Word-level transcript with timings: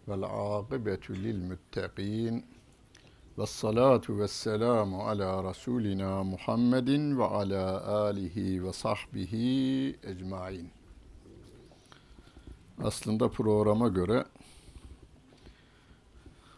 Vel 0.07 0.23
akibetu 0.23 1.15
lil 1.15 1.41
muttaqin. 1.41 2.45
Ves 3.37 3.49
salatu 3.49 4.19
ves 4.19 4.31
selamu 4.31 5.01
ala 5.01 5.43
rasulina 5.43 6.23
Muhammedin 6.23 7.19
ve 7.19 7.23
ala 7.23 7.87
alihi 7.87 8.63
ve 8.63 8.73
sahbihi 8.73 9.95
ecmaîn. 10.03 10.69
Aslında 12.83 13.29
programa 13.29 13.87
göre 13.87 14.25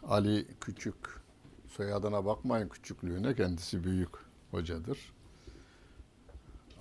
Ali 0.08 0.46
Küçük, 0.60 1.09
soyadına 1.80 2.24
bakmayın 2.24 2.68
küçüklüğüne, 2.68 3.34
kendisi 3.34 3.84
büyük 3.84 4.08
hocadır. 4.50 5.12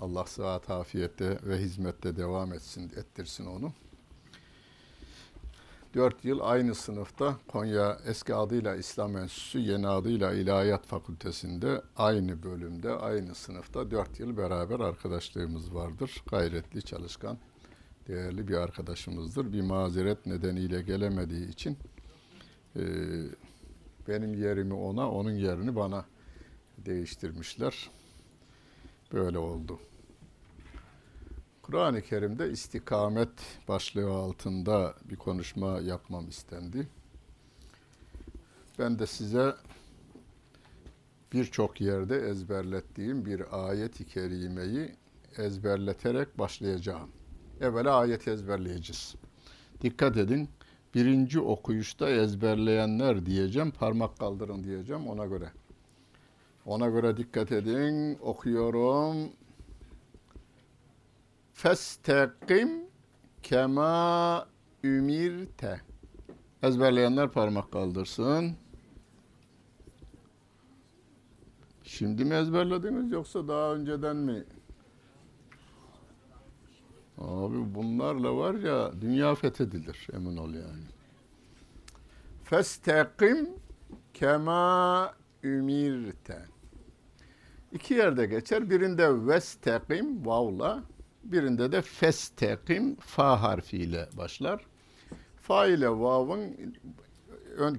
Allah 0.01 0.25
sıhhat, 0.25 0.69
afiyette 0.69 1.39
ve 1.43 1.57
hizmette 1.57 2.17
devam 2.17 2.53
etsin, 2.53 2.91
ettirsin 2.95 3.45
onu. 3.45 3.73
Dört 5.93 6.25
yıl 6.25 6.39
aynı 6.41 6.75
sınıfta 6.75 7.37
Konya 7.47 7.99
eski 8.05 8.35
adıyla 8.35 8.75
İslam 8.75 9.17
Enstitüsü, 9.17 9.59
yeni 9.59 9.87
adıyla 9.87 10.33
İlahiyat 10.33 10.85
Fakültesinde 10.85 11.81
aynı 11.97 12.43
bölümde, 12.43 12.91
aynı 12.91 13.35
sınıfta 13.35 13.91
dört 13.91 14.19
yıl 14.19 14.37
beraber 14.37 14.79
arkadaşlığımız 14.79 15.75
vardır. 15.75 16.23
Gayretli, 16.29 16.81
çalışkan, 16.81 17.37
değerli 18.07 18.47
bir 18.47 18.55
arkadaşımızdır. 18.55 19.53
Bir 19.53 19.61
mazeret 19.61 20.25
nedeniyle 20.25 20.81
gelemediği 20.81 21.49
için 21.49 21.77
e, 22.75 22.81
benim 24.09 24.33
yerimi 24.33 24.73
ona, 24.73 25.11
onun 25.11 25.31
yerini 25.31 25.75
bana 25.75 26.05
değiştirmişler. 26.77 27.89
Böyle 29.13 29.37
oldu. 29.37 29.79
Kur'an-ı 31.61 32.01
Kerim'de 32.01 32.51
istikamet 32.51 33.29
başlığı 33.67 34.11
altında 34.11 34.95
bir 35.09 35.15
konuşma 35.15 35.79
yapmam 35.79 36.29
istendi. 36.29 36.87
Ben 38.79 38.99
de 38.99 39.07
size 39.07 39.55
birçok 41.33 41.81
yerde 41.81 42.17
ezberlettiğim 42.17 43.25
bir 43.25 43.69
ayet-i 43.69 44.05
kerimeyi 44.05 44.95
ezberleterek 45.37 46.39
başlayacağım. 46.39 47.09
Evvela 47.61 47.97
ayet 47.97 48.27
ezberleyeceğiz. 48.27 49.15
Dikkat 49.81 50.17
edin. 50.17 50.49
Birinci 50.95 51.39
okuyuşta 51.39 52.09
ezberleyenler 52.09 53.25
diyeceğim. 53.25 53.71
Parmak 53.71 54.17
kaldırın 54.17 54.63
diyeceğim 54.63 55.07
ona 55.07 55.25
göre. 55.25 55.51
Ona 56.65 56.87
göre 56.87 57.17
dikkat 57.17 57.51
edin. 57.51 58.17
Okuyorum. 58.21 59.29
Festekim 61.53 62.83
kema 63.43 64.47
ümirte. 64.83 65.81
Ezberleyenler 66.63 67.29
parmak 67.29 67.71
kaldırsın. 67.71 68.55
Şimdi 71.83 72.25
mi 72.25 72.35
ezberlediniz 72.35 73.11
yoksa 73.11 73.47
daha 73.47 73.73
önceden 73.73 74.15
mi? 74.15 74.43
Bunlarla 77.75 78.35
var 78.37 78.53
ya 78.53 79.01
dünya 79.01 79.35
fethedilir 79.35 80.07
emin 80.13 80.37
ol 80.37 80.53
yani. 80.53 80.83
Festekim 82.43 83.49
kema 84.13 85.13
ümirte. 85.43 86.45
İki 87.71 87.93
yerde 87.93 88.25
geçer. 88.25 88.69
Birinde 88.69 89.27
vestekim 89.27 90.25
vavla, 90.25 90.83
birinde 91.23 91.71
de 91.71 91.81
festekim 91.81 92.95
fa 92.95 93.41
harfiyle 93.41 94.09
başlar. 94.17 94.65
Fa 95.41 95.67
ile 95.67 95.89
vavın 95.89 96.55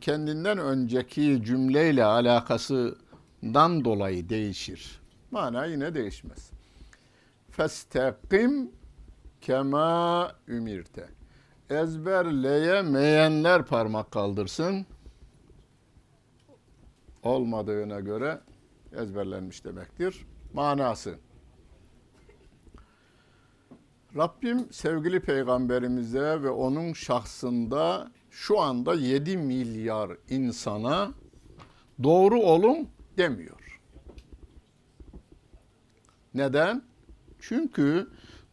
kendinden 0.01 0.59
önceki 0.59 1.43
cümleyle 1.45 2.05
alakasından 2.05 3.85
dolayı 3.85 4.29
değişir. 4.29 5.01
Mana 5.31 5.65
yine 5.65 5.95
değişmez. 5.95 6.51
Festekim 7.51 8.71
kema 9.41 10.33
ümirte. 10.49 11.09
Ezberleyemeyenler 11.71 13.67
parmak 13.67 14.11
kaldırsın. 14.11 14.87
Olmadığına 17.23 18.01
göre 18.01 18.41
ezberlenmiş 18.93 19.65
demektir. 19.65 20.27
Manası. 20.53 21.15
Rabbim 24.17 24.73
sevgili 24.73 25.21
peygamberimize 25.21 26.43
ve 26.43 26.51
onun 26.51 26.93
şahsında 26.93 28.11
şu 28.31 28.61
anda 28.61 28.95
7 28.95 29.37
milyar 29.37 30.17
insana 30.29 31.11
doğru 32.03 32.41
olun 32.41 32.89
demiyor. 33.17 33.81
Neden? 36.35 36.83
Çünkü 37.41 38.11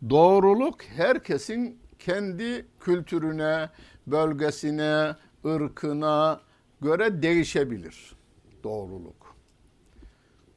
doğruluk 0.10 0.84
herkesin 0.84 1.80
kendi 2.00 2.66
kültürüne, 2.80 3.70
bölgesine, 4.08 5.16
ırkına 5.46 6.42
göre 6.82 7.22
değişebilir 7.22 8.16
doğruluk. 8.64 9.36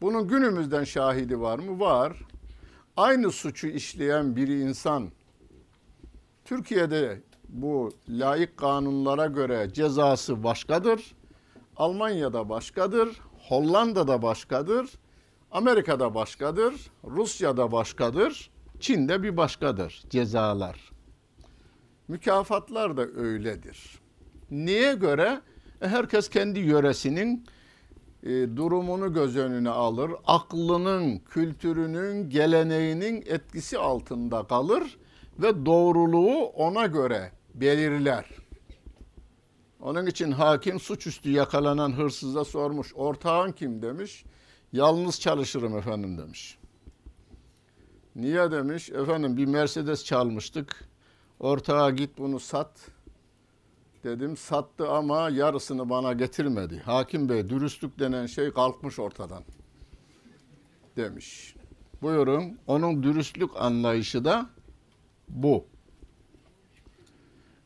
Bunun 0.02 0.28
günümüzden 0.28 0.84
şahidi 0.84 1.40
var 1.40 1.58
mı? 1.58 1.80
Var. 1.80 2.16
Aynı 2.96 3.30
suçu 3.30 3.66
işleyen 3.66 4.36
bir 4.36 4.48
insan 4.48 5.10
Türkiye'de 6.44 7.20
bu 7.48 7.92
layık 8.08 8.56
kanunlara 8.56 9.26
göre 9.26 9.72
cezası 9.72 10.44
başkadır. 10.44 11.14
Almanya'da 11.76 12.48
başkadır, 12.48 13.20
Hollanda'da 13.48 14.22
başkadır, 14.22 14.90
Amerika'da 15.50 16.14
başkadır, 16.14 16.90
Rusya'da 17.04 17.72
başkadır, 17.72 18.50
Çin'de 18.80 19.22
bir 19.22 19.36
başkadır 19.36 20.02
cezalar. 20.10 20.90
Mükafatlar 22.08 22.96
da 22.96 23.02
öyledir. 23.02 24.00
Niye 24.50 24.94
göre? 24.94 25.40
E 25.82 25.88
herkes 25.88 26.28
kendi 26.28 26.60
yöresinin 26.60 27.46
e, 28.22 28.28
durumunu 28.28 29.12
göz 29.12 29.36
önüne 29.36 29.70
alır. 29.70 30.10
Aklının, 30.26 31.18
kültürünün, 31.18 32.30
geleneğinin 32.30 33.22
etkisi 33.26 33.78
altında 33.78 34.46
kalır 34.46 34.98
ve 35.38 35.66
doğruluğu 35.66 36.44
ona 36.44 36.86
göre 36.86 37.32
belirler. 37.54 38.24
Onun 39.80 40.06
için 40.06 40.32
hakim 40.32 40.80
suçüstü 40.80 41.30
yakalanan 41.30 41.92
hırsıza 41.92 42.44
sormuş. 42.44 42.92
Ortağın 42.94 43.52
kim 43.52 43.82
demiş. 43.82 44.24
Yalnız 44.72 45.20
çalışırım 45.20 45.76
efendim 45.78 46.18
demiş. 46.18 46.59
Niye 48.16 48.50
demiş? 48.50 48.90
Efendim 48.90 49.36
bir 49.36 49.46
Mercedes 49.46 50.04
çalmıştık. 50.04 50.84
Ortağa 51.40 51.90
git 51.90 52.18
bunu 52.18 52.40
sat. 52.40 52.90
Dedim 54.04 54.36
sattı 54.36 54.88
ama 54.88 55.30
yarısını 55.30 55.90
bana 55.90 56.12
getirmedi. 56.12 56.82
Hakim 56.84 57.28
Bey 57.28 57.48
dürüstlük 57.48 57.98
denen 57.98 58.26
şey 58.26 58.52
kalkmış 58.52 58.98
ortadan. 58.98 59.42
Demiş. 60.96 61.54
Buyurun. 62.02 62.58
Onun 62.66 63.02
dürüstlük 63.02 63.50
anlayışı 63.56 64.24
da 64.24 64.50
bu. 65.28 65.66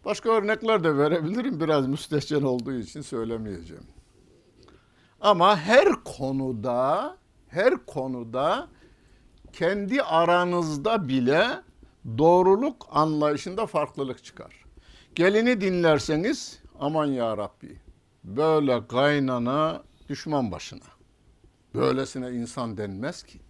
Başka 0.05 0.31
örnekler 0.31 0.85
de 0.85 0.97
verebilirim. 0.97 1.61
Biraz 1.61 1.87
müstehcen 1.87 2.43
olduğu 2.43 2.73
için 2.73 3.01
söylemeyeceğim. 3.01 3.85
Ama 5.21 5.57
her 5.57 5.89
konuda 6.05 7.17
her 7.49 7.87
konuda 7.87 8.69
kendi 9.59 10.03
aranızda 10.03 11.09
bile 11.09 11.49
doğruluk 12.19 12.87
anlayışında 12.91 13.67
farklılık 13.67 14.25
çıkar. 14.25 14.65
Gelini 15.15 15.61
dinlerseniz 15.61 16.59
aman 16.81 17.07
ya 17.07 17.37
Rabbi 17.37 17.81
böyle 18.25 18.87
kaynana 18.87 19.83
düşman 20.09 20.53
başına. 20.53 20.85
Böylesine 21.75 22.31
insan 22.31 22.77
denmez 22.77 23.23
ki. 23.23 23.41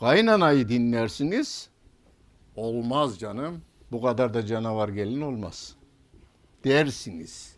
Kaynanayı 0.00 0.68
dinlersiniz 0.68 1.68
olmaz 2.56 3.18
canım 3.18 3.62
bu 3.92 4.02
kadar 4.02 4.34
da 4.34 4.46
canavar 4.46 4.88
gelin 4.88 5.20
olmaz 5.20 5.76
dersiniz. 6.64 7.56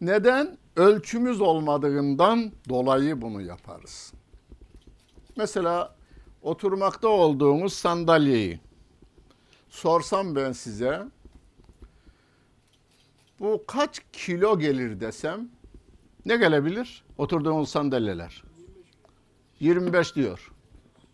Neden? 0.00 0.58
Ölçümüz 0.76 1.40
olmadığından 1.40 2.52
dolayı 2.68 3.22
bunu 3.22 3.42
yaparız. 3.42 4.12
Mesela 5.36 5.99
oturmakta 6.42 7.08
olduğumuz 7.08 7.72
sandalyeyi 7.72 8.60
sorsam 9.68 10.36
ben 10.36 10.52
size 10.52 11.06
bu 13.40 13.64
kaç 13.66 14.00
kilo 14.12 14.58
gelir 14.58 15.00
desem 15.00 15.48
ne 16.26 16.36
gelebilir? 16.36 17.04
Oturduğumuz 17.18 17.68
sandalyeler. 17.68 18.42
25 19.60 20.14
diyor. 20.16 20.52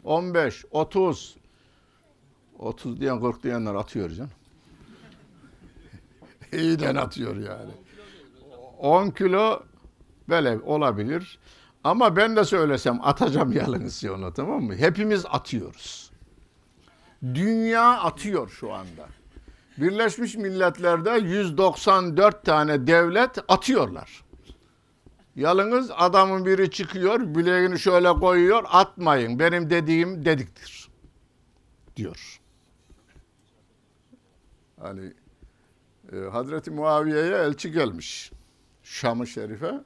15, 0.04 0.64
30. 0.70 1.36
30 2.58 3.00
diyen 3.00 3.20
40 3.20 3.42
diyenler 3.42 3.74
atıyor 3.74 4.10
canım. 4.10 4.30
İyiden 6.52 6.94
atıyor 6.94 7.36
yani. 7.36 7.70
10 8.78 9.10
kilo 9.10 9.62
böyle 10.28 10.58
olabilir. 10.58 11.38
Ama 11.86 12.16
ben 12.16 12.36
de 12.36 12.44
söylesem 12.44 13.00
atacağım 13.02 13.52
yalnız 13.52 14.04
onu 14.04 14.34
tamam 14.34 14.62
mı? 14.62 14.74
Hepimiz 14.74 15.24
atıyoruz. 15.26 16.10
Dünya 17.22 17.90
atıyor 17.90 18.48
şu 18.48 18.72
anda. 18.72 19.08
Birleşmiş 19.78 20.36
Milletler'de 20.36 21.10
194 21.10 22.44
tane 22.44 22.86
devlet 22.86 23.38
atıyorlar. 23.48 24.24
Yalnız 25.36 25.90
adamın 25.96 26.46
biri 26.46 26.70
çıkıyor, 26.70 27.20
bileğini 27.20 27.78
şöyle 27.78 28.12
koyuyor, 28.12 28.64
atmayın. 28.66 29.38
Benim 29.38 29.70
dediğim 29.70 30.24
dediktir. 30.24 30.88
Diyor. 31.96 32.40
Hani 34.80 35.12
e, 36.12 36.16
Hazreti 36.16 36.70
Muaviye'ye 36.70 37.36
elçi 37.36 37.72
gelmiş. 37.72 38.32
Şam-ı 38.82 39.26
Şerif'e. 39.26 39.80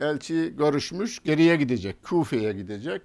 Elçi 0.00 0.54
görüşmüş, 0.58 1.22
geriye 1.22 1.56
gidecek, 1.56 2.02
Kufe'ye 2.02 2.52
gidecek. 2.52 3.02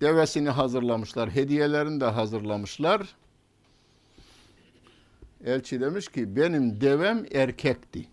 Devesini 0.00 0.48
hazırlamışlar, 0.50 1.30
hediyelerini 1.30 2.00
de 2.00 2.04
hazırlamışlar. 2.04 3.16
Elçi 5.44 5.80
demiş 5.80 6.08
ki 6.08 6.36
benim 6.36 6.80
devem 6.80 7.26
erkekti. 7.32 8.06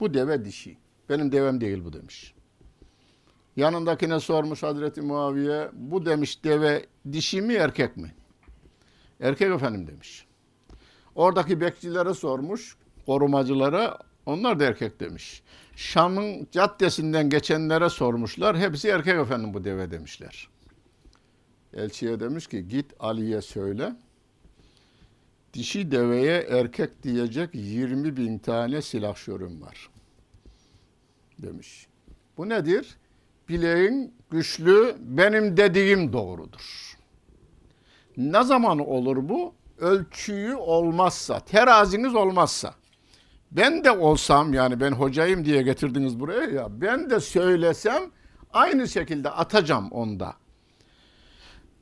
Bu 0.00 0.14
deve 0.14 0.44
dişi. 0.44 0.76
Benim 1.08 1.32
devem 1.32 1.60
değil 1.60 1.84
bu 1.84 1.92
demiş. 1.92 2.34
Yanındakine 3.56 4.20
sormuş 4.20 4.62
Hazreti 4.62 5.00
Muaviye 5.00 5.70
bu 5.72 6.06
demiş 6.06 6.44
deve 6.44 6.86
dişi 7.12 7.42
mi 7.42 7.54
erkek 7.54 7.96
mi? 7.96 8.14
Erkek 9.20 9.50
efendim 9.50 9.86
demiş. 9.86 10.26
Oradaki 11.14 11.60
bekçilere 11.60 12.14
sormuş 12.14 12.76
korumacılara 13.06 13.98
onlar 14.26 14.60
da 14.60 14.64
erkek 14.64 15.00
demiş. 15.00 15.42
Şam'ın 15.76 16.46
caddesinden 16.52 17.30
geçenlere 17.30 17.88
sormuşlar. 17.88 18.58
Hepsi 18.58 18.88
erkek 18.88 19.18
efendim 19.18 19.54
bu 19.54 19.64
deve 19.64 19.90
demişler. 19.90 20.48
Elçiye 21.74 22.20
demiş 22.20 22.46
ki 22.46 22.68
git 22.68 22.86
Ali'ye 23.00 23.42
söyle. 23.42 23.92
Dişi 25.54 25.90
deveye 25.90 26.40
erkek 26.40 27.02
diyecek 27.02 27.50
20 27.54 28.16
bin 28.16 28.38
tane 28.38 28.82
silahşörüm 28.82 29.62
var. 29.62 29.90
Demiş. 31.38 31.86
Bu 32.36 32.48
nedir? 32.48 32.96
Bileğin 33.48 34.14
güçlü, 34.30 34.96
benim 35.00 35.56
dediğim 35.56 36.12
doğrudur. 36.12 36.96
Ne 38.16 38.44
zaman 38.44 38.78
olur 38.78 39.28
bu? 39.28 39.54
Ölçüyü 39.78 40.54
olmazsa, 40.54 41.40
teraziniz 41.40 42.14
olmazsa. 42.14 42.74
Ben 43.56 43.84
de 43.84 43.90
olsam 43.90 44.54
yani 44.54 44.80
ben 44.80 44.92
hocayım 44.92 45.44
diye 45.44 45.62
getirdiniz 45.62 46.20
buraya 46.20 46.50
ya 46.50 46.80
ben 46.80 47.10
de 47.10 47.20
söylesem 47.20 48.02
aynı 48.52 48.88
şekilde 48.88 49.30
atacağım 49.30 49.92
onda. 49.92 50.36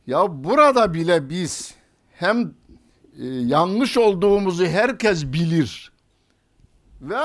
Ya 0.06 0.44
burada 0.44 0.94
bile 0.94 1.28
biz 1.28 1.74
hem 2.12 2.54
e, 3.18 3.26
yanlış 3.26 3.98
olduğumuzu 3.98 4.66
herkes 4.66 5.24
bilir 5.26 5.92
ve 7.00 7.20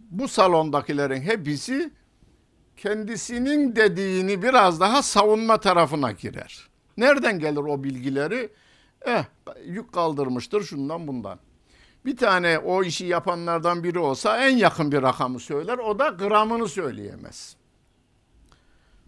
bu 0.00 0.28
salondakilerin 0.28 1.20
hepsi 1.20 1.90
kendisinin 2.76 3.76
dediğini 3.76 4.42
biraz 4.42 4.80
daha 4.80 5.02
savunma 5.02 5.60
tarafına 5.60 6.12
girer. 6.12 6.68
Nereden 6.96 7.38
gelir 7.38 7.56
o 7.56 7.84
bilgileri? 7.84 8.52
Eh 9.06 9.24
yük 9.66 9.92
kaldırmıştır 9.92 10.62
şundan 10.62 11.06
bundan. 11.08 11.38
Bir 12.04 12.16
tane 12.16 12.58
o 12.58 12.82
işi 12.82 13.04
yapanlardan 13.04 13.84
biri 13.84 13.98
olsa 13.98 14.46
en 14.48 14.56
yakın 14.56 14.92
bir 14.92 15.02
rakamı 15.02 15.40
söyler. 15.40 15.78
O 15.78 15.98
da 15.98 16.08
gramını 16.08 16.68
söyleyemez. 16.68 17.56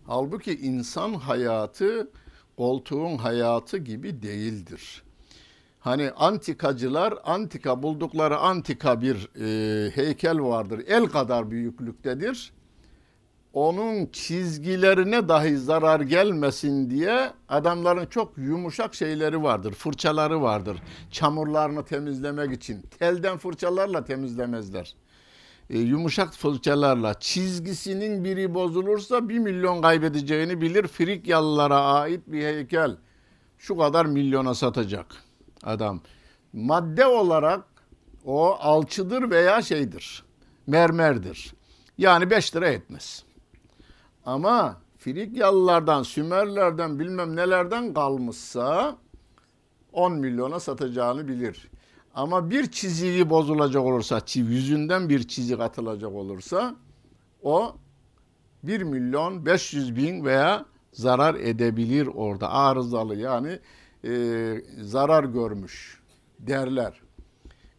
Halbuki 0.06 0.58
insan 0.60 1.14
hayatı 1.14 2.10
koltuğun 2.56 3.16
hayatı 3.16 3.78
gibi 3.78 4.22
değildir. 4.22 5.02
Hani 5.80 6.10
antikacılar 6.10 7.14
antika 7.24 7.82
buldukları 7.82 8.38
antika 8.38 9.00
bir 9.00 9.28
e, 9.40 9.90
heykel 9.90 10.40
vardır. 10.40 10.84
El 10.86 11.06
kadar 11.06 11.50
büyüklüktedir. 11.50 12.52
Onun 13.52 14.06
çizgilerine 14.06 15.28
dahi 15.28 15.56
zarar 15.56 16.00
gelmesin 16.00 16.90
diye 16.90 17.30
adamların 17.48 18.06
çok 18.06 18.38
yumuşak 18.38 18.94
şeyleri 18.94 19.42
vardır. 19.42 19.72
Fırçaları 19.72 20.42
vardır. 20.42 20.82
Çamurlarını 21.10 21.84
temizlemek 21.84 22.52
için. 22.52 22.82
Telden 22.98 23.38
fırçalarla 23.38 24.04
temizlemezler. 24.04 24.94
E, 25.70 25.78
yumuşak 25.78 26.34
fırçalarla 26.34 27.14
çizgisinin 27.20 28.24
biri 28.24 28.54
bozulursa 28.54 29.28
bir 29.28 29.38
milyon 29.38 29.82
kaybedeceğini 29.82 30.60
bilir. 30.60 30.86
Frikyalılara 30.86 31.80
ait 31.80 32.20
bir 32.26 32.42
heykel. 32.42 32.96
Şu 33.58 33.76
kadar 33.76 34.06
milyona 34.06 34.54
satacak 34.54 35.06
adam. 35.62 36.00
Madde 36.52 37.06
olarak 37.06 37.64
o 38.24 38.54
alçıdır 38.60 39.30
veya 39.30 39.62
şeydir. 39.62 40.24
Mermerdir. 40.66 41.54
Yani 41.98 42.30
5 42.30 42.56
lira 42.56 42.68
etmez. 42.68 43.24
Ama 44.26 44.76
Frikyalılardan, 44.98 46.02
Sümerlerden 46.02 46.98
bilmem 46.98 47.36
nelerden 47.36 47.94
kalmışsa 47.94 48.96
10 49.92 50.12
milyona 50.12 50.60
satacağını 50.60 51.28
bilir. 51.28 51.70
Ama 52.14 52.50
bir 52.50 52.70
çiziği 52.70 53.30
bozulacak 53.30 53.82
olursa, 53.82 54.20
yüzünden 54.34 55.08
bir 55.08 55.28
çizik 55.28 55.60
atılacak 55.60 56.12
olursa 56.12 56.74
o 57.42 57.76
1 58.62 58.82
milyon 58.82 59.46
500 59.46 59.96
bin 59.96 60.24
veya 60.24 60.66
zarar 60.92 61.34
edebilir 61.34 62.06
orada. 62.14 62.50
Arızalı 62.50 63.16
yani 63.16 63.58
e, 64.04 64.54
zarar 64.82 65.24
görmüş 65.24 66.00
derler. 66.38 67.00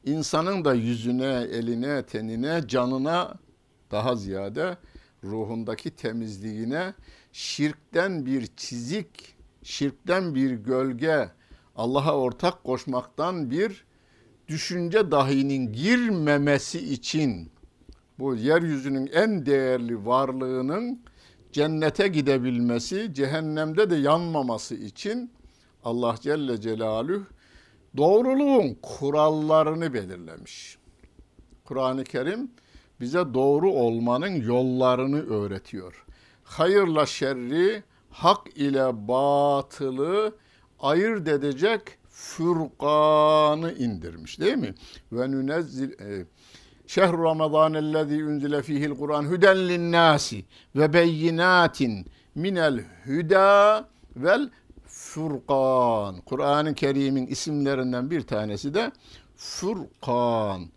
İnsanın 0.05 0.65
da 0.65 0.73
yüzüne, 0.73 1.33
eline, 1.33 2.03
tenine, 2.03 2.67
canına 2.67 3.33
daha 3.91 4.15
ziyade 4.15 4.77
ruhundaki 5.23 5.91
temizliğine 5.91 6.93
şirkten 7.31 8.25
bir 8.25 8.47
çizik, 8.57 9.35
şirkten 9.63 10.35
bir 10.35 10.51
gölge, 10.51 11.29
Allah'a 11.75 12.17
ortak 12.17 12.63
koşmaktan 12.63 13.51
bir 13.51 13.85
düşünce 14.47 15.11
dahinin 15.11 15.73
girmemesi 15.73 16.93
için 16.93 17.51
bu 18.19 18.35
yeryüzünün 18.35 19.07
en 19.07 19.45
değerli 19.45 20.05
varlığının 20.05 21.01
cennete 21.51 22.07
gidebilmesi, 22.07 23.13
cehennemde 23.13 23.89
de 23.89 23.95
yanmaması 23.95 24.75
için 24.75 25.31
Allah 25.83 26.15
Celle 26.21 26.61
Celaluhu 26.61 27.25
doğruluğun 27.97 28.77
kurallarını 28.81 29.93
belirlemiş. 29.93 30.77
Kur'an-ı 31.63 32.03
Kerim 32.03 32.51
bize 33.03 33.33
doğru 33.33 33.71
olmanın 33.71 34.41
yollarını 34.41 35.29
öğretiyor. 35.29 36.05
Hayırla 36.43 37.05
şerri, 37.05 37.83
hak 38.09 38.57
ile 38.57 39.07
batılı 39.07 40.35
ayırt 40.79 41.27
edecek 41.27 41.81
Furkan'ı 42.09 43.73
indirmiş 43.73 44.39
değil 44.39 44.57
mi? 44.57 44.73
Ve 45.11 45.31
nünezzil 45.31 45.91
e, 45.91 46.25
Şehru 46.87 47.23
Ramazan 47.23 47.73
ellezî 47.73 48.25
unzile 48.25 48.61
fihil 48.61 48.95
Kur'an 48.95 49.23
huden 49.23 49.69
linnâsi 49.69 50.45
ve 50.75 50.93
beyinatin 50.93 52.05
minel 52.35 52.83
hüda 53.05 53.87
vel 54.15 54.49
Furkan. 54.85 56.21
Kur'an-ı 56.21 56.73
Kerim'in 56.73 57.27
isimlerinden 57.27 58.11
bir 58.11 58.21
tanesi 58.21 58.73
de 58.73 58.91
Furkan. 59.35 60.69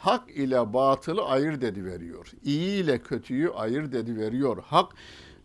Hak 0.00 0.30
ile 0.30 0.72
batılı 0.72 1.22
ayırt 1.24 1.62
ediveriyor. 1.64 2.32
İyi 2.44 2.84
ile 2.84 2.98
kötüyü 2.98 3.50
ayırt 3.50 3.94
ediveriyor. 3.94 4.62
Hak 4.62 4.92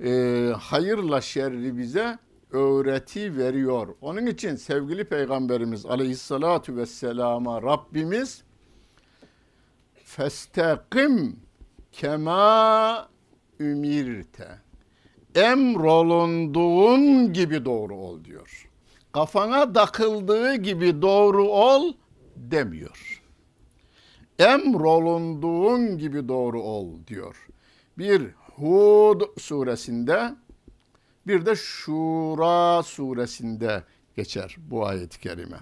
e, 0.04 0.52
hayırla 0.60 1.22
şerri 1.22 1.78
bize 1.78 2.18
öğreti 2.52 3.38
veriyor. 3.38 3.96
Onun 4.02 4.26
için 4.26 4.56
sevgili 4.56 5.04
Peygamberimiz 5.04 5.86
aleyhissalatu 5.86 6.76
vesselama 6.76 7.62
Rabbimiz 7.62 8.44
festekim 9.94 11.40
kema 11.92 13.10
ümirte 13.60 14.48
emrolunduğun 15.36 17.34
gibi 17.34 17.66
doğru 17.66 17.96
ol 17.96 18.24
diyor. 18.24 18.70
Kafana 19.12 19.74
takıldığı 19.74 20.56
gibi 20.56 21.02
doğru 21.02 21.48
ol 21.48 21.94
demiyor. 22.36 23.15
Emrolunduğun 24.40 25.98
gibi 25.98 26.28
doğru 26.28 26.62
ol 26.62 26.90
diyor. 27.08 27.48
Bir 27.98 28.32
Hud 28.56 29.22
suresinde 29.38 30.36
bir 31.28 31.46
de 31.46 31.56
Şura 31.56 32.84
suresinde 32.84 33.84
geçer 34.16 34.58
bu 34.60 34.86
ayet-i 34.86 35.20
kerime. 35.20 35.58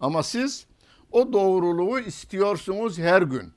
Ama 0.00 0.22
siz 0.22 0.66
o 1.12 1.32
doğruluğu 1.32 2.00
istiyorsunuz 2.00 2.98
her 2.98 3.22
gün. 3.22 3.52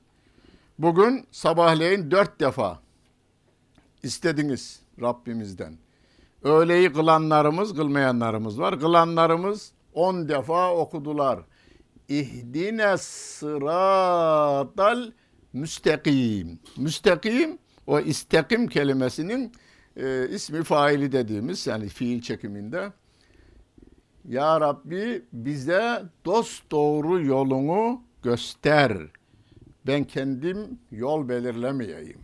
Bugün 0.78 1.26
sabahleyin 1.30 2.10
dört 2.10 2.40
defa 2.40 2.80
istediniz 4.02 4.80
Rabbimizden. 5.00 5.78
Öğleyi 6.42 6.92
kılanlarımız, 6.92 7.74
kılmayanlarımız 7.74 8.60
var. 8.60 8.80
Kılanlarımız 8.80 9.72
on 9.94 10.28
defa 10.28 10.74
okudular. 10.74 11.40
İhdine 12.12 12.96
sıratal 12.98 13.90
müstakim. 15.52 16.58
Müstakim 16.76 17.58
o 17.86 18.00
istakim 18.00 18.66
kelimesinin 18.66 19.52
e, 19.96 20.28
ismi 20.28 20.62
faili 20.62 21.12
dediğimiz 21.12 21.66
yani 21.66 21.88
fiil 21.88 22.22
çekiminde 22.22 22.92
Ya 24.28 24.60
Rabbi 24.60 25.22
bize 25.32 26.02
dost 26.24 26.70
doğru 26.70 27.24
yolunu 27.24 28.02
göster. 28.22 28.98
Ben 29.86 30.04
kendim 30.04 30.78
yol 30.90 31.28
belirlemeyeyim. 31.28 32.18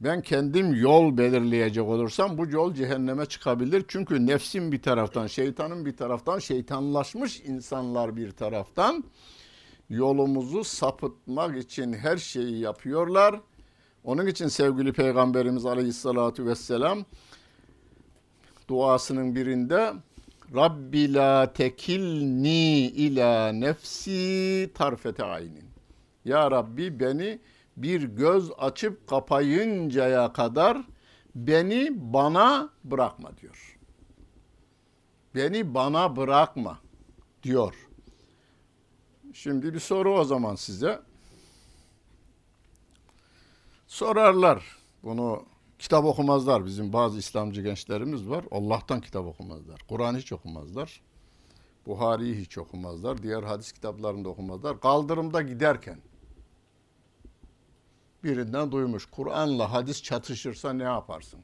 Ben 0.00 0.22
kendim 0.22 0.74
yol 0.74 1.16
belirleyecek 1.16 1.84
olursam 1.84 2.38
bu 2.38 2.46
yol 2.46 2.74
cehenneme 2.74 3.26
çıkabilir. 3.26 3.84
Çünkü 3.88 4.26
nefsim 4.26 4.72
bir 4.72 4.82
taraftan, 4.82 5.26
şeytanın 5.26 5.86
bir 5.86 5.96
taraftan, 5.96 6.38
şeytanlaşmış 6.38 7.40
insanlar 7.40 8.16
bir 8.16 8.30
taraftan 8.30 9.04
yolumuzu 9.90 10.64
sapıtmak 10.64 11.56
için 11.56 11.92
her 11.92 12.16
şeyi 12.16 12.58
yapıyorlar. 12.58 13.40
Onun 14.04 14.26
için 14.26 14.48
sevgili 14.48 14.92
Peygamberimiz 14.92 15.66
Aleyhisselatü 15.66 16.46
Vesselam 16.46 17.04
duasının 18.68 19.34
birinde 19.34 19.92
Rabbi 20.54 21.14
la 21.14 21.52
tekilni 21.52 22.86
ila 22.86 23.52
nefsi 23.52 24.70
tarfete 24.74 25.24
aynin. 25.24 25.64
Ya 26.24 26.50
Rabbi 26.50 27.00
beni 27.00 27.38
bir 27.82 28.02
göz 28.02 28.50
açıp 28.58 29.06
kapayıncaya 29.06 30.32
kadar 30.32 30.82
beni 31.34 31.90
bana 32.12 32.70
bırakma 32.84 33.36
diyor. 33.36 33.78
Beni 35.34 35.74
bana 35.74 36.16
bırakma 36.16 36.78
diyor. 37.42 37.88
Şimdi 39.32 39.74
bir 39.74 39.80
soru 39.80 40.18
o 40.18 40.24
zaman 40.24 40.54
size. 40.54 41.00
Sorarlar. 43.86 44.76
Bunu 45.02 45.44
kitap 45.78 46.04
okumazlar. 46.04 46.66
Bizim 46.66 46.92
bazı 46.92 47.18
İslamcı 47.18 47.62
gençlerimiz 47.62 48.28
var. 48.28 48.44
Allah'tan 48.50 49.00
kitap 49.00 49.26
okumazlar. 49.26 49.80
Kur'an 49.88 50.16
hiç 50.16 50.32
okumazlar. 50.32 51.02
Buhari'yi 51.86 52.34
hiç 52.34 52.58
okumazlar. 52.58 53.22
Diğer 53.22 53.42
hadis 53.42 53.72
kitaplarını 53.72 54.24
da 54.24 54.28
okumazlar. 54.28 54.80
Kaldırımda 54.80 55.42
giderken 55.42 55.98
birinden 58.24 58.72
duymuş. 58.72 59.06
Kur'an'la 59.06 59.72
hadis 59.72 60.02
çatışırsa 60.02 60.72
ne 60.72 60.82
yaparsın? 60.82 61.40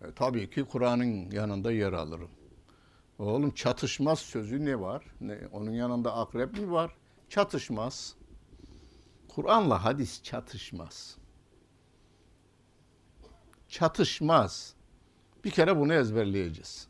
E, 0.00 0.12
tabii 0.12 0.50
ki 0.50 0.64
Kur'an'ın 0.64 1.30
yanında 1.30 1.72
yer 1.72 1.92
alırım. 1.92 2.30
Oğlum 3.18 3.50
çatışmaz 3.50 4.18
sözü 4.18 4.64
ne 4.64 4.80
var? 4.80 5.04
Ne, 5.20 5.38
onun 5.52 5.70
yanında 5.70 6.16
akrep 6.16 6.58
mi 6.58 6.72
var? 6.72 6.96
Çatışmaz. 7.28 8.14
Kur'an'la 9.28 9.84
hadis 9.84 10.22
çatışmaz. 10.22 11.16
Çatışmaz. 13.68 14.74
Bir 15.44 15.50
kere 15.50 15.76
bunu 15.76 15.94
ezberleyeceğiz. 15.94 16.88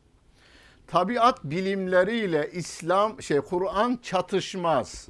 Tabiat 0.86 1.44
bilimleriyle 1.44 2.50
İslam 2.52 3.22
şey 3.22 3.40
Kur'an 3.40 3.98
çatışmaz. 4.02 5.08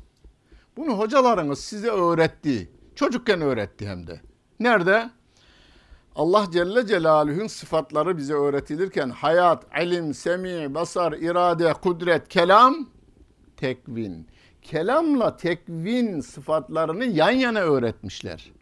Bunu 0.77 0.99
hocalarınız 0.99 1.61
size 1.61 1.89
öğretti. 1.89 2.71
Çocukken 2.99 3.41
öğretti 3.41 3.89
hem 3.89 4.07
de. 4.07 4.21
Nerede? 4.61 5.11
Allah 6.15 6.47
Celle 6.53 6.87
Celaluhu'nun 6.87 7.47
sıfatları 7.47 8.17
bize 8.17 8.35
öğretilirken 8.35 9.11
hayat, 9.11 9.67
ilim, 9.83 10.15
semi, 10.15 10.75
basar, 10.75 11.13
irade, 11.13 11.73
kudret, 11.73 12.29
kelam, 12.29 12.89
tekvin. 13.57 14.27
Kelamla 14.63 15.37
tekvin 15.37 16.21
sıfatlarını 16.21 17.05
yan 17.05 17.31
yana 17.31 17.61
öğretmişler. 17.61 18.53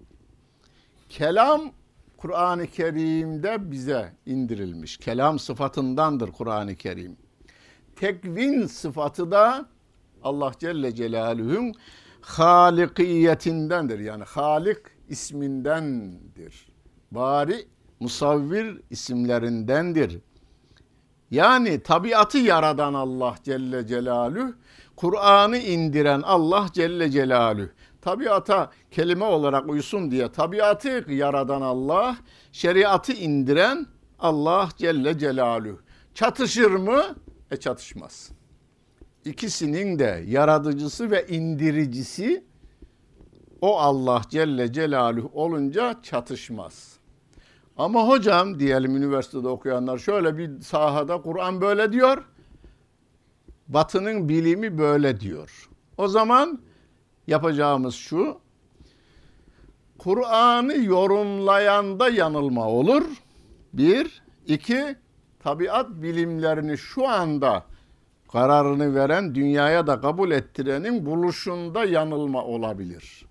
Kelam 1.09 1.73
Kur'an-ı 2.17 2.67
Kerim'de 2.67 3.71
bize 3.71 4.13
indirilmiş. 4.27 4.97
Kelam 4.97 5.39
sıfatındandır 5.39 6.33
Kur'an-ı 6.33 6.75
Kerim. 6.75 7.17
Tekvin 7.97 8.67
sıfatı 8.67 9.31
da 9.31 9.67
Allah 10.23 10.53
Celle 10.59 10.95
Celaluhu'nun 10.95 11.75
halikiyetindendir. 12.21 13.99
Yani 13.99 14.25
Halik 14.25 14.79
ismindendir. 15.09 16.69
Bari 17.11 17.69
musavvir 18.01 18.81
isimlerindendir. 18.91 20.19
Yani 21.31 21.81
tabiatı 21.83 22.39
yaradan 22.39 22.95
Allah 22.95 23.35
Celle 23.43 23.87
Celaluhu, 23.87 24.55
Kur'an'ı 24.97 25.59
indiren 25.59 26.23
Allah 26.23 26.67
Celle 26.73 27.11
Celaluhu. 27.11 27.69
Tabiata 28.01 28.71
kelime 28.91 29.25
olarak 29.25 29.69
uysun 29.69 30.11
diye 30.11 30.33
tabiatı 30.33 31.05
yaradan 31.09 31.63
Allah, 31.63 32.17
şeriatı 32.53 33.13
indiren 33.13 33.87
Allah 34.19 34.69
Celle 34.77 35.19
Celaluhu. 35.19 35.81
Çatışır 36.15 36.71
mı? 36.71 37.03
E 37.51 37.57
çatışmaz 37.57 38.36
ikisinin 39.27 39.99
de 39.99 40.25
yaratıcısı 40.27 41.11
ve 41.11 41.27
indiricisi 41.27 42.45
o 43.61 43.79
Allah 43.79 44.23
Celle 44.29 44.73
Celaluhu 44.73 45.31
olunca 45.35 45.97
çatışmaz. 46.03 46.97
Ama 47.77 48.09
hocam 48.09 48.61
diyelim 48.61 48.97
üniversitede 48.97 49.49
okuyanlar 49.49 49.99
şöyle 49.99 50.39
bir 50.39 50.61
sahada 50.61 51.23
Kur'an 51.23 51.61
böyle 51.61 51.93
diyor. 51.93 52.25
Batının 53.69 54.29
bilimi 54.29 54.79
böyle 54.79 55.21
diyor. 55.21 55.69
O 55.99 56.09
zaman 56.09 56.61
yapacağımız 57.27 57.95
şu. 57.95 58.41
Kur'an'ı 59.99 60.77
yorumlayanda 60.77 62.09
yanılma 62.09 62.69
olur. 62.69 63.03
Bir. 63.73 64.23
iki 64.47 64.97
tabiat 65.41 65.91
bilimlerini 65.91 66.79
şu 66.79 67.09
anda 67.09 67.65
kararını 68.33 68.95
veren, 68.95 69.35
dünyaya 69.35 69.87
da 69.87 70.01
kabul 70.01 70.31
ettirenin 70.31 71.07
buluşunda 71.07 71.85
yanılma 71.85 72.45
olabilir. 72.45 73.27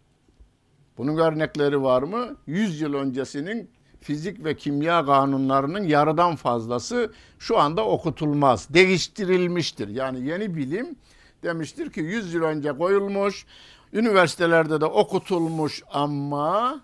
Bunun 0.98 1.18
örnekleri 1.18 1.82
var 1.82 2.04
mı? 2.04 2.38
100 2.48 2.82
yıl 2.82 2.94
öncesinin 2.94 3.70
fizik 4.02 4.46
ve 4.46 4.56
kimya 4.56 5.06
kanunlarının 5.06 5.84
yarıdan 5.84 6.36
fazlası 6.36 7.14
şu 7.40 7.60
anda 7.60 7.86
okutulmaz. 7.86 8.74
Değiştirilmiştir. 8.74 9.88
Yani 9.88 10.28
yeni 10.28 10.56
bilim 10.56 10.96
demiştir 11.44 11.92
ki 11.92 12.00
100 12.00 12.34
yıl 12.34 12.44
önce 12.44 12.78
koyulmuş, 12.78 13.46
üniversitelerde 13.94 14.82
de 14.82 14.86
okutulmuş 14.86 15.84
ama 15.92 16.82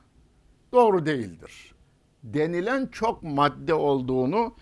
doğru 0.72 1.06
değildir. 1.06 1.74
Denilen 2.24 2.90
çok 2.92 3.24
madde 3.24 3.74
olduğunu 3.74 4.56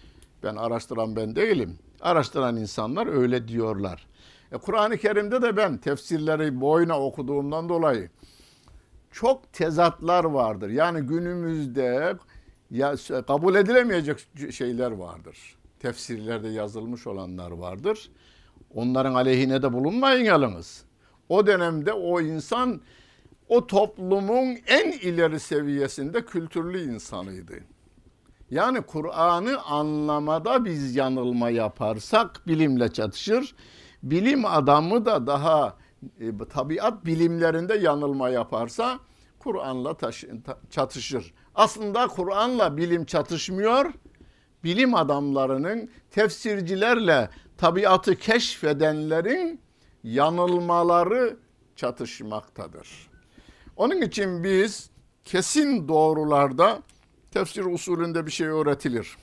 ben 0.44 0.56
araştıran 0.56 1.16
ben 1.16 1.36
değilim 1.36 1.80
araştıran 2.02 2.58
insanlar 2.58 3.08
öyle 3.08 3.48
diyorlar. 3.48 4.08
E, 4.52 4.58
Kur'an-ı 4.58 4.98
Kerim'de 4.98 5.42
de 5.42 5.58
ben 5.58 5.78
tefsirleri 5.78 6.62
boyuna 6.62 7.02
okuduğumdan 7.02 7.70
dolayı 7.70 8.10
çok 9.12 9.54
tezatlar 9.54 10.24
vardır. 10.24 10.70
Yani 10.70 11.02
günümüzde 11.02 12.18
ya, 12.72 12.96
kabul 13.28 13.56
edilemeyecek 13.56 14.28
şeyler 14.52 14.92
vardır. 14.92 15.56
Tefsirlerde 15.80 16.50
yazılmış 16.50 17.08
olanlar 17.08 17.52
vardır. 17.52 18.12
Onların 18.74 19.14
aleyhine 19.14 19.62
de 19.62 19.74
bulunmayın 19.74 20.26
yalnız. 20.26 20.84
O 21.30 21.48
dönemde 21.48 21.94
o 21.94 22.22
insan 22.22 22.82
o 23.48 23.68
toplumun 23.68 24.58
en 24.68 24.92
ileri 24.92 25.40
seviyesinde 25.40 26.26
kültürlü 26.26 26.94
insanıydı. 26.94 27.54
Yani 28.52 28.82
Kur'an'ı 28.82 29.62
anlamada 29.62 30.66
biz 30.66 30.96
yanılma 30.96 31.50
yaparsak 31.50 32.48
bilimle 32.48 32.94
çatışır. 32.94 33.56
Bilim 34.04 34.46
adamı 34.46 35.06
da 35.06 35.28
daha 35.28 35.78
e, 36.20 36.38
tabiat 36.50 37.06
bilimlerinde 37.06 37.78
yanılma 37.78 38.30
yaparsa 38.30 39.00
Kur'an'la 39.40 39.98
çatışır. 40.70 41.34
Aslında 41.56 42.08
Kur'an'la 42.08 42.78
bilim 42.78 43.06
çatışmıyor. 43.06 43.94
Bilim 44.64 44.96
adamlarının, 44.96 45.90
tefsircilerle 46.12 47.30
tabiatı 47.58 48.16
keşfedenlerin 48.16 49.62
yanılmaları 50.04 51.38
çatışmaktadır. 51.76 53.10
Onun 53.76 54.02
için 54.02 54.44
biz 54.44 54.90
kesin 55.26 55.88
doğrularda 55.88 56.82
tefsir 57.32 57.66
usulünde 57.66 58.26
bir 58.26 58.32
şey 58.32 58.48
öğretilir. 58.48 59.18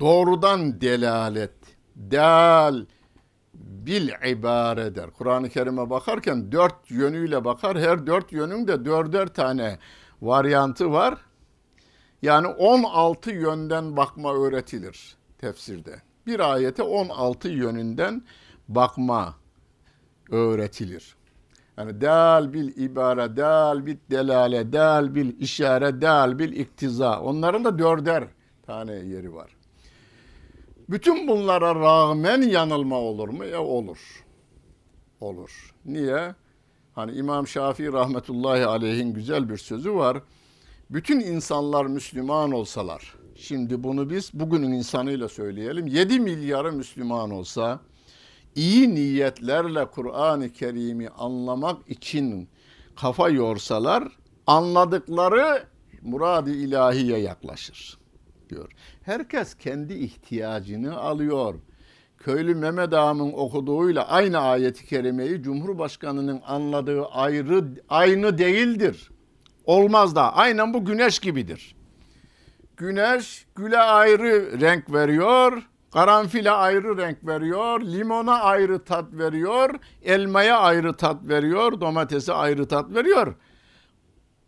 Doğrudan 0.00 0.80
delalet, 0.80 1.54
del, 1.96 2.86
bil 3.54 4.08
ibare 4.28 4.94
der. 4.94 5.10
Kur'an-ı 5.10 5.48
Kerim'e 5.48 5.90
bakarken 5.90 6.52
dört 6.52 6.90
yönüyle 6.90 7.44
bakar. 7.44 7.78
Her 7.78 8.06
dört 8.06 8.32
yönün 8.32 8.68
de 8.68 8.84
dörder 8.84 9.26
tane 9.26 9.78
varyantı 10.22 10.92
var. 10.92 11.18
Yani 12.22 12.46
16 12.46 13.30
yönden 13.30 13.96
bakma 13.96 14.34
öğretilir 14.34 15.16
tefsirde. 15.38 16.02
Bir 16.26 16.52
ayete 16.52 16.82
16 16.82 17.48
yönünden 17.48 18.22
bakma 18.68 19.34
öğretilir. 20.30 21.16
Yani 21.78 22.00
dal 22.00 22.52
bil 22.52 22.76
ibare, 22.76 23.36
dal 23.36 23.86
bil 23.86 23.96
delale, 24.10 24.72
dal 24.72 25.14
bil 25.14 25.40
işare, 25.40 26.00
dal 26.00 26.38
bil 26.38 26.52
iktiza. 26.52 27.20
Onların 27.20 27.64
da 27.64 27.78
dörder 27.78 28.24
tane 28.66 28.92
yeri 28.92 29.34
var. 29.34 29.56
Bütün 30.90 31.28
bunlara 31.28 31.74
rağmen 31.74 32.42
yanılma 32.42 32.96
olur 32.96 33.28
mu? 33.28 33.44
Ya 33.44 33.62
olur. 33.62 34.24
Olur. 35.20 35.74
Niye? 35.84 36.34
Hani 36.94 37.12
İmam 37.12 37.46
Şafii 37.46 37.92
rahmetullahi 37.92 38.66
aleyhin 38.66 39.14
güzel 39.14 39.48
bir 39.48 39.56
sözü 39.56 39.94
var. 39.94 40.22
Bütün 40.90 41.20
insanlar 41.20 41.86
Müslüman 41.86 42.52
olsalar, 42.52 43.14
şimdi 43.34 43.84
bunu 43.84 44.10
biz 44.10 44.30
bugünün 44.34 44.72
insanıyla 44.72 45.28
söyleyelim. 45.28 45.86
7 45.86 46.20
milyarı 46.20 46.72
Müslüman 46.72 47.30
olsa, 47.30 47.80
iyi 48.54 48.94
niyetlerle 48.94 49.84
Kur'an-ı 49.84 50.52
Kerim'i 50.52 51.08
anlamak 51.08 51.90
için 51.90 52.48
kafa 52.96 53.28
yorsalar, 53.28 54.08
anladıkları 54.46 55.64
murad-ı 56.02 56.50
ilahiye 56.50 57.18
yaklaşır 57.18 57.98
diyor. 58.50 58.72
Herkes 59.02 59.54
kendi 59.54 59.94
ihtiyacını 59.94 60.96
alıyor. 60.98 61.54
Köylü 62.18 62.54
Mehmet 62.54 62.92
Ağam'ın 62.92 63.32
okuduğuyla 63.32 64.08
aynı 64.08 64.38
ayeti 64.38 64.86
kerimeyi 64.86 65.42
Cumhurbaşkanı'nın 65.42 66.40
anladığı 66.46 67.06
ayrı 67.06 67.64
aynı 67.88 68.38
değildir. 68.38 69.10
Olmaz 69.64 70.16
da 70.16 70.34
aynen 70.34 70.74
bu 70.74 70.84
güneş 70.84 71.18
gibidir. 71.18 71.76
Güneş 72.76 73.46
güle 73.54 73.78
ayrı 73.78 74.60
renk 74.60 74.92
veriyor, 74.92 75.62
karanfile 75.94 76.50
ayrı 76.50 76.98
renk 76.98 77.26
veriyor, 77.26 77.80
limona 77.80 78.40
ayrı 78.40 78.84
tat 78.84 79.12
veriyor, 79.12 79.70
elmaya 80.02 80.58
ayrı 80.58 80.96
tat 80.96 81.28
veriyor, 81.28 81.80
domatese 81.80 82.32
ayrı 82.32 82.68
tat 82.68 82.94
veriyor. 82.94 83.34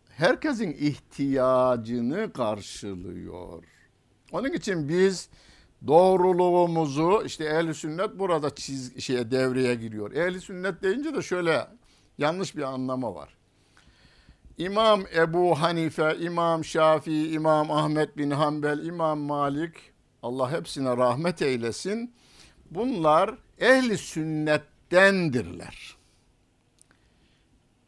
Herkesin 0.09 0.71
ihtiyacını 0.71 2.33
karşılıyor. 2.33 3.63
Onun 4.31 4.53
için 4.53 4.89
biz 4.89 5.29
doğruluğumuzu 5.87 7.23
işte 7.25 7.43
ehli 7.45 7.73
sünnet 7.73 8.19
burada 8.19 8.55
çiz 8.55 9.03
şeye 9.03 9.31
devreye 9.31 9.75
giriyor. 9.75 10.11
Ehli 10.11 10.41
sünnet 10.41 10.83
deyince 10.83 11.15
de 11.15 11.21
şöyle 11.21 11.67
yanlış 12.17 12.55
bir 12.55 12.63
anlama 12.63 13.15
var. 13.15 13.37
İmam 14.57 15.01
Ebu 15.15 15.61
Hanife, 15.61 16.17
İmam 16.19 16.65
Şafii, 16.65 17.31
İmam 17.31 17.71
Ahmet 17.71 18.17
bin 18.17 18.31
Hanbel, 18.31 18.85
İmam 18.85 19.19
Malik 19.19 19.96
Allah 20.23 20.51
hepsine 20.51 20.97
rahmet 20.97 21.41
eylesin. 21.41 22.13
Bunlar 22.71 23.35
ehli 23.59 23.97
sünnettendirler. 23.97 25.97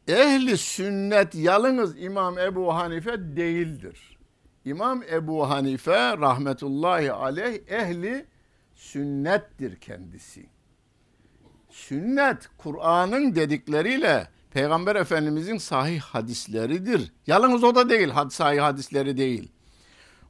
Ehli 0.08 0.58
sünnet 0.58 1.36
yalnız 1.36 2.02
İmam 2.02 2.40
Ebu 2.40 2.76
Hanife 2.76 3.18
değildir. 3.18 4.18
İmam 4.66 5.04
Ebu 5.12 5.50
Hanife 5.50 6.18
rahmetullahi 6.18 7.12
aleyh 7.12 7.60
ehli 7.68 8.26
sünnettir 8.76 9.76
kendisi. 9.76 10.46
Sünnet 11.70 12.50
Kur'an'ın 12.58 13.36
dedikleriyle 13.36 14.28
Peygamber 14.52 14.96
Efendimizin 14.96 15.58
sahih 15.58 16.02
hadisleridir. 16.02 17.12
Yalnız 17.28 17.64
o 17.64 17.76
da 17.76 17.90
değil, 17.90 18.10
sahih 18.30 18.62
hadisleri 18.62 19.18
değil. 19.18 19.52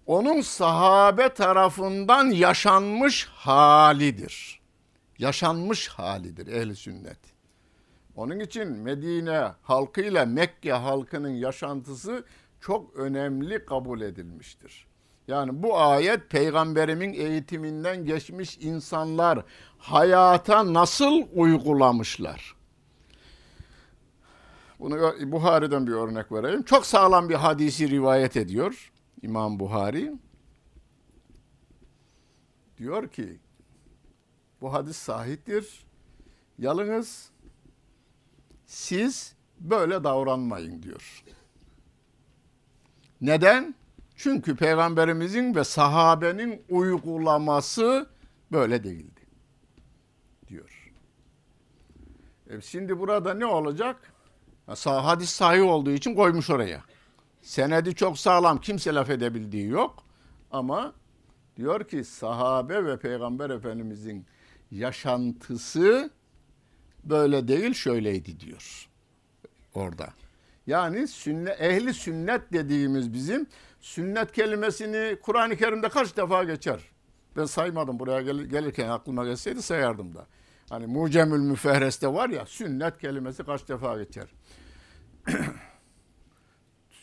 Onun 0.10 0.42
sahabe 0.42 1.30
tarafından 1.30 2.26
yaşanmış 2.26 3.26
halidir. 3.26 4.62
Yaşanmış 5.20 5.88
halidir 5.88 6.48
ehli 6.48 6.76
sünnet. 6.76 7.18
Onun 8.16 8.40
için 8.40 8.68
Medine 8.68 9.52
halkıyla 9.62 10.26
Mekke 10.26 10.72
halkının 10.72 11.30
yaşantısı 11.30 12.24
çok 12.62 12.96
önemli 12.96 13.66
kabul 13.66 14.02
edilmiştir. 14.02 14.88
Yani 15.28 15.64
bu 15.64 15.80
ayet 15.80 16.30
peygamberimin 16.30 17.14
eğitiminden 17.14 18.06
geçmiş 18.06 18.58
insanlar 18.58 19.40
hayata 19.78 20.74
nasıl 20.74 21.24
uygulamışlar? 21.34 22.56
Bunu 24.80 25.14
Buhari'den 25.32 25.88
bir 25.88 25.94
örnek 25.94 26.32
vereyim. 26.32 26.64
Çok 26.64 26.86
sağlam 26.86 27.30
bir 27.30 27.36
hadisi 27.36 27.90
rivayet 27.90 28.38
ediyor 28.38 28.92
İmam 29.22 29.60
Buhari. 29.60 30.14
Diyor 32.78 33.08
ki 33.08 33.40
bu 34.62 34.74
hadis 34.74 34.98
sahiptir. 34.98 35.86
Yalnız 36.58 37.30
siz 38.66 39.36
böyle 39.60 40.04
davranmayın 40.04 40.84
diyor. 40.84 41.24
Neden? 43.22 43.76
Çünkü 44.16 44.56
peygamberimizin 44.56 45.56
ve 45.56 45.64
sahabenin 45.64 46.64
uygulaması 46.70 48.10
böyle 48.52 48.84
değildi. 48.84 49.22
Diyor. 50.48 50.92
E 52.50 52.62
şimdi 52.62 53.00
burada 53.00 53.34
ne 53.34 53.46
olacak? 53.46 54.14
Hadis 54.86 55.30
sahih 55.30 55.64
olduğu 55.64 55.92
için 55.92 56.16
koymuş 56.16 56.50
oraya. 56.50 56.84
Senedi 57.42 57.96
çok 57.96 58.20
sağlam. 58.20 58.62
Kimse 58.62 58.94
laf 58.94 59.10
edebildiği 59.10 59.68
yok. 59.68 60.04
Ama 60.52 60.94
diyor 61.58 61.88
ki 61.88 62.04
sahabe 62.04 62.86
ve 62.86 63.00
peygamber 63.00 63.50
efendimizin 63.50 64.26
yaşantısı 64.72 66.10
böyle 67.04 67.48
değil 67.48 67.74
şöyleydi 67.74 68.40
diyor. 68.40 68.90
Orada. 69.74 70.10
Yani 70.68 71.08
sünnet, 71.08 71.62
ehli 71.62 71.94
sünnet 71.94 72.42
dediğimiz 72.54 73.14
bizim 73.14 73.48
sünnet 73.82 74.32
kelimesini 74.32 75.18
Kur'an-ı 75.22 75.58
Kerim'de 75.58 75.90
kaç 75.90 76.18
defa 76.18 76.44
geçer? 76.44 76.80
Ben 77.38 77.46
saymadım 77.46 78.00
buraya 78.00 78.22
gel, 78.22 78.38
gelirken 78.38 78.90
aklıma 78.90 79.26
gelseydi 79.26 79.62
sayardım 79.62 80.16
da. 80.16 80.26
Hani 80.70 80.88
Mucemül 80.88 81.40
Müfehres'te 81.40 82.08
var 82.08 82.30
ya 82.30 82.46
sünnet 82.46 82.98
kelimesi 82.98 83.44
kaç 83.44 83.68
defa 83.70 84.04
geçer? 84.04 84.28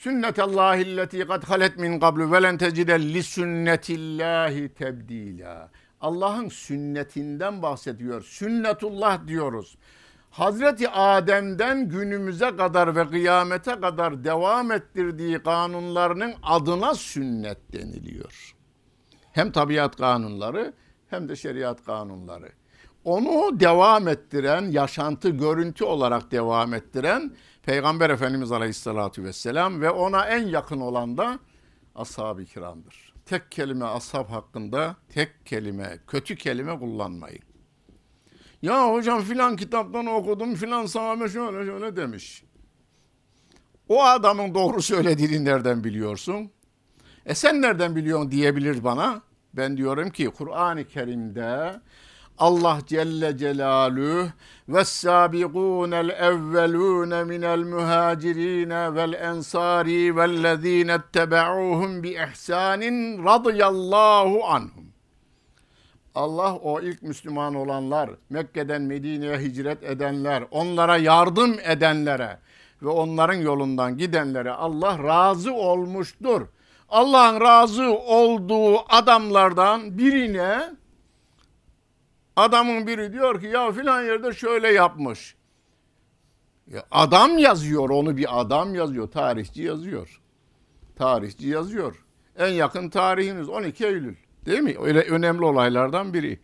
Sünnetallahi 0.07 0.83
illeti 0.83 1.27
kad 1.27 1.43
halet 1.45 1.79
min 1.79 2.01
qablu 2.01 2.33
ve 2.33 2.43
len 2.43 2.59
tecide 2.59 2.99
li 3.15 3.23
sünnetillahi 3.23 4.69
tebdila. 4.69 5.71
Allah'ın 6.01 6.49
sünnetinden 6.49 7.63
bahsediyor. 7.63 8.23
Sünnetullah 8.23 9.27
diyoruz. 9.27 9.79
Hazreti 10.31 10.89
Adem'den 10.89 11.89
günümüze 11.89 12.57
kadar 12.57 12.97
ve 12.97 13.09
kıyamete 13.09 13.81
kadar 13.81 14.25
devam 14.25 14.73
ettirdiği 14.73 15.39
kanunlarının 15.39 16.35
adına 16.43 16.95
sünnet 16.95 17.73
deniliyor. 17.73 18.55
Hem 19.33 19.53
tabiat 19.53 19.97
kanunları 19.97 20.73
hem 21.11 21.29
de 21.29 21.37
şeriat 21.37 21.85
kanunları. 21.85 22.49
Onu 23.05 23.61
devam 23.61 24.09
ettiren, 24.09 24.71
yaşantı, 24.71 25.29
görüntü 25.29 25.85
olarak 25.85 26.31
devam 26.31 26.75
ettiren 26.75 27.31
Peygamber 27.67 28.11
Efendimiz 28.11 28.53
Aleyhisselatü 28.53 29.25
Vesselam 29.25 29.81
ve 29.81 29.91
ona 29.91 30.27
en 30.27 30.47
yakın 30.47 30.81
olan 30.81 31.19
da 31.19 31.39
ashab-ı 31.95 32.45
kiramdır. 32.45 33.13
Tek 33.25 33.51
kelime 33.51 33.85
ashab 33.85 34.31
hakkında 34.31 34.97
tek 35.09 35.47
kelime, 35.47 35.99
kötü 36.07 36.37
kelime 36.37 36.79
kullanmayın. 36.79 37.43
Ya 38.63 38.93
hocam 38.93 39.23
filan 39.23 39.57
kitaptan 39.57 40.07
okudum 40.07 40.55
filan 40.55 40.87
sahabe 40.87 41.29
şöyle 41.29 41.67
şöyle 41.67 41.97
demiş. 41.97 42.45
O 43.89 44.05
adamın 44.05 44.55
doğru 44.55 44.83
söylediğini 44.83 45.45
nereden 45.45 45.85
biliyorsun? 45.85 46.51
E 47.27 47.35
sen 47.35 47.63
nereden 47.63 47.97
biliyorsun 47.97 48.31
diyebilir 48.31 48.85
bana. 48.85 49.23
Ben 49.55 49.77
diyorum 49.77 50.11
ki 50.11 50.27
Kur'an-ı 50.27 50.85
Kerim'de 50.85 51.81
Allah 52.39 52.79
Celle 52.87 53.39
Celaluhu 53.39 54.29
ve 54.69 54.85
sabiqunel 54.85 56.09
evvelun 56.09 57.27
minel 57.27 57.65
muhacirin 57.65 58.71
vel 58.71 59.13
ensari 59.13 60.17
vellezine 60.17 60.93
ettebe'uhum 60.93 62.03
bi 62.03 62.09
ihsanin 62.09 63.25
radıyallahu 63.25 64.45
anhum. 64.45 64.87
Allah 66.15 66.55
o 66.55 66.81
ilk 66.81 67.03
Müslüman 67.03 67.55
olanlar, 67.55 68.11
Mekke'den 68.31 68.83
Medine'ye 68.83 69.39
hicret 69.39 69.83
edenler, 69.83 70.45
onlara 70.51 70.97
yardım 70.97 71.57
edenlere 71.65 72.39
ve 72.83 72.89
onların 72.89 73.35
yolundan 73.41 73.99
gidenlere 73.99 74.51
Allah 74.51 75.03
razı 75.05 75.55
olmuştur. 75.55 76.47
Allah'ın 76.89 77.41
razı 77.41 77.99
olduğu 77.99 78.95
adamlardan 78.95 79.99
birine 79.99 80.77
adamın 82.37 82.87
biri 82.87 83.13
diyor 83.13 83.41
ki 83.41 83.47
ya 83.47 83.73
filan 83.73 84.03
yerde 84.03 84.33
şöyle 84.33 84.69
yapmış. 84.73 85.37
Ya 86.67 86.83
adam 86.91 87.39
yazıyor 87.39 87.91
onu 87.91 88.17
bir 88.17 88.41
adam 88.41 88.75
yazıyor. 88.75 89.11
Tarihçi 89.11 89.63
yazıyor. 89.63 90.21
Tarihçi 90.97 91.49
yazıyor. 91.49 92.05
En 92.39 92.49
yakın 92.49 92.89
tarihimiz 92.91 93.49
12 93.49 93.87
Eylül. 93.87 94.17
Değil 94.47 94.61
mi? 94.61 94.77
Öyle 94.81 95.01
önemli 95.01 95.45
olaylardan 95.45 96.15
biri. 96.15 96.41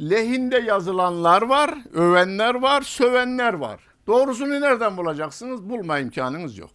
Lehinde 0.00 0.56
yazılanlar 0.56 1.42
var, 1.42 1.78
övenler 1.94 2.54
var, 2.54 2.82
sövenler 2.82 3.54
var. 3.54 3.80
Doğrusunu 4.06 4.60
nereden 4.60 4.96
bulacaksınız? 4.96 5.70
Bulma 5.70 5.98
imkanınız 5.98 6.58
yok. 6.58 6.70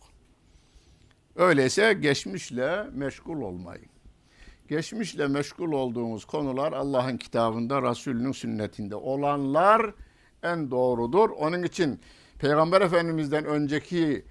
Öyleyse 1.36 1.94
geçmişle 1.94 2.84
meşgul 2.94 3.42
olmayın. 3.42 3.91
Geçmişle 4.72 5.28
meşgul 5.28 5.72
olduğumuz 5.72 6.26
konular 6.26 6.74
Allah'ın 6.74 7.18
kitabında, 7.18 7.82
Resulünün 7.82 8.32
sünnetinde 8.32 8.96
olanlar 8.96 9.94
en 10.44 10.72
doğrudur. 10.72 11.30
Onun 11.30 11.64
için 11.64 12.00
Peygamber 12.40 12.82
Efendimiz'den 12.82 13.46
önceki 13.46 14.26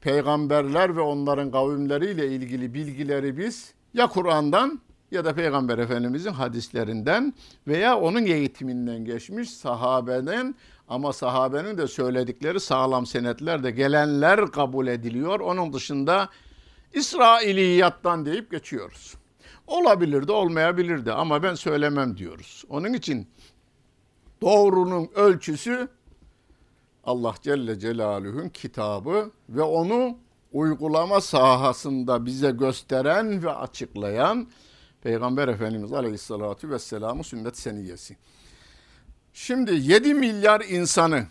peygamberler 0.00 0.96
ve 0.96 1.00
onların 1.00 1.50
kavimleriyle 1.50 2.28
ilgili 2.28 2.74
bilgileri 2.74 3.38
biz 3.38 3.74
ya 3.94 4.06
Kur'an'dan 4.06 4.80
ya 5.10 5.24
da 5.24 5.34
Peygamber 5.34 5.78
Efendimizin 5.78 6.32
hadislerinden 6.32 7.34
veya 7.66 7.98
onun 7.98 8.24
eğitiminden 8.24 9.04
geçmiş 9.04 9.50
sahabeden 9.50 10.54
ama 10.88 11.12
sahabenin 11.12 11.78
de 11.78 11.86
söyledikleri 11.86 12.60
sağlam 12.60 13.06
senetlerde 13.06 13.70
gelenler 13.70 14.46
kabul 14.46 14.86
ediliyor. 14.86 15.40
Onun 15.40 15.72
dışında 15.72 16.28
İsrailiyattan 16.94 18.26
deyip 18.26 18.50
geçiyoruz. 18.50 19.19
Olabilir 19.70 20.28
de 20.28 20.32
olmayabilir 20.32 21.06
de 21.06 21.12
ama 21.12 21.42
ben 21.42 21.54
söylemem 21.54 22.16
diyoruz. 22.16 22.64
Onun 22.68 22.92
için 22.92 23.28
doğrunun 24.40 25.10
ölçüsü 25.14 25.88
Allah 27.04 27.34
Celle 27.42 27.78
Celaluhu'nun 27.78 28.48
kitabı 28.48 29.30
ve 29.48 29.62
onu 29.62 30.18
uygulama 30.52 31.20
sahasında 31.20 32.26
bize 32.26 32.50
gösteren 32.50 33.42
ve 33.42 33.50
açıklayan 33.50 34.48
Peygamber 35.02 35.48
Efendimiz 35.48 35.92
Aleyhisselatü 35.92 36.70
Vesselam'ın 36.70 37.22
sünnet 37.22 37.58
seniyesi. 37.58 38.16
Şimdi 39.32 39.74
7 39.74 40.14
milyar 40.14 40.60
insanı 40.60 41.26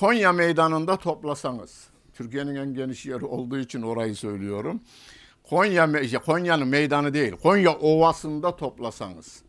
Konya 0.00 0.32
meydanında 0.32 0.96
toplasanız, 0.96 1.88
Türkiye'nin 2.14 2.54
en 2.54 2.74
geniş 2.74 3.06
yeri 3.06 3.24
olduğu 3.24 3.58
için 3.58 3.82
orayı 3.82 4.16
söylüyorum. 4.16 4.80
Konya 5.50 5.88
Konya'nın 6.26 6.68
meydanı 6.68 7.14
değil, 7.14 7.32
Konya 7.42 7.72
Ovası'nda 7.72 8.56
toplasanız. 8.56 9.42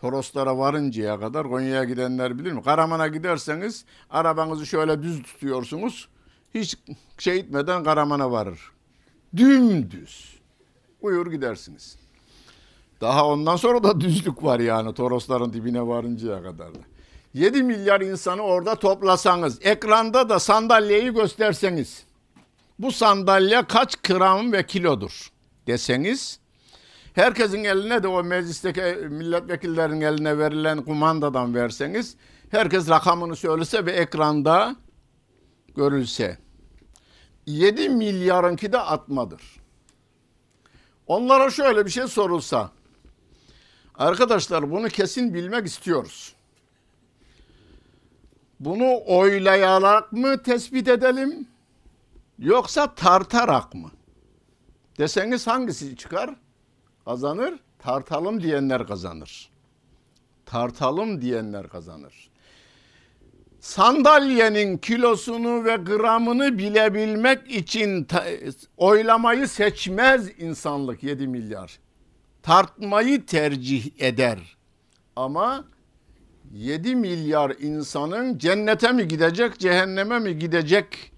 Toroslara 0.00 0.58
varıncaya 0.58 1.20
kadar 1.20 1.48
Konya'ya 1.48 1.84
gidenler 1.84 2.38
bilir 2.38 2.52
mi? 2.52 2.62
Karaman'a 2.62 3.08
giderseniz 3.08 3.84
arabanızı 4.10 4.66
şöyle 4.66 5.02
düz 5.02 5.22
tutuyorsunuz. 5.22 6.08
Hiç 6.54 6.76
şey 7.18 7.38
etmeden 7.38 7.84
Karaman'a 7.84 8.30
varır. 8.30 8.60
Dümdüz. 9.36 10.40
Buyur 11.02 11.30
gidersiniz. 11.30 11.98
Daha 13.00 13.26
ondan 13.26 13.56
sonra 13.56 13.82
da 13.82 14.00
düzlük 14.00 14.44
var 14.44 14.60
yani 14.60 14.94
Torosların 14.94 15.52
dibine 15.52 15.86
varıncaya 15.86 16.42
kadar 16.42 16.74
da. 16.74 16.78
7 17.34 17.62
milyar 17.62 18.00
insanı 18.00 18.42
orada 18.42 18.74
toplasanız, 18.74 19.58
ekranda 19.62 20.28
da 20.28 20.38
sandalyeyi 20.38 21.14
gösterseniz, 21.14 22.04
bu 22.78 22.92
sandalye 22.92 23.62
kaç 23.62 23.96
gram 23.96 24.52
ve 24.52 24.66
kilodur 24.66 25.30
deseniz, 25.66 26.40
herkesin 27.14 27.64
eline 27.64 28.02
de 28.02 28.08
o 28.08 28.24
meclisteki 28.24 28.80
milletvekillerinin 29.10 30.00
eline 30.00 30.38
verilen 30.38 30.84
kumandadan 30.84 31.54
verseniz, 31.54 32.16
herkes 32.50 32.88
rakamını 32.88 33.36
söylese 33.36 33.86
ve 33.86 33.92
ekranda 33.92 34.76
görülse, 35.76 36.38
7 37.46 37.88
milyarınki 37.88 38.72
de 38.72 38.78
atmadır. 38.78 39.42
Onlara 41.06 41.50
şöyle 41.50 41.86
bir 41.86 41.90
şey 41.90 42.06
sorulsa, 42.06 42.70
arkadaşlar 43.94 44.70
bunu 44.70 44.88
kesin 44.88 45.34
bilmek 45.34 45.66
istiyoruz. 45.66 46.34
Bunu 48.60 49.00
oylayarak 49.06 50.12
mı 50.12 50.42
tespit 50.42 50.88
edelim 50.88 51.48
yoksa 52.38 52.94
tartarak 52.94 53.74
mı? 53.74 53.90
Deseniz 55.00 55.46
hangisi 55.46 55.96
çıkar? 55.96 56.30
Kazanır. 57.04 57.54
Tartalım 57.78 58.42
diyenler 58.42 58.86
kazanır. 58.86 59.50
Tartalım 60.46 61.20
diyenler 61.20 61.68
kazanır. 61.68 62.30
Sandalyenin 63.60 64.78
kilosunu 64.78 65.64
ve 65.64 65.76
gramını 65.76 66.58
bilebilmek 66.58 67.50
için 67.50 68.06
oylamayı 68.76 69.48
seçmez 69.48 70.40
insanlık 70.40 71.02
7 71.02 71.26
milyar. 71.26 71.78
Tartmayı 72.42 73.26
tercih 73.26 73.90
eder. 73.98 74.56
Ama 75.16 75.64
7 76.52 76.96
milyar 76.96 77.50
insanın 77.60 78.38
cennete 78.38 78.92
mi 78.92 79.08
gidecek, 79.08 79.58
cehenneme 79.58 80.18
mi 80.18 80.38
gidecek 80.38 81.12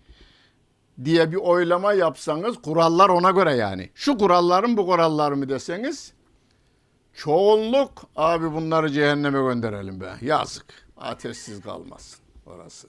diye 1.05 1.33
bir 1.33 1.37
oylama 1.37 1.93
yapsanız 1.93 2.63
kurallar 2.63 3.09
ona 3.09 3.31
göre 3.31 3.55
yani. 3.55 3.91
Şu 3.95 4.19
kuralların 4.19 4.77
bu 4.77 4.87
kurallar 4.87 5.33
mı 5.33 5.49
deseniz 5.49 6.13
çoğunluk 7.15 8.03
abi 8.17 8.53
bunları 8.53 8.93
cehenneme 8.93 9.39
gönderelim 9.39 10.01
be. 10.01 10.13
Yazık. 10.21 10.67
Ateşsiz 10.97 11.61
kalmasın 11.61 12.21
orası. 12.47 12.89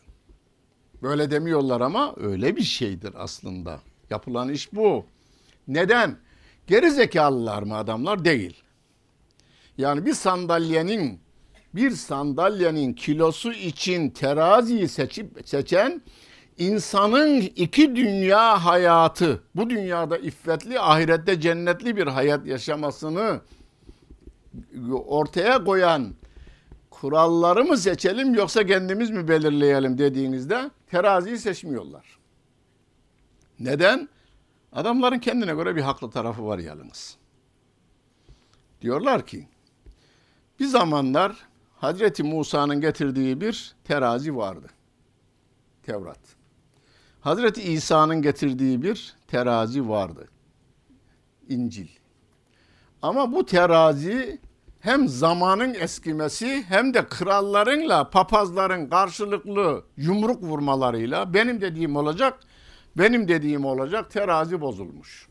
Böyle 1.01 1.31
demiyorlar 1.31 1.81
ama 1.81 2.13
öyle 2.17 2.55
bir 2.55 2.63
şeydir 2.63 3.13
aslında. 3.17 3.79
Yapılan 4.09 4.49
iş 4.49 4.73
bu. 4.73 5.05
Neden? 5.67 6.17
Geri 6.67 6.91
zekalılar 6.91 7.63
mı 7.63 7.77
adamlar? 7.77 8.25
Değil. 8.25 8.63
Yani 9.77 10.05
bir 10.05 10.13
sandalyenin 10.13 11.19
bir 11.75 11.91
sandalyenin 11.91 12.93
kilosu 12.93 13.51
için 13.51 14.09
teraziyi 14.09 14.87
seçip 14.87 15.41
seçen 15.45 16.01
insanın 16.57 17.41
iki 17.41 17.95
dünya 17.95 18.65
hayatı, 18.65 19.43
bu 19.55 19.69
dünyada 19.69 20.17
iffetli, 20.17 20.79
ahirette 20.79 21.41
cennetli 21.41 21.97
bir 21.97 22.07
hayat 22.07 22.45
yaşamasını 22.45 23.41
ortaya 25.05 25.63
koyan 25.63 26.13
kuralları 26.89 27.65
mı 27.65 27.77
seçelim 27.77 28.33
yoksa 28.33 28.65
kendimiz 28.65 29.09
mi 29.09 29.27
belirleyelim 29.27 29.97
dediğinizde 29.97 30.71
teraziyi 30.87 31.37
seçmiyorlar. 31.37 32.19
Neden? 33.59 34.09
Adamların 34.73 35.19
kendine 35.19 35.53
göre 35.53 35.75
bir 35.75 35.81
haklı 35.81 36.11
tarafı 36.11 36.45
var 36.45 36.59
yalnız. 36.59 37.17
Diyorlar 38.81 39.25
ki 39.25 39.47
bir 40.59 40.65
zamanlar 40.65 41.35
Hazreti 41.77 42.23
Musa'nın 42.23 42.81
getirdiği 42.81 43.41
bir 43.41 43.75
terazi 43.83 44.35
vardı. 44.35 44.67
Tevrat. 45.83 46.19
Hazreti 47.23 47.61
İsa'nın 47.61 48.21
getirdiği 48.21 48.81
bir 48.81 49.15
terazi 49.27 49.89
vardı. 49.89 50.27
İncil. 51.49 51.87
Ama 53.01 53.31
bu 53.31 53.45
terazi 53.45 54.41
hem 54.79 55.07
zamanın 55.07 55.73
eskimesi 55.73 56.63
hem 56.67 56.93
de 56.93 57.05
krallarınla 57.05 58.09
papazların 58.09 58.89
karşılıklı 58.89 59.83
yumruk 59.97 60.43
vurmalarıyla 60.43 61.33
benim 61.33 61.61
dediğim 61.61 61.95
olacak, 61.95 62.39
benim 62.97 63.27
dediğim 63.27 63.65
olacak 63.65 64.11
terazi 64.11 64.61
bozulmuş. 64.61 65.27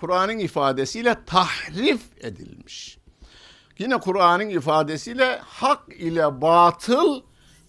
Kur'an'ın 0.00 0.38
ifadesiyle 0.38 1.16
tahrif 1.26 2.02
edilmiş. 2.24 2.98
Yine 3.78 4.00
Kur'an'ın 4.00 4.48
ifadesiyle 4.48 5.38
hak 5.44 5.88
ile 5.88 6.40
batıl 6.40 7.22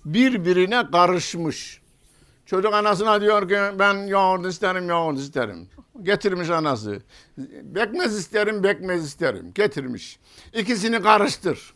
birbirine 0.06 0.92
karışmış. 0.92 1.81
Çocuk 2.52 2.74
anasına 2.74 3.22
diyor 3.22 3.50
ki 3.50 3.80
ben 3.80 4.08
yoğurt 4.08 4.46
isterim, 4.46 4.90
yoğurt 4.90 5.18
isterim. 5.18 5.70
Getirmiş 6.04 6.50
anası. 6.50 7.02
Bekmez 7.64 8.18
isterim, 8.18 8.64
bekmez 8.64 9.06
isterim. 9.06 9.52
Getirmiş. 9.56 10.20
İkisini 10.54 11.02
karıştır. 11.02 11.74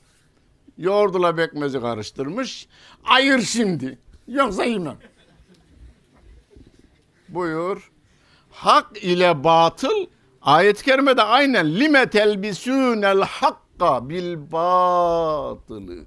Yoğurdla 0.77 1.37
bekmezi 1.37 1.81
karıştırmış. 1.81 2.67
Ayır 3.05 3.41
şimdi. 3.41 3.99
Yoksa 4.27 4.63
yemem. 4.63 4.97
Buyur. 7.29 7.91
Hak 8.51 9.03
ile 9.03 9.43
batıl 9.43 10.05
ayet-i 10.41 10.83
kerimede 10.83 11.23
aynen 11.23 11.79
lime 11.79 12.03
telbisûnel 12.03 13.23
hak 13.23 13.65
hakka 13.79 14.09
bil 14.09 14.51
batılı. 14.51 16.05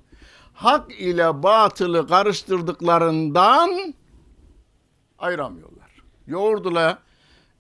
Hak 0.55 1.01
ile 1.01 1.43
batılı 1.43 2.09
karıştırdıklarından 2.09 3.95
ayıramıyorlar. 5.19 6.03
Yoğurdla 6.27 6.99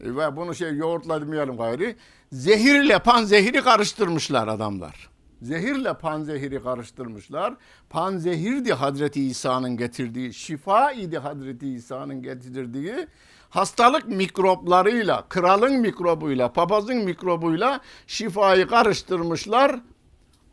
e, 0.01 0.17
ve 0.17 0.37
bunu 0.37 0.55
şey 0.55 0.77
yoğurtla 0.77 1.21
demeyelim 1.21 1.57
gayri. 1.57 1.97
Zehirle 2.33 2.99
panzehiri 2.99 3.63
karıştırmışlar 3.63 4.49
adamlar. 4.49 5.09
Zehirle 5.43 5.95
panzehiri 5.95 6.63
karıştırmışlar. 6.63 7.55
Panzehirdi 7.91 8.73
Hazreti 8.73 9.25
İsa'nın 9.25 9.77
getirdiği, 9.77 10.35
şifa 10.35 10.93
idi 10.93 11.19
Hazreti 11.19 11.69
İsa'nın 11.69 12.23
getirdiği 12.23 13.07
hastalık 13.51 14.09
mikroplarıyla, 14.09 15.29
kralın 15.29 15.81
mikrobuyla, 15.81 16.53
papazın 16.53 16.97
mikrobuyla 16.97 17.81
şifayı 18.07 18.67
karıştırmışlar. 18.67 19.81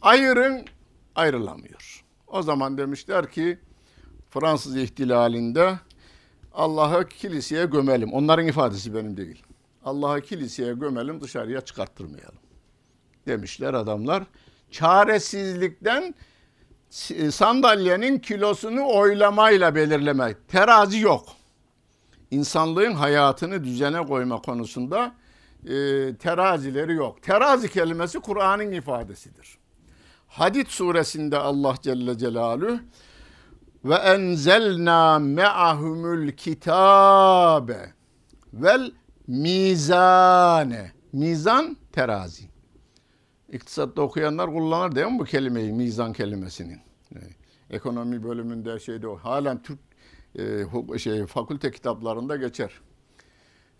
Ayırın, 0.01 0.65
ayrılamıyor. 1.15 2.03
O 2.27 2.41
zaman 2.41 2.77
demişler 2.77 3.31
ki 3.31 3.59
Fransız 4.29 4.75
ihtilalinde 4.77 5.79
Allah'ı 6.55 7.07
kiliseye 7.09 7.65
gömelim. 7.65 8.13
Onların 8.13 8.47
ifadesi 8.47 8.95
benim 8.95 9.17
değil. 9.17 9.43
Allah'ı 9.85 10.21
kiliseye 10.21 10.73
gömelim, 10.73 11.21
dışarıya 11.21 11.61
çıkarttırmayalım. 11.61 12.39
Demişler 13.27 13.73
adamlar. 13.73 14.23
Çaresizlikten 14.71 16.15
sandalyenin 17.29 18.19
kilosunu 18.19 18.87
oylamayla 18.87 19.75
belirlemek. 19.75 20.47
Terazi 20.47 20.99
yok 20.99 21.25
insanlığın 22.31 22.91
hayatını 22.93 23.63
düzene 23.63 24.05
koyma 24.05 24.41
konusunda 24.41 25.15
e, 25.63 25.71
terazileri 26.15 26.93
yok. 26.93 27.23
Terazi 27.23 27.69
kelimesi 27.71 28.19
Kur'an'ın 28.19 28.71
ifadesidir. 28.71 29.57
Hadid 30.27 30.67
suresinde 30.67 31.37
Allah 31.37 31.75
Celle 31.81 32.17
Celaluhu 32.17 32.79
ve 33.85 33.95
enzelna 33.95 35.19
me'ahumul 35.19 36.31
kitabe 36.31 37.93
vel 38.53 38.91
mizane. 39.27 40.91
Mizan 41.13 41.77
terazi. 41.91 42.43
İktisatta 43.51 44.01
okuyanlar 44.01 44.53
kullanır 44.53 44.95
değil 44.95 45.07
mi 45.07 45.19
bu 45.19 45.23
kelimeyi, 45.23 45.73
mizan 45.73 46.13
kelimesini? 46.13 46.77
Ekonomi 47.69 48.23
bölümünde 48.23 48.79
şeyde 48.79 49.07
o. 49.07 49.15
Halen 49.15 49.61
Türk 49.61 49.79
e, 50.93 50.99
şey 50.99 51.25
fakülte 51.25 51.71
kitaplarında 51.71 52.35
geçer. 52.35 52.71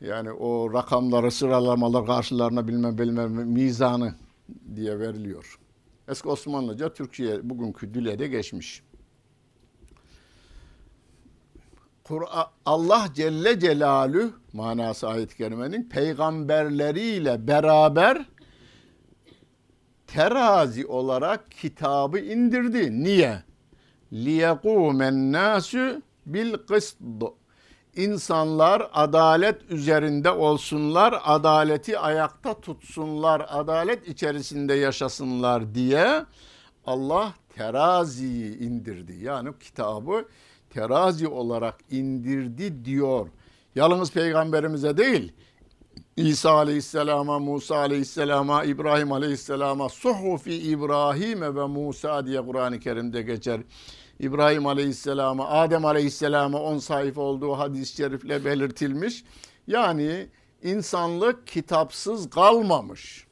Yani 0.01 0.31
o 0.31 0.73
rakamları, 0.73 1.31
sıralamalar 1.31 2.05
karşılarına 2.05 2.67
bilmem 2.67 2.97
bilmem 2.97 3.31
mizanı 3.31 4.15
diye 4.75 4.99
veriliyor. 4.99 5.59
Eski 6.07 6.29
Osmanlıca 6.29 6.93
Türkçe'ye 6.93 7.49
bugünkü 7.49 7.93
dile 7.93 8.19
de 8.19 8.27
geçmiş. 8.27 8.83
Allah 12.65 13.07
Celle 13.13 13.59
Celalü 13.59 14.31
manası 14.53 15.07
ayet-i 15.07 15.37
kerimenin 15.37 15.89
peygamberleriyle 15.89 17.47
beraber 17.47 18.25
terazi 20.07 20.85
olarak 20.85 21.51
kitabı 21.51 22.19
indirdi. 22.19 23.03
Niye? 23.03 23.43
liyekumen 24.13 25.31
nasu 25.31 26.01
bil 26.25 26.53
kıst 26.53 26.97
insanlar 27.95 28.89
adalet 28.93 29.71
üzerinde 29.71 30.31
olsunlar, 30.31 31.21
adaleti 31.23 31.99
ayakta 31.99 32.61
tutsunlar, 32.61 33.45
adalet 33.49 34.07
içerisinde 34.07 34.73
yaşasınlar 34.73 35.75
diye 35.75 36.25
Allah 36.85 37.33
teraziyi 37.55 38.57
indirdi. 38.57 39.15
Yani 39.21 39.49
kitabı 39.59 40.25
terazi 40.75 41.27
olarak 41.27 41.75
indirdi 41.91 42.85
diyor. 42.85 43.27
Yalnız 43.75 44.11
peygamberimize 44.11 44.97
değil, 44.97 45.31
İsa 46.17 46.51
aleyhisselama, 46.51 47.39
Musa 47.39 47.77
aleyhisselama, 47.77 48.63
İbrahim 48.63 49.11
aleyhisselama, 49.11 49.89
suhufi 49.89 50.53
İbrahim 50.53 51.41
ve 51.41 51.65
Musa 51.65 52.25
diye 52.25 52.41
Kur'an-ı 52.41 52.79
Kerim'de 52.79 53.21
geçer. 53.21 53.61
İbrahim 54.19 54.65
Aleyhisselam'a, 54.65 55.49
Adem 55.49 55.85
Aleyhisselam'a 55.85 56.59
on 56.59 56.77
sayfa 56.77 57.21
olduğu 57.21 57.53
hadis-i 57.53 57.95
şerifle 57.95 58.45
belirtilmiş. 58.45 59.23
Yani 59.67 60.27
insanlık 60.63 61.47
kitapsız 61.47 62.29
kalmamış. 62.29 63.24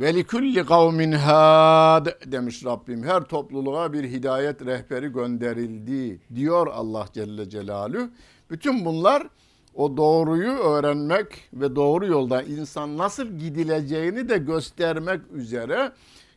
Ve 0.00 0.14
likulli 0.14 0.66
kavmin 0.66 1.12
had 1.12 2.06
demiş 2.32 2.64
Rabbim. 2.64 3.02
Her 3.02 3.24
topluluğa 3.24 3.92
bir 3.92 4.04
hidayet 4.04 4.66
rehberi 4.66 5.08
gönderildi 5.08 6.20
diyor 6.34 6.66
Allah 6.66 7.06
Celle 7.12 7.50
Celaluhu. 7.50 8.10
Bütün 8.50 8.84
bunlar 8.84 9.26
o 9.74 9.96
doğruyu 9.96 10.50
öğrenmek 10.50 11.48
ve 11.52 11.76
doğru 11.76 12.06
yolda 12.06 12.42
insan 12.42 12.98
nasıl 12.98 13.26
gidileceğini 13.26 14.28
de 14.28 14.38
göstermek 14.38 15.20
üzere 15.32 15.92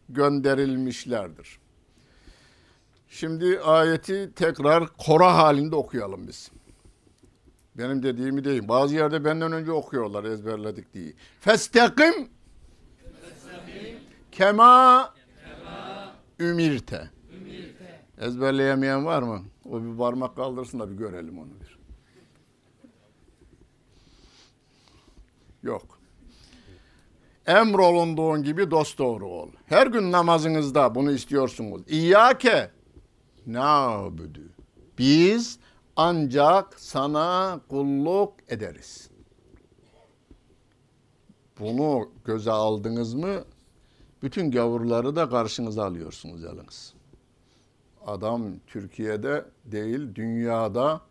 gönderilmişlerdir. 0.10 1.60
Şimdi 3.10 3.60
ayeti 3.60 4.32
tekrar 4.36 4.88
kora 4.88 5.38
halinde 5.38 5.76
okuyalım 5.76 6.28
biz. 6.28 6.52
Benim 7.78 8.04
dediğimi 8.04 8.43
değil. 8.43 8.67
Bazı 8.67 8.95
yerde 8.95 9.26
benden 9.26 9.52
önce 9.52 9.71
okuyorlar 9.71 10.23
ezberledik 10.23 10.93
diye. 10.93 11.13
Festekim 11.39 12.30
kema 14.34 15.13
ümirte. 16.39 17.10
Ezberleyemeyen 18.17 19.06
var 19.06 19.22
mı? 19.22 19.41
O 19.69 19.84
bir 19.84 19.98
parmak 19.98 20.36
kaldırsın 20.36 20.80
da 20.80 20.91
bir 20.91 20.96
görelim 20.96 21.39
onu 21.39 21.50
bir. 21.62 21.80
Yok. 25.63 26.00
Emrolunduğun 27.46 28.43
gibi 28.43 28.72
dost 28.72 28.98
doğru 28.98 29.28
ol. 29.28 29.50
Her 29.65 29.88
gün 29.88 30.12
namazınızda 30.12 30.96
bunu 30.96 31.12
istiyorsunuz. 31.12 31.82
İyyake 31.88 32.72
na'budu. 33.48 34.41
Biz 34.98 35.60
ancak 35.96 36.80
sana 36.80 37.60
kulluk 37.69 38.34
ederiz. 38.48 39.10
Bunu 41.60 42.10
göze 42.26 42.52
aldınız 42.52 43.13
mı 43.13 43.43
bütün 44.23 44.51
gavurları 44.51 45.15
da 45.15 45.29
karşınıza 45.29 45.86
alıyorsunuz 45.86 46.43
yalnız. 46.43 46.93
Adam 48.05 48.59
Türkiye'de 48.67 49.45
değil 49.65 50.15
dünyada 50.15 51.01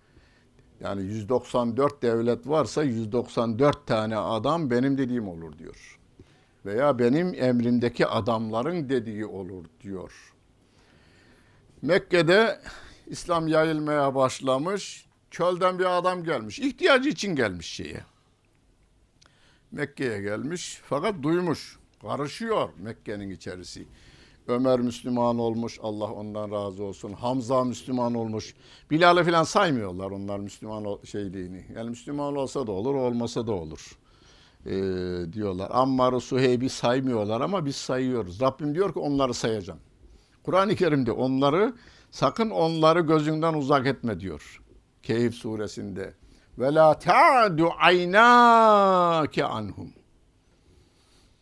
yani 0.80 1.02
194 1.02 2.02
devlet 2.02 2.46
varsa 2.46 2.82
194 2.82 3.86
tane 3.86 4.16
adam 4.16 4.70
benim 4.70 4.98
dediğim 4.98 5.28
olur 5.28 5.58
diyor. 5.58 5.98
Veya 6.66 6.98
benim 6.98 7.34
emrimdeki 7.34 8.06
adamların 8.06 8.88
dediği 8.88 9.26
olur 9.26 9.64
diyor. 9.80 10.34
Mekke'de 11.82 12.60
İslam 13.06 13.48
yayılmaya 13.48 14.14
başlamış. 14.14 15.06
Çölden 15.30 15.78
bir 15.78 15.98
adam 15.98 16.24
gelmiş. 16.24 16.58
İhtiyacı 16.58 17.08
için 17.08 17.36
gelmiş 17.36 17.66
şeye. 17.66 18.00
Mekke'ye 19.72 20.22
gelmiş 20.22 20.80
fakat 20.84 21.22
duymuş. 21.22 21.81
Karışıyor 22.02 22.68
Mekke'nin 22.78 23.30
içerisi. 23.30 23.86
Ömer 24.48 24.80
Müslüman 24.80 25.38
olmuş. 25.38 25.78
Allah 25.82 26.12
ondan 26.12 26.50
razı 26.50 26.84
olsun. 26.84 27.12
Hamza 27.12 27.64
Müslüman 27.64 28.14
olmuş. 28.14 28.54
Bilal'i 28.90 29.24
falan 29.24 29.44
saymıyorlar 29.44 30.10
onlar 30.10 30.38
Müslüman 30.38 30.98
şeyliğini. 31.04 31.66
Yani 31.76 31.90
Müslüman 31.90 32.36
olsa 32.36 32.66
da 32.66 32.72
olur, 32.72 32.94
olmasa 32.94 33.46
da 33.46 33.52
olur. 33.52 33.98
Ee, 34.66 35.32
diyorlar. 35.32 35.70
Ammar'ı, 35.72 36.20
Suheyb'i 36.20 36.68
saymıyorlar 36.68 37.40
ama 37.40 37.66
biz 37.66 37.76
sayıyoruz. 37.76 38.40
Rabbim 38.40 38.74
diyor 38.74 38.92
ki 38.92 38.98
onları 38.98 39.34
sayacağım. 39.34 39.80
Kur'an-ı 40.42 40.76
Kerim'de 40.76 41.12
onları 41.12 41.74
sakın 42.10 42.50
onları 42.50 43.00
gözünden 43.00 43.54
uzak 43.54 43.86
etme 43.86 44.20
diyor. 44.20 44.62
Keyif 45.02 45.34
suresinde. 45.34 46.14
Ve 46.58 46.74
la 46.74 46.98
ta'du 46.98 47.70
aynake 47.78 49.44
anhum. 49.44 50.01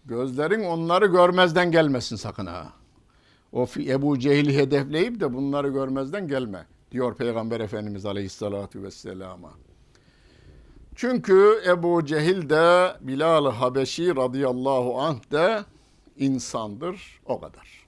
Gözlerin 0.05 0.65
onları 0.65 1.07
görmezden 1.07 1.71
gelmesin 1.71 2.17
sakın 2.17 2.47
ha. 2.47 2.73
O 3.53 3.67
Ebu 3.79 4.19
Cehil'i 4.19 4.57
hedefleyip 4.57 5.21
de 5.21 5.35
bunları 5.35 5.69
görmezden 5.69 6.29
gelme 6.29 6.67
diyor 6.91 7.15
Peygamber 7.15 7.61
Efendimiz 7.61 8.07
Aleyhisselatü 8.07 8.83
Vesselam'a. 8.83 9.51
Çünkü 10.95 11.63
Ebu 11.67 12.07
Cehil 12.07 12.49
de 12.49 12.97
Bilal-ı 13.01 13.49
Habeşi 13.49 14.17
radıyallahu 14.17 15.01
anh 15.01 15.31
de 15.33 15.65
insandır 16.17 17.21
o 17.27 17.41
kadar. 17.41 17.87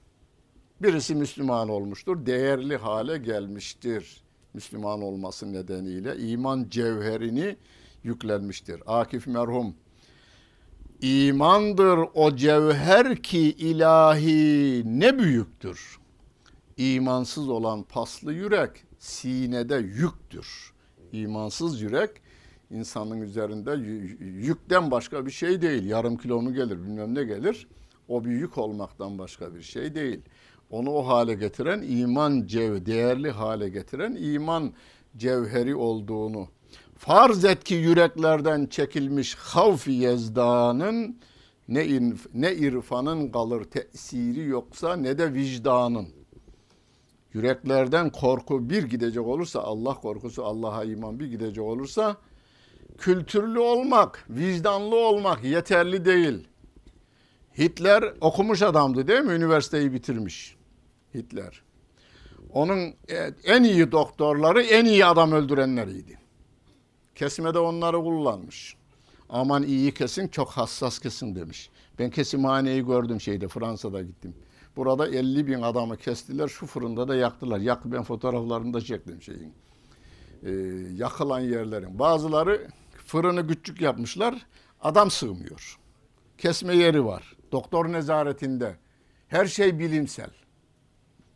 Birisi 0.81 1.15
Müslüman 1.15 1.69
olmuştur, 1.69 2.25
değerli 2.25 2.77
hale 2.77 3.17
gelmiştir. 3.17 4.23
Müslüman 4.53 5.01
olması 5.01 5.53
nedeniyle 5.53 6.17
iman 6.17 6.65
cevherini 6.69 7.57
yüklenmiştir. 8.03 8.83
Akif 8.85 9.27
merhum 9.27 9.75
İmandır 11.03 11.99
o 12.13 12.35
cevher 12.35 13.15
ki 13.15 13.39
ilahi 13.39 14.83
ne 14.99 15.19
büyüktür. 15.19 15.99
İmansız 16.77 17.49
olan 17.49 17.83
paslı 17.83 18.33
yürek 18.33 18.69
sinede 18.99 19.75
yüktür. 19.75 20.73
İmansız 21.11 21.81
yürek 21.81 22.09
insanın 22.71 23.21
üzerinde 23.21 23.71
yükten 24.19 24.91
başka 24.91 25.25
bir 25.25 25.31
şey 25.31 25.61
değil. 25.61 25.85
Yarım 25.85 26.17
kilo 26.17 26.41
mu 26.41 26.53
gelir 26.53 26.83
bilmem 26.83 27.15
ne 27.15 27.23
gelir. 27.23 27.67
O 28.07 28.25
bir 28.25 28.31
yük 28.31 28.57
olmaktan 28.57 29.17
başka 29.17 29.55
bir 29.55 29.61
şey 29.61 29.95
değil. 29.95 30.21
Onu 30.69 30.89
o 30.89 31.07
hale 31.07 31.33
getiren 31.33 31.81
iman 31.81 32.45
cev, 32.45 32.85
değerli 32.85 33.31
hale 33.31 33.69
getiren 33.69 34.15
iman 34.15 34.73
cevheri 35.17 35.75
olduğunu 35.75 36.47
farz 37.05 37.45
et 37.45 37.63
ki 37.63 37.75
yüreklerden 37.75 38.65
çekilmiş 38.65 39.35
havfi 39.35 39.91
yezdanın 39.91 41.19
ne, 41.67 41.85
inf, 41.85 42.27
ne 42.33 42.55
irfanın 42.55 43.31
kalır 43.31 43.63
tesiri 43.63 44.43
yoksa 44.45 44.95
ne 44.95 45.17
de 45.17 45.33
vicdanın. 45.33 46.07
Yüreklerden 47.33 48.09
korku 48.09 48.69
bir 48.69 48.83
gidecek 48.83 49.27
olursa 49.27 49.61
Allah 49.61 49.93
korkusu 49.93 50.45
Allah'a 50.45 50.83
iman 50.83 51.19
bir 51.19 51.27
gidecek 51.27 51.63
olursa 51.63 52.17
kültürlü 52.97 53.59
olmak, 53.59 54.25
vicdanlı 54.29 54.95
olmak 54.95 55.43
yeterli 55.43 56.05
değil. 56.05 56.47
Hitler 57.57 58.13
okumuş 58.21 58.61
adamdı 58.61 59.07
değil 59.07 59.21
mi? 59.21 59.33
Üniversiteyi 59.33 59.93
bitirmiş. 59.93 60.55
Hitler. 61.13 61.61
Onun 62.53 62.79
e, 63.09 63.31
en 63.43 63.63
iyi 63.63 63.91
doktorları 63.91 64.61
en 64.63 64.85
iyi 64.85 65.05
adam 65.05 65.31
öldürenleriydi. 65.31 66.22
Kesmede 67.15 67.59
onları 67.59 67.97
kullanmış. 67.97 68.75
Aman 69.29 69.63
iyi 69.63 69.93
kesin 69.93 70.27
çok 70.27 70.49
hassas 70.49 70.99
kesin 70.99 71.35
demiş. 71.35 71.69
Ben 71.99 72.09
kesimhaneyi 72.09 72.85
gördüm 72.85 73.21
şeyde 73.21 73.47
Fransa'da 73.47 74.01
gittim. 74.01 74.35
Burada 74.75 75.07
50 75.07 75.47
bin 75.47 75.61
adamı 75.61 75.97
kestiler 75.97 76.47
şu 76.47 76.65
fırında 76.65 77.07
da 77.07 77.15
yaktılar. 77.15 77.59
Yak, 77.59 77.85
ben 77.85 78.03
fotoğraflarını 78.03 78.73
da 78.73 78.81
çektim 78.81 79.21
şeyin. 79.21 79.53
Ee, 80.43 80.51
yakılan 80.97 81.39
yerlerin. 81.39 81.99
Bazıları 81.99 82.67
fırını 83.05 83.47
küçük 83.47 83.81
yapmışlar. 83.81 84.45
Adam 84.81 85.11
sığmıyor. 85.11 85.79
Kesme 86.37 86.75
yeri 86.75 87.05
var. 87.05 87.35
Doktor 87.51 87.91
nezaretinde. 87.91 88.75
Her 89.27 89.45
şey 89.45 89.79
bilimsel. 89.79 90.29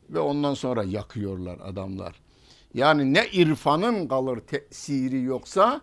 Ve 0.09 0.19
ondan 0.19 0.53
sonra 0.53 0.83
yakıyorlar 0.83 1.59
adamlar. 1.63 2.15
Yani 2.73 3.13
ne 3.13 3.27
irfanın 3.27 4.07
kalır 4.07 4.39
tesiri 4.39 5.21
yoksa 5.21 5.81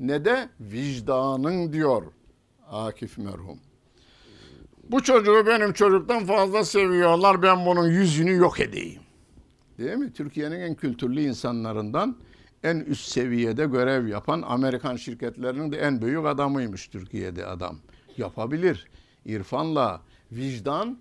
ne 0.00 0.24
de 0.24 0.48
vicdanın 0.60 1.72
diyor 1.72 2.02
Akif 2.70 3.18
merhum. 3.18 3.58
Bu 4.90 5.02
çocuğu 5.02 5.46
benim 5.46 5.72
çocuktan 5.72 6.24
fazla 6.24 6.64
seviyorlar 6.64 7.42
ben 7.42 7.66
bunun 7.66 7.88
yüzünü 7.88 8.36
yok 8.36 8.60
edeyim. 8.60 9.02
Değil 9.78 9.96
mi? 9.96 10.12
Türkiye'nin 10.12 10.60
en 10.60 10.74
kültürlü 10.74 11.20
insanlarından 11.20 12.16
en 12.62 12.76
üst 12.76 13.08
seviyede 13.08 13.66
görev 13.66 14.06
yapan 14.06 14.42
Amerikan 14.42 14.96
şirketlerinin 14.96 15.72
de 15.72 15.78
en 15.78 16.02
büyük 16.02 16.26
adamıymış 16.26 16.88
Türkiye'de 16.88 17.46
adam. 17.46 17.78
Yapabilir. 18.16 18.86
İrfanla 19.24 20.02
vicdan 20.32 20.98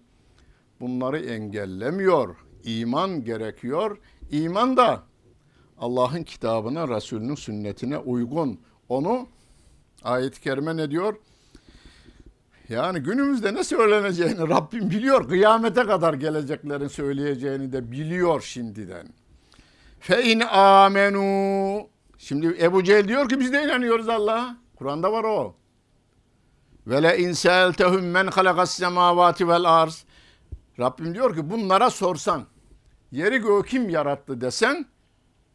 bunları 0.79 1.19
engellemiyor. 1.19 2.35
İman 2.63 3.23
gerekiyor. 3.23 3.97
İman 4.31 4.77
da 4.77 5.03
Allah'ın 5.77 6.23
kitabına, 6.23 6.87
Resulünün 6.87 7.35
sünnetine 7.35 7.97
uygun. 7.97 8.59
Onu 8.89 9.27
ayet-i 10.03 10.41
kerime 10.41 10.77
ne 10.77 10.91
diyor? 10.91 11.15
Yani 12.69 12.99
günümüzde 12.99 13.53
ne 13.53 13.63
söyleneceğini 13.63 14.39
Rabbim 14.49 14.89
biliyor. 14.89 15.29
Kıyamete 15.29 15.83
kadar 15.83 16.13
geleceklerin 16.13 16.87
söyleyeceğini 16.87 17.73
de 17.73 17.91
biliyor 17.91 18.41
şimdiden. 18.41 19.07
Fe 19.99 20.23
in 20.23 20.39
amenu. 20.39 21.87
Şimdi 22.17 22.57
Ebu 22.61 22.83
Cehil 22.83 23.07
diyor 23.07 23.29
ki 23.29 23.39
biz 23.39 23.53
de 23.53 23.63
inanıyoruz 23.63 24.09
Allah'a. 24.09 24.57
Kur'an'da 24.75 25.11
var 25.11 25.23
o. 25.23 25.55
Ve 26.87 27.03
le 27.03 27.17
in 27.17 28.03
men 28.03 28.27
halakas 28.27 28.71
semavati 28.71 29.47
vel 29.47 29.65
arz. 29.65 30.05
Rabbim 30.79 31.13
diyor 31.13 31.35
ki 31.35 31.49
bunlara 31.49 31.89
sorsan 31.89 32.45
yeri 33.11 33.37
göğü 33.37 33.63
kim 33.63 33.89
yarattı 33.89 34.41
desen 34.41 34.85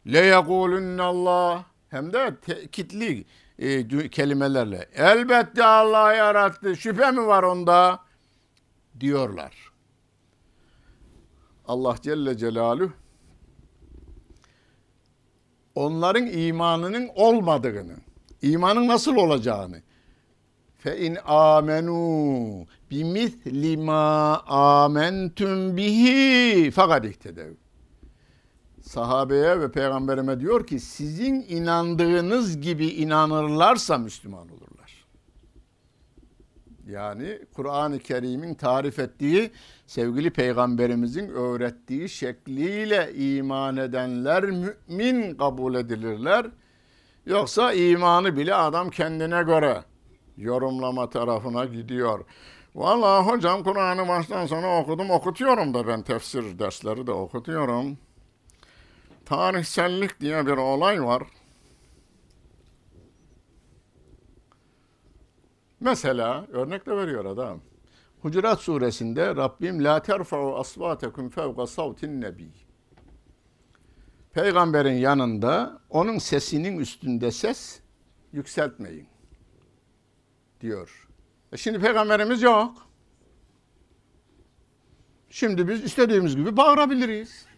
le 0.07 0.35
Allah. 0.35 1.65
Hem 1.91 2.13
de 2.13 2.37
tekitli 2.41 3.25
e, 3.59 3.89
kelimelerle. 4.09 4.89
Elbette 4.95 5.65
Allah 5.65 6.15
yarattı. 6.15 6.77
Şüphe 6.77 7.11
mi 7.11 7.27
var 7.27 7.43
onda? 7.43 8.01
Diyorlar. 9.01 9.71
Allah 11.67 11.97
Celle 12.03 12.37
Celaluhu 12.37 12.93
onların 15.75 16.27
imanının 16.27 17.11
olmadığını, 17.15 17.97
imanın 18.43 18.89
nasıl 18.89 19.17
olacağını 19.17 19.83
fe 20.79 20.99
in 20.99 21.19
amenu 21.25 22.67
bimisli 22.91 23.77
ma 23.77 24.41
amentum 24.47 25.77
bihi 25.77 26.71
fakat 26.71 27.05
ihtedev 27.05 27.53
sahabeye 28.91 29.61
ve 29.61 29.73
peygamberime 29.73 30.41
diyor 30.41 30.67
ki 30.67 30.81
sizin 30.81 31.47
inandığınız 31.49 32.61
gibi 32.61 32.87
inanırlarsa 32.87 33.99
Müslüman 33.99 34.49
olurlar. 34.49 35.05
Yani 36.87 37.39
Kur'an-ı 37.55 37.99
Kerim'in 37.99 38.55
tarif 38.55 38.99
ettiği 38.99 39.51
sevgili 39.87 40.31
peygamberimizin 40.31 41.29
öğrettiği 41.29 42.09
şekliyle 42.09 43.13
iman 43.15 43.77
edenler 43.77 44.45
mümin 44.45 45.35
kabul 45.35 45.75
edilirler. 45.75 46.47
Yoksa 47.27 47.73
imanı 47.73 48.37
bile 48.37 48.55
adam 48.55 48.91
kendine 48.91 49.43
göre 49.43 49.85
yorumlama 50.37 51.11
tarafına 51.11 51.65
gidiyor. 51.65 52.25
Vallahi 52.75 53.27
hocam 53.27 53.63
Kur'an'ı 53.63 54.09
baştan 54.09 54.47
sona 54.47 54.81
okudum 54.81 55.11
okutuyorum 55.11 55.75
da 55.75 55.87
ben 55.87 56.03
tefsir 56.03 56.59
dersleri 56.59 57.07
de 57.07 57.13
okutuyorum 57.13 57.99
tarihsellik 59.31 60.21
diye 60.21 60.47
bir 60.47 60.57
olay 60.57 61.05
var. 61.05 61.23
Mesela 65.81 66.47
örnek 66.53 66.87
de 66.87 66.97
veriyor 66.97 67.25
adam. 67.25 67.61
Hucurat 68.23 68.61
suresinde 68.61 69.37
Rabbim 69.37 69.85
la 69.85 70.03
terfa'u 70.03 70.57
asvatekum 70.57 71.29
fevka 71.29 71.67
savtin 71.67 72.21
nebi. 72.21 72.49
Peygamberin 74.33 74.95
yanında 74.95 75.81
onun 75.91 76.19
sesinin 76.19 76.79
üstünde 76.79 77.31
ses 77.31 77.81
yükseltmeyin 78.33 79.09
diyor. 80.61 81.09
E 81.53 81.57
şimdi 81.57 81.81
peygamberimiz 81.81 82.43
yok. 82.43 82.87
Şimdi 85.31 85.69
biz 85.69 85.85
istediğimiz 85.85 86.37
gibi 86.37 86.57
bağırabiliriz. 86.57 87.50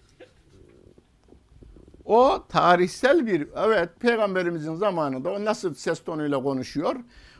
O 2.04 2.44
tarihsel 2.48 3.26
bir, 3.26 3.48
evet 3.56 4.00
peygamberimizin 4.00 4.74
zamanında 4.74 5.30
o 5.30 5.44
nasıl 5.44 5.74
ses 5.74 6.04
tonuyla 6.04 6.42
konuşuyor? 6.42 6.96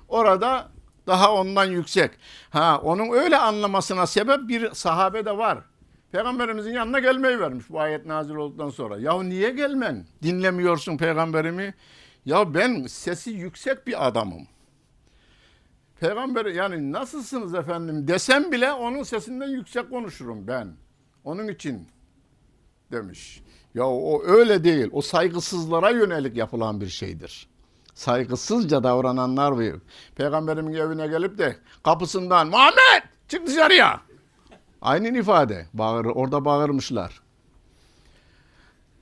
Orada 0.09 0.69
daha 1.07 1.35
ondan 1.35 1.65
yüksek. 1.65 2.11
Ha 2.51 2.81
onun 2.85 3.11
öyle 3.13 3.37
anlamasına 3.37 4.07
sebep 4.07 4.49
bir 4.49 4.71
sahabe 4.71 5.25
de 5.25 5.37
var. 5.39 5.59
Peygamberimizin 6.13 6.73
yanına 6.73 6.99
gelmeyi 6.99 7.41
vermiş 7.41 7.71
bu 7.71 7.81
ayet 7.81 8.07
nazil 8.07 8.35
olduktan 8.35 8.71
sonra. 8.71 8.99
Ya 8.99 9.23
niye 9.23 9.51
gelmen? 9.51 10.07
Dinlemiyorsun 10.23 10.97
peygamberimi. 10.97 11.75
Ya 12.25 12.55
ben 12.55 12.87
sesi 12.87 13.31
yüksek 13.31 13.87
bir 13.87 14.07
adamım. 14.07 14.47
Peygamber 16.01 16.47
yani 16.47 16.93
nasılsınız 16.93 17.55
efendim 17.55 18.09
desem 18.09 18.53
bile 18.53 18.73
onun 18.73 19.03
sesinden 19.03 19.49
yüksek 19.49 19.91
konuşurum 19.91 20.47
ben. 20.47 20.77
Onun 21.25 21.49
için 21.49 21.89
demiş. 22.93 23.43
Ya 23.75 23.87
o 23.87 24.23
öyle 24.25 24.65
değil. 24.65 24.89
O 24.93 25.03
saygısızlara 25.03 25.91
yönelik 25.91 26.37
yapılan 26.37 26.81
bir 26.81 26.89
şeydir. 26.89 27.49
Saygısızca 27.95 28.83
davrananlar 28.83 29.53
var. 29.53 29.81
Peygamberimin 30.17 30.75
evine 30.75 31.07
gelip 31.07 31.39
de 31.39 31.57
kapısından 31.85 32.49
Muhammed 32.49 33.03
çık 33.29 33.47
dışarıya. 33.47 34.01
Aynı 34.83 35.19
ifade. 35.19 35.67
Bağır, 35.75 36.05
orada 36.05 36.45
bağırmışlar. 36.45 37.23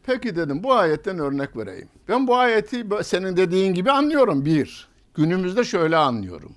Peki 0.06 0.36
dedim 0.36 0.62
bu 0.62 0.74
ayetten 0.74 1.18
örnek 1.18 1.56
vereyim. 1.56 1.88
Ben 2.08 2.26
bu 2.26 2.36
ayeti 2.36 2.86
senin 3.02 3.36
dediğin 3.36 3.74
gibi 3.74 3.90
anlıyorum 3.90 4.44
bir. 4.44 4.88
Günümüzde 5.14 5.64
şöyle 5.64 5.96
anlıyorum. 5.96 6.54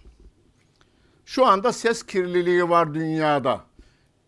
Şu 1.25 1.45
anda 1.45 1.73
ses 1.73 2.03
kirliliği 2.03 2.69
var 2.69 2.93
dünyada. 2.93 3.61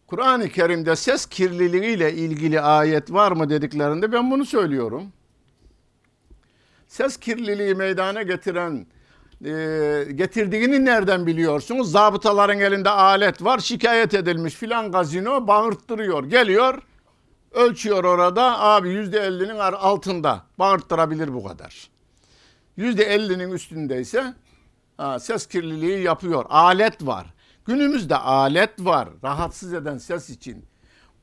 Kur'an-ı 0.08 0.50
Kerim'de 0.50 0.96
ses 0.96 1.26
kirliliğiyle 1.26 2.14
ilgili 2.14 2.62
ayet 2.62 3.12
var 3.14 3.32
mı 3.32 3.50
dediklerinde 3.50 4.12
ben 4.12 4.32
bunu 4.32 4.46
söylüyorum. 4.46 5.14
Ses 6.88 7.18
kirliliği 7.18 7.76
meydana 7.76 8.22
getiren 8.22 8.88
e, 9.46 9.52
getirdiğini 10.16 10.86
nereden 10.86 11.28
biliyorsunuz? 11.28 11.92
Zabıtaların 11.92 12.60
elinde 12.60 12.90
alet 12.90 13.44
var, 13.44 13.60
şikayet 13.60 14.14
edilmiş 14.14 14.54
filan 14.54 14.92
gazino 14.92 15.48
bağırttırıyor. 15.48 16.24
Geliyor, 16.24 16.82
ölçüyor 17.52 18.04
orada, 18.04 18.60
abi 18.60 18.90
yüzde 18.90 19.20
ellinin 19.20 19.60
altında 19.60 20.44
bağırttırabilir 20.60 21.34
bu 21.34 21.44
kadar. 21.44 21.90
%50'nin 22.78 23.52
üstündeyse 23.52 24.34
ha, 24.98 25.20
ses 25.20 25.48
kirliliği 25.48 26.04
yapıyor. 26.04 26.46
Alet 26.50 27.06
var. 27.06 27.35
Günümüzde 27.66 28.16
alet 28.16 28.80
var 28.80 29.10
rahatsız 29.24 29.74
eden 29.74 29.98
ses 29.98 30.30
için. 30.30 30.66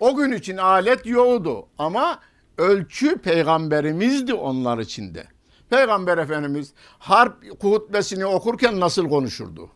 O 0.00 0.16
gün 0.16 0.32
için 0.32 0.56
alet 0.56 1.06
yoktu 1.06 1.66
ama 1.78 2.18
ölçü 2.58 3.18
peygamberimizdi 3.18 4.34
onlar 4.34 4.78
içinde. 4.78 5.24
Peygamber 5.70 6.18
Efendimiz 6.18 6.72
harp 6.98 7.62
hutbesini 7.62 8.26
okurken 8.26 8.80
nasıl 8.80 9.08
konuşurdu? 9.08 9.70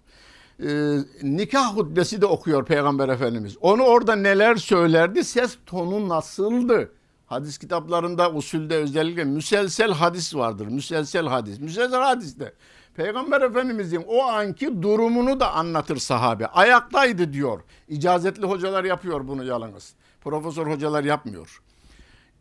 Ee, 0.62 0.97
nikah 1.23 1.77
hutbesi 1.77 2.21
de 2.21 2.27
okuyor 2.27 2.67
Peygamber 2.67 3.09
Efendimiz. 3.09 3.57
Onu 3.61 3.83
orada 3.83 4.17
neler 4.17 4.57
söylerdi? 4.57 5.25
Ses 5.25 5.59
tonu 5.67 6.09
nasıldı? 6.09 6.93
Hadis 7.27 7.59
kitaplarında 7.59 8.33
usulde 8.33 8.77
özellikle 8.77 9.25
müselsel 9.25 9.93
hadis 9.93 10.35
vardır. 10.35 10.67
Müselsel 10.67 11.27
hadis. 11.27 11.61
Müselsel 11.61 12.01
hadiste 12.01 12.53
Peygamber 12.97 13.40
Efendimizin 13.40 14.05
o 14.09 14.22
anki 14.22 14.82
durumunu 14.82 15.40
da 15.40 15.53
anlatır 15.53 15.97
sahabe. 15.97 16.47
Ayaktaydı 16.47 17.32
diyor. 17.32 17.61
İcazetli 17.88 18.47
hocalar 18.47 18.84
yapıyor 18.84 19.28
bunu 19.28 19.44
yalnız. 19.44 19.94
Profesör 20.20 20.66
hocalar 20.66 21.05
yapmıyor. 21.05 21.62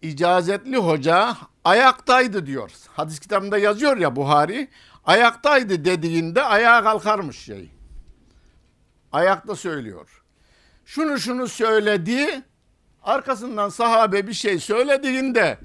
İcazetli 0.01 0.77
hoca 0.77 1.37
ayaktaydı 1.63 2.45
diyor. 2.45 2.71
Hadis 2.87 3.19
kitabında 3.19 3.57
yazıyor 3.57 3.97
ya 3.97 4.15
Buhari. 4.15 4.67
Ayaktaydı 5.05 5.85
dediğinde 5.85 6.43
ayağa 6.43 6.83
kalkarmış 6.83 7.37
şey. 7.37 7.71
Ayakta 9.11 9.55
söylüyor. 9.55 10.23
Şunu 10.85 11.19
şunu 11.19 11.47
söyledi. 11.47 12.41
Arkasından 13.03 13.69
sahabe 13.69 14.27
bir 14.27 14.33
şey 14.33 14.59
söylediğinde 14.59 15.57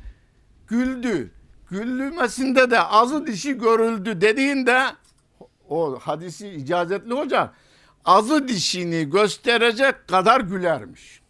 güldü. 0.69 1.31
Güldürmesinde 1.71 2.71
de 2.71 2.81
azı 2.81 3.27
dişi 3.27 3.59
görüldü 3.59 4.21
dediğinde 4.21 4.87
o 5.69 5.99
hadisi 5.99 6.49
icazetli 6.49 7.15
hoca 7.15 7.53
azı 8.05 8.49
dişini 8.49 9.11
gösterecek 9.11 10.09
kadar 10.09 10.41
gülermiş. 10.41 11.21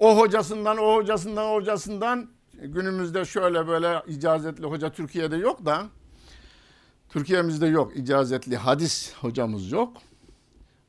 O 0.00 0.18
hocasından, 0.18 0.78
o 0.78 0.94
hocasından, 0.94 1.44
o 1.44 1.54
hocasından 1.54 2.28
günümüzde 2.52 3.24
şöyle 3.24 3.66
böyle 3.68 4.02
icazetli 4.06 4.66
hoca 4.66 4.92
Türkiye'de 4.92 5.36
yok 5.36 5.64
da 5.66 5.82
Türkiye'mizde 7.08 7.66
yok 7.66 7.96
icazetli 7.96 8.56
hadis 8.56 9.14
hocamız 9.14 9.72
yok. 9.72 9.96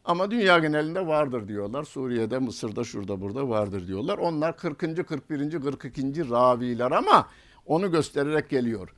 Ama 0.06 0.32
dünya 0.32 0.60
genelinde 0.60 1.08
vardır 1.08 1.48
diyorlar. 1.48 1.84
Suriye'de, 1.84 2.40
Mısır'da, 2.40 2.84
şurada, 2.84 3.22
burada 3.22 3.50
vardır 3.50 3.88
diyorlar. 3.88 4.18
Onlar 4.18 4.58
40. 4.58 5.08
41. 5.08 5.62
42. 5.62 6.30
raviler 6.30 6.92
ama 6.92 7.28
onu 7.66 7.92
göstererek 7.92 8.50
geliyor. 8.50 8.90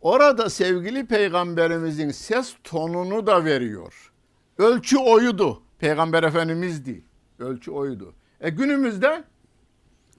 Orada 0.00 0.50
sevgili 0.50 1.06
peygamberimizin 1.06 2.10
ses 2.10 2.54
tonunu 2.64 3.26
da 3.26 3.44
veriyor. 3.44 4.12
Ölçü 4.58 4.98
oydu. 4.98 5.62
Peygamber 5.78 6.22
Efendimizdi. 6.22 7.04
Ölçü 7.38 7.70
oydu. 7.70 8.14
E 8.40 8.50
günümüzde 8.50 9.24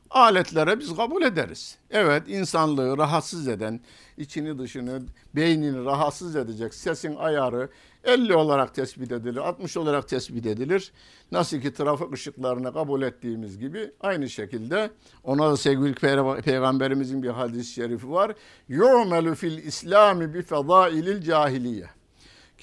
aletlere 0.09 0.80
biz 0.80 0.95
kabul 0.95 1.22
ederiz. 1.24 1.78
Evet 1.89 2.24
insanlığı 2.28 2.97
rahatsız 2.97 3.47
eden, 3.47 3.80
içini 4.17 4.59
dışını, 4.59 5.01
beynini 5.36 5.86
rahatsız 5.86 6.36
edecek 6.36 6.74
sesin 6.74 7.15
ayarı 7.15 7.69
50 8.03 8.35
olarak 8.35 8.75
tespit 8.75 9.11
edilir, 9.11 9.37
60 9.37 9.77
olarak 9.77 10.07
tespit 10.07 10.45
edilir. 10.45 10.91
Nasıl 11.31 11.61
ki 11.61 11.73
trafik 11.73 12.13
ışıklarını 12.13 12.73
kabul 12.73 13.01
ettiğimiz 13.01 13.59
gibi 13.59 13.91
aynı 14.01 14.29
şekilde 14.29 14.91
ona 15.23 15.51
da 15.51 15.57
sevgili 15.57 15.93
peygamberimizin 16.41 17.23
bir 17.23 17.29
hadis-i 17.29 17.73
şerifi 17.73 18.11
var. 18.11 18.35
Yu'melu 18.67 19.35
fil 19.35 19.57
İslami 19.57 20.33
bi 20.33 20.41
fedailil 20.41 21.21
cahiliye. 21.21 21.85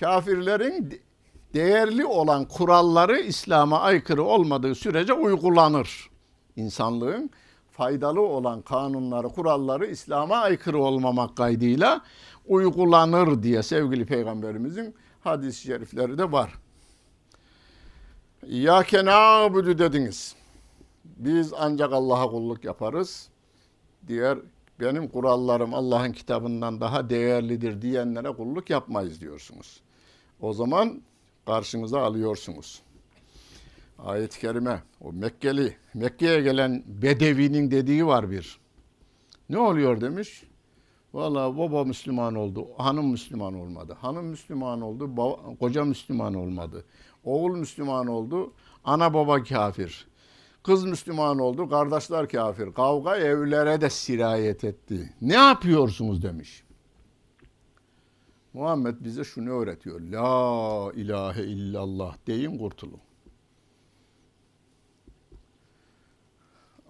Kafirlerin 0.00 1.00
değerli 1.54 2.04
olan 2.04 2.44
kuralları 2.44 3.20
İslam'a 3.20 3.80
aykırı 3.80 4.22
olmadığı 4.22 4.74
sürece 4.74 5.12
uygulanır. 5.12 6.10
İnsanlığın 6.56 7.30
faydalı 7.70 8.20
olan 8.20 8.62
kanunları, 8.62 9.28
kuralları 9.28 9.86
İslam'a 9.86 10.36
aykırı 10.36 10.78
olmamak 10.78 11.36
kaydıyla 11.36 12.00
uygulanır 12.46 13.42
diye 13.42 13.62
sevgili 13.62 14.06
peygamberimizin 14.06 14.94
hadis-i 15.20 15.62
şerifleri 15.62 16.18
de 16.18 16.32
var. 16.32 16.54
Ya 18.46 18.82
kenabudu 18.82 19.78
dediniz. 19.78 20.36
Biz 21.04 21.52
ancak 21.58 21.92
Allah'a 21.92 22.30
kulluk 22.30 22.64
yaparız. 22.64 23.28
Diğer 24.06 24.38
benim 24.80 25.08
kurallarım 25.08 25.74
Allah'ın 25.74 26.12
kitabından 26.12 26.80
daha 26.80 27.10
değerlidir 27.10 27.82
diyenlere 27.82 28.32
kulluk 28.32 28.70
yapmayız 28.70 29.20
diyorsunuz. 29.20 29.80
O 30.40 30.52
zaman 30.52 31.02
karşınıza 31.46 32.00
alıyorsunuz. 32.00 32.82
Ayet-i 33.98 34.40
kerime 34.40 34.82
o 35.00 35.12
Mekkeli 35.12 35.76
Mekke'ye 35.94 36.40
gelen 36.40 36.84
Bedevi'nin 36.86 37.70
dediği 37.70 38.06
var 38.06 38.30
bir. 38.30 38.58
Ne 39.48 39.58
oluyor 39.58 40.00
demiş? 40.00 40.44
Valla 41.14 41.58
baba 41.58 41.84
Müslüman 41.84 42.34
oldu, 42.34 42.68
hanım 42.78 43.10
Müslüman 43.10 43.54
olmadı. 43.54 43.96
Hanım 44.00 44.26
Müslüman 44.26 44.80
oldu, 44.80 45.16
baba, 45.16 45.56
koca 45.60 45.84
Müslüman 45.84 46.34
olmadı. 46.34 46.84
Oğul 47.24 47.56
Müslüman 47.56 48.06
oldu, 48.06 48.52
ana 48.84 49.14
baba 49.14 49.42
kafir. 49.42 50.08
Kız 50.62 50.84
Müslüman 50.84 51.38
oldu, 51.38 51.68
kardeşler 51.68 52.28
kafir. 52.28 52.72
Kavga 52.72 53.16
evlere 53.16 53.80
de 53.80 53.90
sirayet 53.90 54.64
etti. 54.64 55.14
Ne 55.20 55.34
yapıyorsunuz 55.34 56.22
demiş. 56.22 56.64
Muhammed 58.52 58.96
bize 59.00 59.24
şunu 59.24 59.50
öğretiyor. 59.50 60.00
La 60.00 60.92
ilahe 60.92 61.42
illallah 61.42 62.16
deyin 62.26 62.58
kurtulun. 62.58 63.00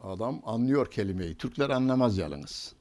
Adam 0.03 0.41
anlıyor 0.45 0.91
kelimeyi. 0.91 1.35
Türkler 1.35 1.71
anlamaz 1.71 2.19
yalnız. 2.19 2.78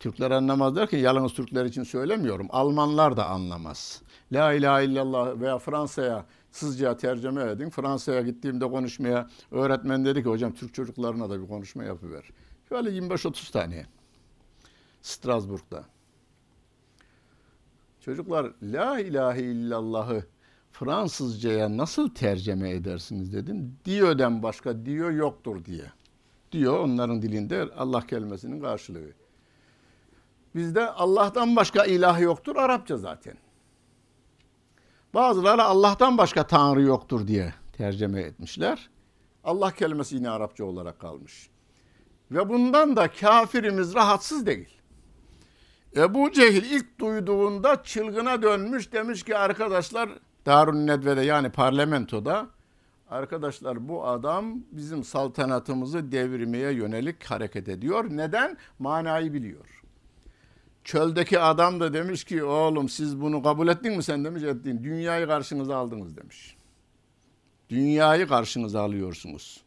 Türkler 0.00 0.30
anlamaz 0.30 0.76
derken 0.76 0.98
yalnız 0.98 1.32
Türkler 1.32 1.64
için 1.64 1.82
söylemiyorum. 1.82 2.46
Almanlar 2.50 3.16
da 3.16 3.26
anlamaz. 3.26 4.02
La 4.32 4.52
ilahe 4.52 4.84
illallah 4.84 5.40
veya 5.40 5.58
Fransa'ya 5.58 6.26
Sızca 6.52 6.96
tercüme 6.96 7.42
edin. 7.42 7.70
Fransa'ya 7.70 8.20
gittiğimde 8.20 8.68
konuşmaya 8.70 9.28
öğretmen 9.50 10.04
dedi 10.04 10.22
ki 10.22 10.28
hocam 10.28 10.52
Türk 10.52 10.74
çocuklarına 10.74 11.30
da 11.30 11.42
bir 11.42 11.48
konuşma 11.48 11.84
yapıver. 11.84 12.30
Şöyle 12.68 12.90
25-30 12.90 13.52
tane. 13.52 13.86
Strasbourg'da. 15.02 15.84
Çocuklar 18.00 18.52
la 18.62 19.00
ilahe 19.00 19.42
illallahı 19.42 20.24
Fransızcaya 20.72 21.76
nasıl 21.76 22.14
tercüme 22.14 22.70
edersiniz 22.70 23.32
dedim. 23.32 23.76
Diyo'dan 23.84 24.42
başka 24.42 24.86
diyor 24.86 25.10
yoktur 25.10 25.64
diye. 25.64 25.84
Diyor 26.52 26.78
onların 26.78 27.22
dilinde 27.22 27.68
Allah 27.76 28.06
kelimesinin 28.06 28.60
karşılığı. 28.60 29.19
Bizde 30.54 30.90
Allah'tan 30.90 31.56
başka 31.56 31.84
ilah 31.84 32.20
yoktur 32.20 32.56
Arapça 32.56 32.96
zaten. 32.96 33.34
Bazıları 35.14 35.62
Allah'tan 35.62 36.18
başka 36.18 36.46
Tanrı 36.46 36.82
yoktur 36.82 37.26
diye 37.26 37.54
tercüme 37.72 38.20
etmişler. 38.20 38.90
Allah 39.44 39.70
kelimesi 39.70 40.14
yine 40.14 40.30
Arapça 40.30 40.64
olarak 40.64 40.98
kalmış. 40.98 41.50
Ve 42.30 42.48
bundan 42.48 42.96
da 42.96 43.08
kafirimiz 43.12 43.94
rahatsız 43.94 44.46
değil. 44.46 44.68
Ebu 45.96 46.32
Cehil 46.32 46.70
ilk 46.70 46.98
duyduğunda 46.98 47.82
çılgına 47.82 48.42
dönmüş 48.42 48.92
demiş 48.92 49.22
ki 49.22 49.36
arkadaşlar 49.36 50.10
Darun 50.46 50.86
Nedve'de 50.86 51.20
yani 51.20 51.50
parlamentoda 51.50 52.46
arkadaşlar 53.10 53.88
bu 53.88 54.06
adam 54.06 54.54
bizim 54.72 55.04
saltanatımızı 55.04 56.12
devirmeye 56.12 56.72
yönelik 56.72 57.24
hareket 57.24 57.68
ediyor. 57.68 58.04
Neden? 58.10 58.56
Manayı 58.78 59.32
biliyor. 59.32 59.79
Çöldeki 60.84 61.40
adam 61.40 61.80
da 61.80 61.92
demiş 61.94 62.24
ki 62.24 62.44
oğlum 62.44 62.88
siz 62.88 63.20
bunu 63.20 63.42
kabul 63.42 63.68
ettin 63.68 63.96
mi 63.96 64.02
sen 64.02 64.24
demiş 64.24 64.42
ettin. 64.42 64.84
Dünyayı 64.84 65.26
karşınıza 65.26 65.76
aldınız 65.76 66.16
demiş. 66.16 66.56
Dünyayı 67.68 68.28
karşınıza 68.28 68.82
alıyorsunuz. 68.82 69.60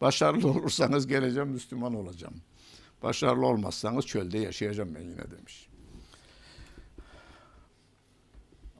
Başarılı 0.00 0.50
olursanız 0.50 1.06
geleceğim 1.06 1.48
Müslüman 1.48 1.94
olacağım. 1.94 2.34
Başarılı 3.02 3.46
olmazsanız 3.46 4.06
çölde 4.06 4.38
yaşayacağım 4.38 4.94
ben 4.94 5.00
yine 5.00 5.30
demiş. 5.30 5.68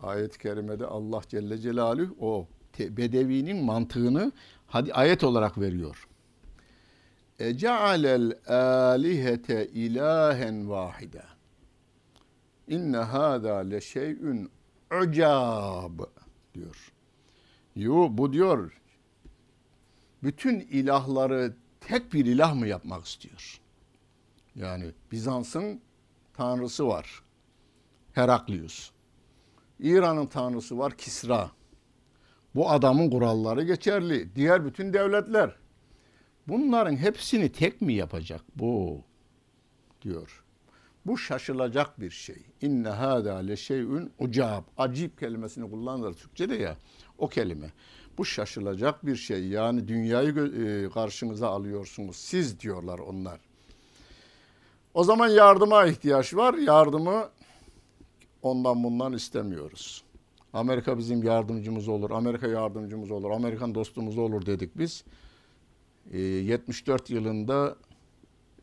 Ayet-i 0.03 0.39
kerimede 0.39 0.87
Allah 0.87 1.21
Celle 1.29 1.59
Celaluhu 1.59 2.17
o 2.21 2.49
bedevinin 2.79 3.65
mantığını 3.65 4.33
hadi 4.67 4.95
ayet 4.95 5.25
olarak 5.25 5.59
veriyor. 5.61 6.09
Ece'alel 7.39 8.33
alihete 8.49 9.67
ilahen 9.67 10.71
vahide. 10.71 11.23
İnne 12.71 12.97
hâzâ 12.97 13.57
le 13.57 13.81
şey'ün 13.81 14.51
ucab 15.03 16.01
diyor. 16.55 16.93
Yo 17.77 18.09
bu 18.11 18.33
diyor 18.33 18.81
bütün 20.23 20.61
ilahları 20.61 21.57
tek 21.81 22.13
bir 22.13 22.27
ilah 22.27 22.55
mı 22.55 22.67
yapmak 22.67 23.07
istiyor? 23.07 23.61
Yani 24.55 24.93
Bizans'ın 25.13 25.81
tanrısı 26.33 26.87
var. 26.87 27.23
Heraklius. 28.13 28.91
İran'ın 29.81 30.27
tanrısı 30.27 30.79
var 30.79 30.97
Kisra. 30.97 31.51
Bu 32.55 32.71
adamın 32.71 33.11
kuralları 33.11 33.63
geçerli. 33.63 34.35
Diğer 34.35 34.65
bütün 34.65 34.93
devletler. 34.93 35.57
Bunların 36.49 36.97
hepsini 36.97 37.53
tek 37.53 37.81
mi 37.81 37.95
yapacak 37.95 38.41
bu? 38.57 39.05
diyor. 40.03 40.45
Bu 41.07 41.19
şaşılacak 41.19 42.01
bir 42.01 42.11
şey. 42.11 42.37
İnne 42.63 42.89
hâdâ 42.89 43.37
le 43.37 43.57
şey'ün 43.57 44.13
ucab. 44.19 44.63
Acip 44.79 45.19
kelimesini 45.19 45.71
kullanırlar 45.71 46.13
Türkçe'de 46.13 46.55
ya. 46.55 46.77
O 47.19 47.29
kelime. 47.29 47.73
Bu 48.19 48.25
şaşılacak 48.25 49.07
bir 49.07 49.17
şey. 49.17 49.49
Yani 49.49 49.89
dünyayı 49.89 50.35
e, 50.37 50.91
karşınıza 50.91 51.49
alıyorsunuz. 51.49 52.17
Siz 52.17 52.61
diyorlar 52.61 52.99
onlar. 52.99 53.41
O 54.95 55.05
zaman 55.05 55.29
yardıma 55.29 55.87
ihtiyaç 55.87 56.35
var. 56.35 56.55
Yardımı 56.55 57.29
ondan 58.43 58.85
bundan 58.85 59.13
istemiyoruz. 59.13 60.05
Amerika 60.53 60.99
bizim 60.99 61.23
yardımcımız 61.23 61.89
olur, 61.89 62.11
Amerika 62.11 62.47
yardımcımız 62.47 63.11
olur, 63.11 63.31
Amerikan 63.31 63.75
dostumuz 63.75 64.19
olur 64.19 64.47
dedik 64.47 64.79
biz. 64.79 65.05
E, 66.13 66.19
74 66.19 67.11
yılında 67.11 67.77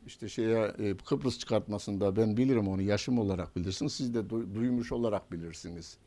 işte 0.07 0.29
şeye 0.29 0.73
e, 0.79 0.97
Kıbrıs 0.97 1.39
çıkartmasında 1.39 2.15
ben 2.15 2.37
bilirim 2.37 2.67
onu 2.67 2.81
yaşım 2.81 3.19
olarak 3.19 3.55
bilirsiniz. 3.55 3.93
Siz 3.93 4.13
de 4.13 4.19
du- 4.19 4.55
duymuş 4.55 4.91
olarak 4.91 5.31
bilirsiniz. 5.31 5.97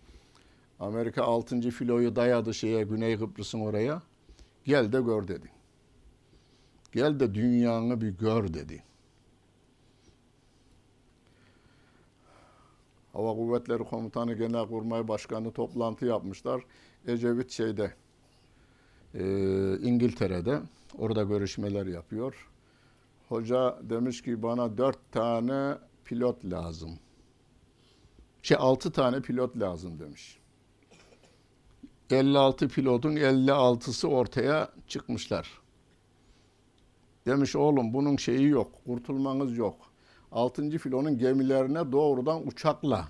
Amerika 0.81 1.25
6. 1.25 1.71
filoyu 1.71 2.17
dayadı 2.17 2.55
şeye 2.55 2.83
Güney 2.83 3.19
Kıbrıs'ın 3.19 3.61
oraya. 3.61 4.03
Gel 4.65 4.93
de 4.93 5.01
gör 5.01 5.29
dedi. 5.29 5.51
Gel 6.93 7.21
de 7.21 7.35
dünyanı 7.35 8.01
bir 8.01 8.09
gör 8.09 8.55
dedi. 8.55 8.83
Hava 13.13 13.35
Kuvvetleri 13.35 13.85
Komutanı 13.85 14.35
Genelkurmay 14.35 15.09
Başkanı 15.09 15.53
toplantı 15.53 16.07
yapmışlar. 16.07 16.63
Ecevit 17.07 17.51
şeyde 17.51 17.95
e, 19.15 19.23
İngiltere'de 19.79 20.61
orada 20.99 21.23
görüşmeler 21.23 21.87
yapıyor. 21.87 22.51
Hoca 23.31 23.79
demiş 23.83 24.23
ki 24.23 24.43
bana 24.43 24.79
dört 24.79 25.13
tane 25.13 25.79
pilot 26.05 26.45
lazım. 26.45 26.99
Şey 28.43 28.57
altı 28.61 28.93
tane 28.93 29.21
pilot 29.21 29.57
lazım 29.57 29.99
demiş. 29.99 30.39
56 32.11 32.69
pilotun 32.69 33.17
56'sı 33.17 34.09
ortaya 34.09 34.73
çıkmışlar. 34.87 35.61
Demiş 37.27 37.57
oğlum 37.57 37.93
bunun 37.95 38.17
şeyi 38.17 38.49
yok, 38.49 38.73
kurtulmanız 38.85 39.57
yok. 39.57 39.77
6. 40.33 40.79
filonun 40.79 41.19
gemilerine 41.19 41.93
doğrudan 41.93 42.47
uçakla 42.47 43.09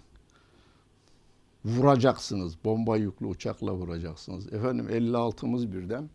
vuracaksınız. 1.65 2.65
Bomba 2.65 2.97
yüklü 2.97 3.27
uçakla 3.27 3.75
vuracaksınız. 3.75 4.53
Efendim 4.53 4.89
56'mız 4.89 5.73
birden 5.73 6.11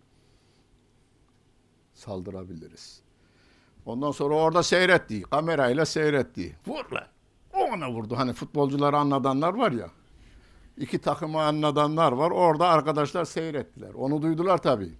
saldırabiliriz. 1.93 3.05
Ondan 3.86 4.11
sonra 4.11 4.36
orada 4.36 4.63
seyretti. 4.63 5.21
Kamerayla 5.21 5.86
seyretti. 5.86 6.55
Vur 6.67 6.91
lan. 6.91 7.07
O 7.53 7.59
ona 7.59 7.91
vurdu. 7.91 8.17
Hani 8.17 8.33
futbolcuları 8.33 8.97
anladanlar 8.97 9.53
var 9.53 9.71
ya. 9.71 9.89
İki 10.77 10.99
takımı 10.99 11.41
anladanlar 11.41 12.11
var. 12.11 12.31
Orada 12.31 12.67
arkadaşlar 12.67 13.25
seyrettiler. 13.25 13.93
Onu 13.93 14.21
duydular 14.21 14.57
tabii. 14.57 14.91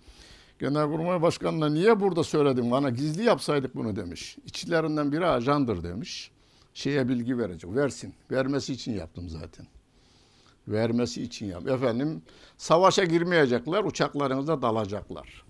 Genelkurmay 0.60 1.22
Başkanı'na 1.22 1.70
niye 1.70 2.00
burada 2.00 2.24
söyledim 2.24 2.72
bana 2.72 2.90
gizli 2.90 3.24
yapsaydık 3.24 3.76
bunu 3.76 3.96
demiş. 3.96 4.38
İçlerinden 4.46 5.12
biri 5.12 5.28
ajandır 5.28 5.84
demiş. 5.84 6.32
Şeye 6.74 7.08
bilgi 7.08 7.38
verecek. 7.38 7.76
Versin. 7.76 8.14
Vermesi 8.32 8.74
için 8.74 8.94
yaptım 8.94 9.30
zaten. 9.30 9.68
Vermesi 10.68 11.24
için 11.24 11.46
yap. 11.46 11.68
Efendim 11.68 12.22
savaşa 12.58 13.04
girmeyecekler. 13.04 13.84
Uçaklarınıza 13.84 14.62
dalacaklar. 14.62 15.46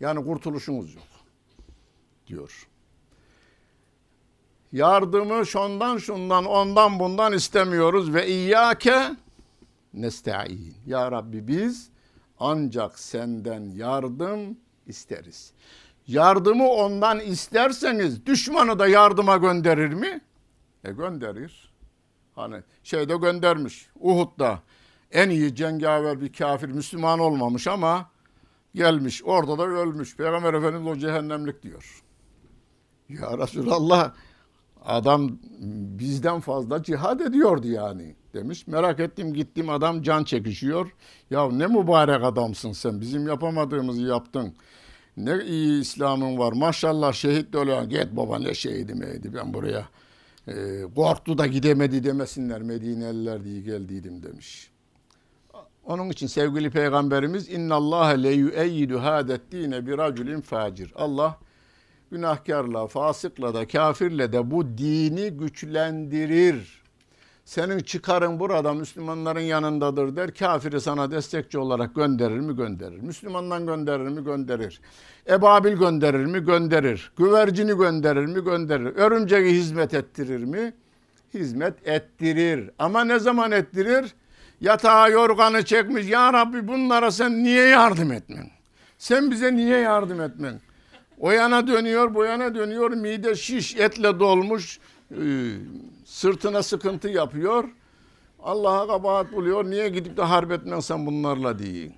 Yani 0.00 0.24
kurtuluşunuz 0.24 0.94
yok 0.94 1.17
diyor. 2.28 2.68
Yardımı 4.72 5.46
şundan 5.46 5.98
şundan 5.98 6.44
ondan 6.44 6.98
bundan 6.98 7.32
istemiyoruz 7.32 8.14
ve 8.14 8.26
iyyake 8.26 9.16
nesta'in. 9.94 10.74
Ya 10.86 11.12
Rabbi 11.12 11.48
biz 11.48 11.90
ancak 12.38 12.98
senden 12.98 13.60
yardım 13.60 14.56
isteriz. 14.86 15.52
Yardımı 16.06 16.68
ondan 16.68 17.20
isterseniz 17.20 18.26
düşmanı 18.26 18.78
da 18.78 18.86
yardıma 18.86 19.36
gönderir 19.36 19.94
mi? 19.94 20.20
E 20.84 20.92
gönderir. 20.92 21.72
Hani 22.34 22.62
şeyde 22.82 23.16
göndermiş. 23.16 23.88
Uhud'da 24.00 24.62
en 25.12 25.30
iyi 25.30 25.54
cengaver 25.54 26.20
bir 26.20 26.32
kafir 26.32 26.68
Müslüman 26.68 27.18
olmamış 27.18 27.66
ama 27.66 28.10
gelmiş 28.74 29.22
orada 29.24 29.58
da 29.58 29.66
ölmüş. 29.66 30.16
Peygamber 30.16 30.54
Efendimiz 30.54 30.86
o 30.86 30.96
cehennemlik 30.96 31.62
diyor. 31.62 32.02
Ya 33.08 33.38
Resulallah 33.38 34.12
adam 34.84 35.38
bizden 35.98 36.40
fazla 36.40 36.82
cihad 36.82 37.20
ediyordu 37.20 37.68
yani 37.68 38.14
demiş. 38.34 38.66
Merak 38.66 39.00
ettim 39.00 39.34
gittim 39.34 39.70
adam 39.70 40.02
can 40.02 40.24
çekişiyor. 40.24 40.90
Ya 41.30 41.50
ne 41.50 41.66
mübarek 41.66 42.24
adamsın 42.24 42.72
sen 42.72 43.00
bizim 43.00 43.28
yapamadığımızı 43.28 44.02
yaptın. 44.02 44.54
Ne 45.16 45.44
iyi 45.44 45.80
İslam'ın 45.80 46.38
var 46.38 46.52
maşallah 46.52 47.12
şehit 47.12 47.52
de 47.52 47.58
oluyor. 47.58 47.82
Git 47.82 48.08
baba 48.12 48.38
ne 48.38 48.54
şehidi 48.54 48.94
meydi 48.94 49.34
ben 49.34 49.54
buraya. 49.54 49.88
E, 50.48 50.82
korktu 50.94 51.38
da 51.38 51.46
gidemedi 51.46 52.04
demesinler 52.04 52.62
Medineliler 52.62 53.44
diye 53.44 53.60
geldiydim 53.60 54.22
demiş. 54.22 54.70
Onun 55.84 56.10
için 56.10 56.26
sevgili 56.26 56.70
peygamberimiz 56.70 57.48
inna 57.48 57.74
Allah 57.74 58.06
le 58.06 58.30
yu'eyyidu 58.30 58.98
hadet 58.98 59.52
dine 59.52 59.86
bir 59.86 59.98
raculin 59.98 60.40
facir. 60.40 60.92
Allah 60.96 61.38
günahkarla, 62.10 62.86
fasıkla 62.86 63.54
da, 63.54 63.66
kafirle 63.66 64.32
de 64.32 64.50
bu 64.50 64.78
dini 64.78 65.30
güçlendirir. 65.30 66.78
Senin 67.44 67.78
çıkarın 67.78 68.40
burada 68.40 68.74
Müslümanların 68.74 69.40
yanındadır 69.40 70.16
der. 70.16 70.34
Kafiri 70.34 70.80
sana 70.80 71.10
destekçi 71.10 71.58
olarak 71.58 71.94
gönderir 71.94 72.40
mi? 72.40 72.56
Gönderir. 72.56 73.00
Müslümandan 73.00 73.66
gönderir 73.66 74.08
mi? 74.08 74.24
Gönderir. 74.24 74.80
Ebabil 75.28 75.72
gönderir 75.72 76.24
mi? 76.24 76.38
Gönderir. 76.44 77.12
Güvercini 77.16 77.76
gönderir 77.76 78.26
mi? 78.26 78.44
Gönderir. 78.44 78.96
Örümceği 78.96 79.54
hizmet 79.54 79.94
ettirir 79.94 80.44
mi? 80.44 80.74
Hizmet 81.34 81.88
ettirir. 81.88 82.70
Ama 82.78 83.04
ne 83.04 83.18
zaman 83.18 83.52
ettirir? 83.52 84.14
Yatağa 84.60 85.08
yorganı 85.08 85.64
çekmiş. 85.64 86.08
Ya 86.08 86.32
Rabbi 86.32 86.68
bunlara 86.68 87.10
sen 87.10 87.42
niye 87.44 87.66
yardım 87.66 88.12
etmen? 88.12 88.50
Sen 88.98 89.30
bize 89.30 89.56
niye 89.56 89.78
yardım 89.78 90.20
etmen? 90.20 90.60
O 91.20 91.30
yana 91.30 91.66
dönüyor, 91.66 92.14
bu 92.14 92.24
yana 92.24 92.54
dönüyor. 92.54 92.90
Mide 92.90 93.34
şiş, 93.34 93.76
etle 93.76 94.20
dolmuş. 94.20 94.78
E, 95.10 95.18
sırtına 96.04 96.62
sıkıntı 96.62 97.08
yapıyor. 97.08 97.64
Allah'a 98.42 98.86
kabahat 98.86 99.32
buluyor. 99.32 99.64
Niye 99.64 99.88
gidip 99.88 100.16
de 100.16 100.22
harp 100.22 100.52
etmen 100.52 100.80
sen 100.80 101.06
bunlarla 101.06 101.58
diye. 101.58 101.92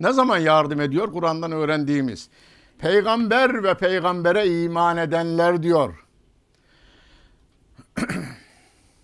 Ne 0.00 0.12
zaman 0.12 0.38
yardım 0.38 0.80
ediyor? 0.80 1.12
Kur'an'dan 1.12 1.52
öğrendiğimiz. 1.52 2.28
Peygamber 2.78 3.64
ve 3.64 3.74
peygambere 3.74 4.62
iman 4.62 4.96
edenler 4.96 5.62
diyor. 5.62 6.06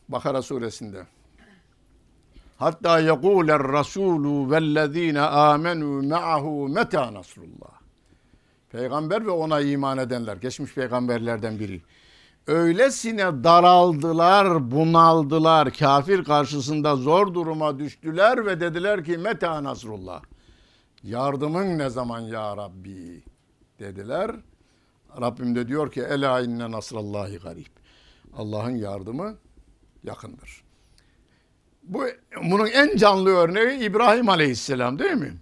Bakara 0.08 0.42
suresinde. 0.42 1.06
Hatta 2.58 3.00
yekuler 3.00 3.62
rasulu 3.62 4.50
vellezine 4.50 5.20
amenu 5.20 6.02
ma'ahu 6.02 6.68
meta 6.68 7.14
nasrullah. 7.14 7.83
Peygamber 8.74 9.26
ve 9.26 9.30
ona 9.30 9.60
iman 9.60 9.98
edenler, 9.98 10.36
geçmiş 10.36 10.74
peygamberlerden 10.74 11.58
biri. 11.58 11.82
Öylesine 12.46 13.44
daraldılar, 13.44 14.70
bunaldılar, 14.70 15.72
kafir 15.72 16.24
karşısında 16.24 16.96
zor 16.96 17.34
duruma 17.34 17.78
düştüler 17.78 18.46
ve 18.46 18.60
dediler 18.60 19.04
ki 19.04 19.18
meta 19.18 19.64
nasrullah. 19.64 20.22
Yardımın 21.02 21.78
ne 21.78 21.90
zaman 21.90 22.20
ya 22.20 22.56
Rabbi 22.56 23.22
dediler. 23.78 24.30
Rabbim 25.20 25.54
de 25.54 25.68
diyor 25.68 25.92
ki 25.92 26.00
ela 26.00 26.40
inne 26.40 26.70
nasrallahi 26.70 27.38
garib. 27.38 27.66
Allah'ın 28.36 28.76
yardımı 28.76 29.36
yakındır. 30.04 30.64
Bu 31.82 32.04
bunun 32.50 32.66
en 32.66 32.96
canlı 32.96 33.30
örneği 33.30 33.78
İbrahim 33.78 34.28
Aleyhisselam 34.28 34.98
değil 34.98 35.14
mi? 35.14 35.34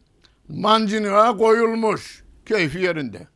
Mancınığa 0.48 1.36
koyulmuş 1.36 2.21
keyfi 2.46 2.78
yerinde. 2.78 3.28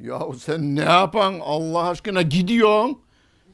Yahu 0.00 0.34
sen 0.34 0.76
ne 0.76 0.82
yapan 0.82 1.34
Allah 1.42 1.88
aşkına 1.88 2.22
gidiyorsun. 2.22 2.98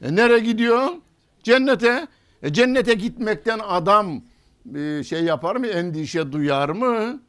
E 0.01 0.15
nereye 0.15 0.39
gidiyorsun? 0.39 1.01
Cennete. 1.43 2.07
E 2.43 2.53
cennete 2.53 2.93
gitmekten 2.93 3.59
adam 3.67 4.21
bir 4.65 5.03
şey 5.03 5.23
yapar 5.23 5.55
mı? 5.55 5.67
Endişe 5.67 6.31
duyar 6.31 6.69
mı? 6.69 7.21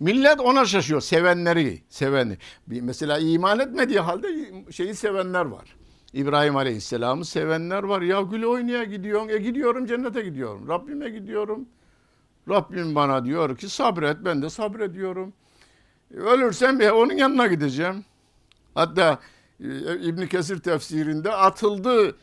Millet 0.00 0.40
ona 0.40 0.64
şaşıyor. 0.64 1.00
Sevenleri, 1.00 1.82
seveni. 1.88 2.38
Mesela 2.66 3.18
iman 3.18 3.58
etmediği 3.58 4.00
halde 4.00 4.28
şeyi 4.72 4.94
sevenler 4.94 5.44
var. 5.44 5.76
İbrahim 6.12 6.56
Aleyhisselam'ı 6.56 7.24
sevenler 7.24 7.82
var. 7.82 8.02
Ya 8.02 8.20
gül 8.20 8.42
oynaya 8.42 8.84
gidiyorsun. 8.84 9.28
E 9.28 9.38
gidiyorum 9.38 9.86
cennete 9.86 10.22
gidiyorum. 10.22 10.68
Rabbime 10.68 11.10
gidiyorum. 11.10 11.68
Rabbim 12.48 12.94
bana 12.94 13.24
diyor 13.24 13.56
ki 13.56 13.68
sabret. 13.68 14.16
Ben 14.24 14.42
de 14.42 14.50
sabrediyorum. 14.50 15.32
Ölürsem 16.14 16.80
bir 16.80 16.88
onun 16.88 17.14
yanına 17.14 17.46
gideceğim. 17.46 18.04
Hatta 18.74 19.18
e, 19.60 19.98
İbn 20.00 20.26
Kesir 20.26 20.58
tefsirinde 20.58 21.32
atıldı. 21.32 22.16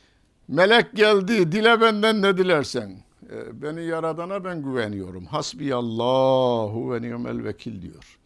Melek 0.47 0.95
geldi. 0.95 1.51
Dile 1.51 1.81
benden 1.81 2.21
ne 2.21 2.37
dilersen. 2.37 3.03
E, 3.31 3.61
beni 3.61 3.83
yaradana 3.85 4.43
ben 4.43 4.63
güveniyorum. 4.63 5.25
Hasbiyallahu 5.25 6.93
ve 6.93 7.01
ni'mel 7.01 7.43
vekil 7.43 7.81
diyor. 7.81 8.17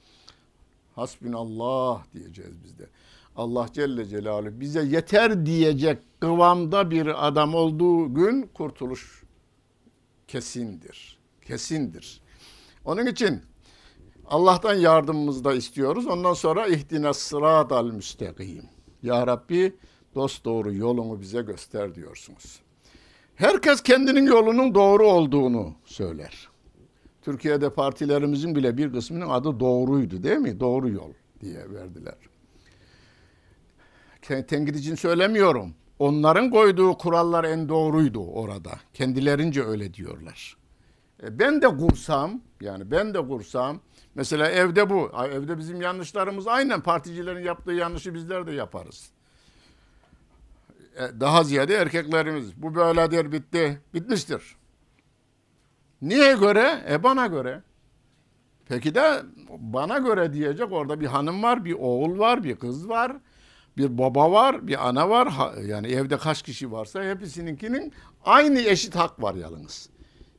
Hasbinallah 0.96 2.04
diyeceğiz 2.14 2.64
biz 2.64 2.80
de. 2.80 2.88
Allah 3.36 3.68
Celle 3.74 4.06
Celaluhu 4.06 4.60
bize 4.60 4.84
yeter 4.84 5.46
diyecek 5.46 5.98
kıvamda 6.20 6.92
bir 6.92 7.28
adam 7.28 7.56
olduğu 7.56 8.14
gün 8.14 8.50
kurtuluş 8.54 9.24
kesindir. 10.28 11.18
Kesindir. 11.46 12.22
Onun 12.86 13.06
için 13.06 13.42
Allah'tan 14.28 14.74
yardımımızı 14.74 15.44
da 15.44 15.54
istiyoruz. 15.54 16.08
Ondan 16.08 16.34
sonra 16.34 16.68
ihdine 16.68 17.14
sıratal 17.14 17.86
müstakim. 17.86 18.64
Ya 19.04 19.28
Rabbi 19.28 19.76
dost 20.16 20.46
doğru 20.46 20.74
yolunu 20.74 21.22
bize 21.22 21.42
göster 21.42 21.96
diyorsunuz. 21.96 22.60
Herkes 23.36 23.82
kendinin 23.82 24.26
yolunun 24.26 24.76
doğru 24.76 25.08
olduğunu 25.08 25.74
söyler. 25.86 26.50
Türkiye'de 27.22 27.70
partilerimizin 27.70 28.56
bile 28.56 28.78
bir 28.78 28.94
kısmının 28.94 29.30
adı 29.30 29.60
doğruydu 29.60 30.24
değil 30.24 30.38
mi? 30.38 30.60
Doğru 30.60 30.90
yol 30.90 31.12
diye 31.42 31.72
verdiler. 31.74 32.16
Tenkit 34.22 34.76
için 34.76 34.96
söylemiyorum. 34.96 35.74
Onların 36.00 36.52
koyduğu 36.52 36.98
kurallar 36.98 37.44
en 37.44 37.70
doğruydu 37.70 38.20
orada. 38.20 38.72
Kendilerince 38.94 39.64
öyle 39.64 39.94
diyorlar. 39.94 40.58
E 41.24 41.40
ben 41.40 41.62
de 41.62 41.68
kursam, 41.68 42.42
yani 42.62 42.92
ben 42.92 43.14
de 43.14 43.28
kursam, 43.28 43.80
mesela 44.18 44.50
evde 44.50 44.90
bu, 44.90 45.12
evde 45.32 45.58
bizim 45.58 45.82
yanlışlarımız 45.82 46.48
aynen 46.48 46.82
particilerin 46.82 47.46
yaptığı 47.46 47.72
yanlışı 47.72 48.14
bizler 48.14 48.48
de 48.48 48.52
yaparız. 48.52 49.10
E, 50.96 51.20
daha 51.20 51.44
ziyade 51.44 51.76
erkeklerimiz, 51.76 52.62
bu 52.62 52.76
böyledir, 52.76 53.32
bitti, 53.32 53.82
bitmiştir. 53.94 54.56
Niye 56.02 56.34
göre? 56.34 56.86
E 56.90 57.04
bana 57.04 57.28
göre. 57.28 57.64
Peki 58.66 58.96
de 58.96 59.22
bana 59.50 59.98
göre 59.98 60.34
diyecek 60.34 60.72
orada 60.72 61.00
bir 61.00 61.06
hanım 61.06 61.44
var, 61.44 61.66
bir 61.66 61.74
oğul 61.74 62.20
var, 62.20 62.44
bir 62.44 62.56
kız 62.56 62.90
var, 62.90 63.18
bir 63.78 63.98
baba 63.98 64.32
var, 64.32 64.68
bir 64.68 64.88
ana 64.88 65.10
var. 65.10 65.28
Yani 65.62 65.88
evde 65.88 66.18
kaç 66.18 66.42
kişi 66.42 66.72
varsa 66.72 67.04
hepsininkinin 67.04 67.94
aynı 68.26 68.60
eşit 68.60 68.96
hak 68.96 69.22
var 69.24 69.36
yalnız. 69.36 69.90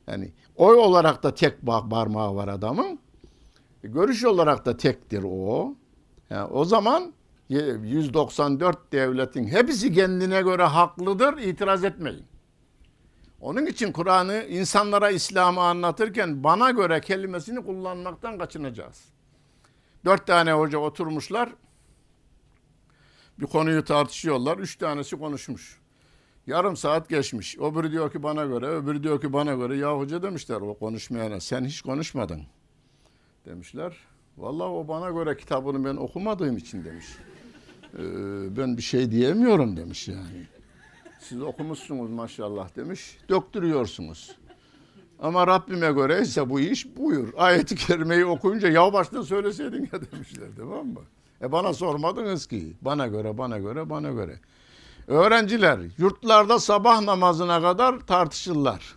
Yani 0.07 0.31
oy 0.55 0.77
olarak 0.77 1.23
da 1.23 1.33
tek 1.35 1.61
parmağı 1.65 2.35
var 2.35 2.47
adamın. 2.47 2.99
E, 3.83 3.87
görüş 3.87 4.25
olarak 4.25 4.65
da 4.65 4.77
tektir 4.77 5.23
o. 5.23 5.75
Yani 6.29 6.45
o 6.51 6.65
zaman 6.65 7.13
194 7.49 8.91
devletin 8.91 9.47
hepsi 9.47 9.93
kendine 9.93 10.41
göre 10.41 10.63
haklıdır. 10.63 11.37
itiraz 11.37 11.83
etmeyin. 11.83 12.25
Onun 13.41 13.65
için 13.65 13.91
Kur'an'ı 13.91 14.43
insanlara 14.49 15.09
İslam'ı 15.09 15.61
anlatırken 15.61 16.43
bana 16.43 16.71
göre 16.71 17.01
kelimesini 17.01 17.65
kullanmaktan 17.65 18.37
kaçınacağız. 18.37 19.05
Dört 20.05 20.27
tane 20.27 20.53
hoca 20.53 20.77
oturmuşlar. 20.77 21.49
Bir 23.39 23.45
konuyu 23.45 23.83
tartışıyorlar. 23.83 24.57
Üç 24.57 24.75
tanesi 24.75 25.17
konuşmuş. 25.17 25.79
Yarım 26.47 26.77
saat 26.77 27.09
geçmiş. 27.09 27.57
Öbürü 27.57 27.91
diyor 27.91 28.11
ki 28.11 28.23
bana 28.23 28.45
göre, 28.45 28.67
öbürü 28.67 29.03
diyor 29.03 29.21
ki 29.21 29.33
bana 29.33 29.53
göre. 29.53 29.77
Ya 29.77 29.97
hoca 29.97 30.23
demişler 30.23 30.61
o 30.61 30.77
konuşmayana 30.77 31.39
sen 31.39 31.65
hiç 31.65 31.81
konuşmadın 31.81 32.41
demişler. 33.49 33.97
Vallahi 34.37 34.67
o 34.67 34.87
bana 34.87 35.09
göre 35.09 35.37
kitabını 35.37 35.85
ben 35.85 35.95
okumadığım 35.95 36.57
için 36.57 36.85
demiş. 36.85 37.05
Ee, 37.93 38.57
ben 38.57 38.77
bir 38.77 38.81
şey 38.81 39.11
diyemiyorum 39.11 39.77
demiş 39.77 40.07
yani. 40.07 40.47
Siz 41.19 41.41
okumuşsunuz 41.41 42.09
maşallah 42.09 42.75
demiş. 42.75 43.17
Döktürüyorsunuz. 43.29 44.35
Ama 45.19 45.47
Rabbime 45.47 45.91
göre 45.91 46.21
ise 46.21 46.49
bu 46.49 46.59
iş 46.59 46.97
buyur. 46.97 47.33
Ayeti 47.37 47.75
kerimeyi 47.75 48.25
okuyunca 48.25 48.69
ya 48.69 48.93
baştan 48.93 49.21
söyleseydin 49.21 49.89
ya 49.93 50.01
demişler 50.11 50.47
tamam 50.57 50.87
mı? 50.87 51.01
E 51.41 51.51
bana 51.51 51.73
sormadınız 51.73 52.47
ki. 52.47 52.73
Bana 52.81 53.07
göre, 53.07 53.37
bana 53.37 53.57
göre, 53.57 53.89
bana 53.89 54.11
göre. 54.11 54.39
Öğrenciler 55.07 55.79
yurtlarda 55.97 56.59
sabah 56.59 57.01
namazına 57.01 57.61
kadar 57.61 57.99
tartışırlar. 57.99 58.95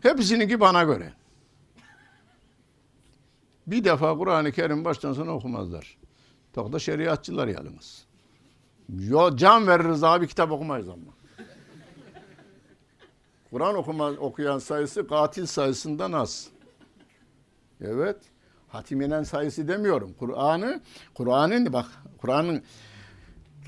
Hepsininki 0.00 0.60
bana 0.60 0.82
göre. 0.82 1.12
Bir 3.66 3.84
defa 3.84 4.18
Kur'an-ı 4.18 4.52
Kerim 4.52 4.84
baştan 4.84 5.12
sona 5.12 5.30
okumazlar. 5.30 5.98
Çok 6.54 6.72
da 6.72 6.78
şeriatçılar 6.78 7.48
yalnız. 7.48 8.06
Yo, 8.98 9.36
can 9.36 9.66
veririz 9.66 10.04
abi 10.04 10.28
kitap 10.28 10.52
okumayız 10.52 10.88
ama. 10.88 11.16
Kur'an 13.50 13.74
okuma, 13.74 14.10
okuyan 14.10 14.58
sayısı 14.58 15.06
katil 15.06 15.46
sayısından 15.46 16.12
az. 16.12 16.48
Evet. 17.80 18.16
Hatiminen 18.68 19.22
sayısı 19.22 19.68
demiyorum. 19.68 20.14
Kur'an'ı, 20.18 20.80
Kur'an'ın 21.14 21.72
bak 21.72 21.86
Kur'an'ın 22.18 22.62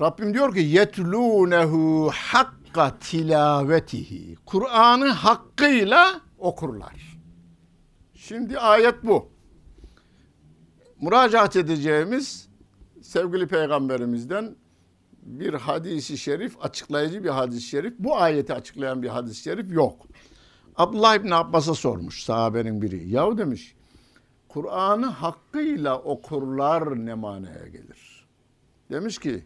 Rabbim 0.01 0.33
diyor 0.33 0.53
ki 0.53 0.59
yetlunehu 0.59 2.11
hakka 2.13 2.99
tilavetihi. 2.99 4.35
Kur'an'ı 4.45 5.09
hakkıyla 5.09 6.21
okurlar. 6.37 7.19
Şimdi 8.13 8.59
ayet 8.59 9.03
bu. 9.03 9.38
Müracaat 11.01 11.55
edeceğimiz 11.55 12.49
sevgili 13.01 13.47
peygamberimizden 13.47 14.55
bir 15.23 15.53
hadisi 15.53 16.17
şerif, 16.17 16.55
açıklayıcı 16.61 17.23
bir 17.23 17.29
hadis-i 17.29 17.61
şerif, 17.61 17.93
bu 17.99 18.17
ayeti 18.17 18.53
açıklayan 18.53 19.03
bir 19.03 19.07
hadis-i 19.07 19.43
şerif 19.43 19.71
yok. 19.71 20.05
Abdullah 20.75 21.15
İbni 21.15 21.35
Abbas'a 21.35 21.73
sormuş 21.73 22.23
sahabenin 22.23 22.81
biri. 22.81 23.09
Yahu 23.09 23.37
demiş, 23.37 23.75
Kur'an'ı 24.47 25.05
hakkıyla 25.05 25.99
okurlar 25.99 27.05
ne 27.05 27.13
manaya 27.13 27.67
gelir? 27.67 28.25
Demiş 28.91 29.17
ki, 29.17 29.45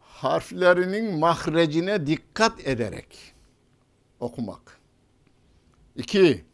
harflerinin 0.00 1.18
mahrecine 1.18 2.06
dikkat 2.06 2.66
ederek 2.66 3.34
okumak. 4.20 4.80
İki, 5.96 6.44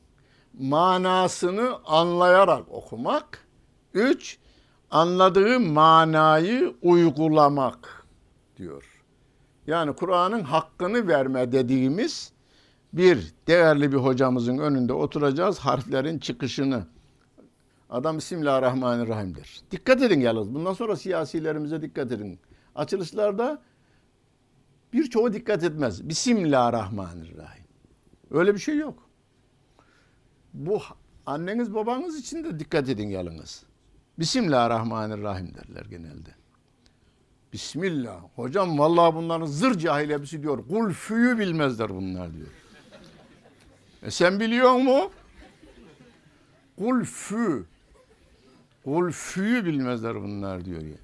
manasını 0.59 1.79
anlayarak 1.85 2.69
okumak. 2.69 3.47
Üç, 3.95 4.39
anladığı 4.91 5.61
manayı 5.61 6.75
uygulamak 6.83 8.07
diyor. 8.57 9.03
Yani 9.67 9.95
Kur'an'ın 9.95 10.43
hakkını 10.43 11.09
verme 11.09 11.53
dediğimiz 11.53 12.33
bir 12.93 13.35
değerli 13.47 13.93
bir 13.93 13.97
hocamızın 13.97 14.59
önünde 14.59 14.93
oturacağız 14.93 15.59
harflerin 15.59 16.19
çıkışını. 16.19 16.87
Adam 17.91 18.17
Bismillahirrahmanirrahim'dir. 18.17 19.61
Dikkat 19.71 20.03
edin 20.03 20.21
yalnız. 20.21 20.55
Bundan 20.55 20.73
sonra 20.73 20.97
siyasilerimize 20.97 21.83
dikkat 21.83 22.13
edin. 22.13 22.39
Açılışlarda 22.75 23.63
birçoğu 24.93 25.33
dikkat 25.33 25.65
etmez. 25.65 26.09
Bismillahirrahmanirrahim. 26.09 27.65
Öyle 28.31 28.55
bir 28.55 28.59
şey 28.59 28.77
yok. 28.77 29.09
Bu 30.55 30.81
anneniz 31.27 31.75
babanız 31.75 32.19
için 32.19 32.45
de 32.45 32.59
dikkat 32.59 32.89
edin 32.89 33.09
yalnız. 33.09 33.65
Bismillahirrahmanirrahim 34.19 35.55
derler 35.55 35.85
genelde. 35.85 36.31
Bismillah. 37.53 38.23
Hocam 38.37 38.79
vallahi 38.79 39.15
bunların 39.15 39.47
zır 39.47 39.79
cahil 39.79 40.11
hepsi 40.11 40.43
diyor. 40.43 40.69
Kulfüyü 40.69 41.39
bilmezler 41.39 41.89
bunlar 41.89 42.35
diyor. 42.35 42.49
E 44.03 44.11
sen 44.11 44.41
biliyor 44.41 44.73
mu? 44.73 45.11
Kulfü. 46.79 47.65
Kulfüyü 48.85 49.65
bilmezler 49.65 50.15
bunlar 50.15 50.65
diyor 50.65 50.83
ya. 50.83 50.97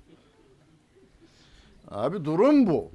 Abi 1.89 2.25
durum 2.25 2.67
bu. 2.67 2.91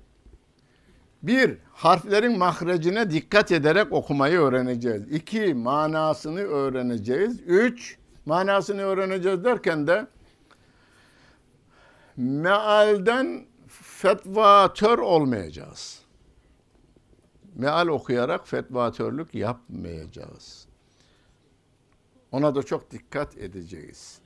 Bir, 1.23 1.57
harflerin 1.71 2.37
mahrecine 2.37 3.11
dikkat 3.11 3.51
ederek 3.51 3.91
okumayı 3.91 4.39
öğreneceğiz. 4.39 5.11
İki, 5.11 5.53
manasını 5.53 6.39
öğreneceğiz. 6.39 7.41
Üç, 7.41 7.97
manasını 8.25 8.81
öğreneceğiz 8.81 9.43
derken 9.43 9.87
de 9.87 10.07
mealden 12.17 13.45
fetvatör 13.81 14.99
olmayacağız. 14.99 15.99
Meal 17.55 17.87
okuyarak 17.87 18.47
fetvatörlük 18.47 19.35
yapmayacağız. 19.35 20.67
Ona 22.31 22.55
da 22.55 22.63
çok 22.63 22.91
dikkat 22.91 23.37
edeceğiz. 23.37 24.19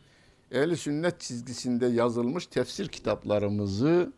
Ehli 0.52 0.78
sünnet 0.78 1.20
çizgisinde 1.20 1.86
yazılmış 1.86 2.48
tefsir 2.48 2.88
kitaplarımızı 2.88 4.12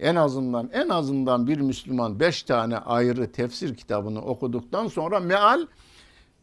En 0.00 0.14
azından 0.14 0.70
en 0.72 0.88
azından 0.88 1.46
bir 1.46 1.60
Müslüman 1.60 2.20
beş 2.20 2.42
tane 2.42 2.78
ayrı 2.78 3.32
tefsir 3.32 3.74
kitabını 3.74 4.22
okuduktan 4.22 4.88
sonra 4.88 5.20
meal 5.20 5.66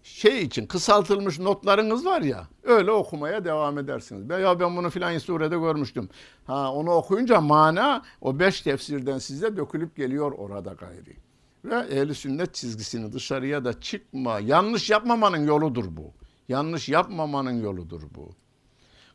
şey 0.06 0.42
için 0.42 0.66
kısaltılmış 0.66 1.40
notlarınız 1.40 2.06
var 2.06 2.22
ya 2.22 2.48
öyle 2.64 2.92
okumaya 2.92 3.46
devam 3.46 3.78
edersiniz. 3.78 4.30
Ben, 4.30 4.40
ya 4.40 4.60
ben 4.60 4.78
bunu 4.78 4.90
filan 4.90 5.18
surede 5.18 5.58
görmüştüm. 5.58 6.10
Ha 6.48 6.74
onu 6.74 6.92
okuyunca 6.92 7.42
mana 7.42 8.04
o 8.22 8.40
beş 8.40 8.62
tefsirden 8.62 9.18
size 9.18 9.58
dökülüp 9.58 9.96
geliyor 9.96 10.32
orada 10.32 10.74
gayri. 10.74 11.18
Ve 11.66 11.76
ehli 11.76 12.16
sünnet 12.16 12.54
çizgisini 12.54 13.14
dışarıya 13.14 13.66
da 13.66 13.80
çıkma. 13.80 14.40
Yanlış 14.40 14.90
yapmamanın 14.90 15.48
yoludur 15.48 15.86
bu. 15.90 16.14
Yanlış 16.50 16.90
yapmamanın 16.90 17.64
yoludur 17.64 18.02
bu. 18.16 18.30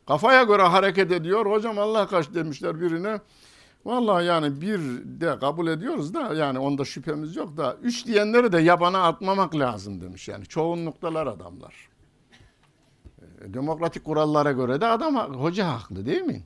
Kafaya 0.07 0.43
göre 0.43 0.61
hareket 0.61 1.11
ediyor. 1.11 1.45
Hocam 1.45 1.79
Allah 1.79 2.07
kaç 2.07 2.33
demişler 2.33 2.81
birine. 2.81 3.19
Vallahi 3.85 4.25
yani 4.25 4.61
bir 4.61 4.79
de 5.05 5.39
kabul 5.39 5.67
ediyoruz 5.67 6.13
da 6.13 6.33
yani 6.33 6.59
onda 6.59 6.85
şüphemiz 6.85 7.35
yok 7.35 7.57
da 7.57 7.77
üç 7.81 8.05
diyenleri 8.05 8.51
de 8.51 8.59
yabana 8.59 9.03
atmamak 9.03 9.55
lazım 9.55 10.01
demiş 10.01 10.27
yani 10.27 10.45
çoğunluktalar 10.45 11.27
adamlar. 11.27 11.89
E, 13.21 13.53
demokratik 13.53 14.05
kurallara 14.05 14.51
göre 14.51 14.81
de 14.81 14.85
adam 14.85 15.15
hoca 15.33 15.67
haklı 15.67 16.05
değil 16.05 16.21
mi? 16.21 16.43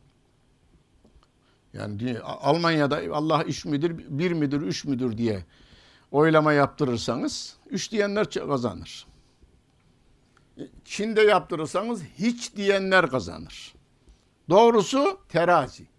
Yani 1.74 2.20
Almanya'da 2.24 3.02
Allah 3.12 3.44
iş 3.44 3.66
midir, 3.66 3.98
bir 4.10 4.32
midir, 4.32 4.62
üç 4.62 4.86
müdür 4.86 5.18
diye 5.18 5.46
oylama 6.12 6.54
yaptırırsanız 6.54 7.58
üç 7.70 7.92
diyenler 7.92 8.30
kazanır. 8.30 9.08
Çin'de 10.86 11.22
yaptırırsanız 11.22 12.04
hiç 12.04 12.56
diyenler 12.56 13.10
kazanır. 13.10 13.74
Doğrusu 14.50 15.20
terazi. 15.30 15.95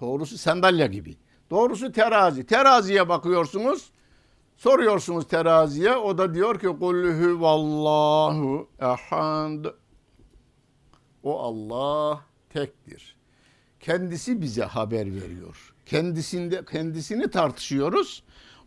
Doğrusu 0.00 0.38
sandalye 0.38 0.86
gibi. 0.86 1.16
Doğrusu 1.50 1.92
terazi. 1.92 2.46
Teraziye 2.46 3.08
bakıyorsunuz. 3.08 3.90
Soruyorsunuz 4.56 5.28
teraziye. 5.28 5.96
O 5.96 6.18
da 6.18 6.34
diyor 6.34 6.58
ki 6.58 6.66
kul 6.66 7.40
vallahu 7.40 8.68
ehad. 8.80 9.64
O 11.22 11.40
Allah 11.40 12.20
tektir. 12.50 13.16
Kendisi 13.80 14.40
bize 14.40 14.64
haber 14.64 15.06
veriyor. 15.06 15.74
Kendisinde 15.86 16.64
kendisini 16.64 17.30
tartışıyoruz. 17.30 18.22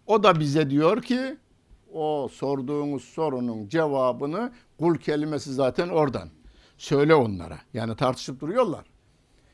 O 0.08 0.24
da 0.24 0.40
bize 0.40 0.70
diyor 0.70 1.02
ki 1.02 1.38
o 1.94 2.30
sorduğumuz 2.32 3.04
sorunun 3.04 3.68
cevabını 3.68 4.52
kul 4.80 4.96
kelimesi 4.96 5.54
zaten 5.54 5.90
oradan. 5.90 6.30
Söyle 6.78 7.16
onlara. 7.16 7.58
Yani 7.74 7.96
tartışıp 7.96 8.40
duruyorlar. 8.42 8.86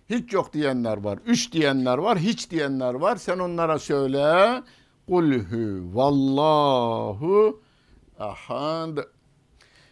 Hiç 0.10 0.34
yok 0.34 0.54
diyenler 0.54 0.98
var. 0.98 1.20
Üç 1.26 1.52
diyenler 1.52 1.98
var. 1.98 2.18
Hiç 2.18 2.50
diyenler 2.50 2.94
var. 2.94 3.16
Sen 3.16 3.40
onlara 3.40 3.80
söyle. 3.80 4.64
Kulhü 5.08 5.84
vallahu 5.94 7.62
ahad. 8.20 8.98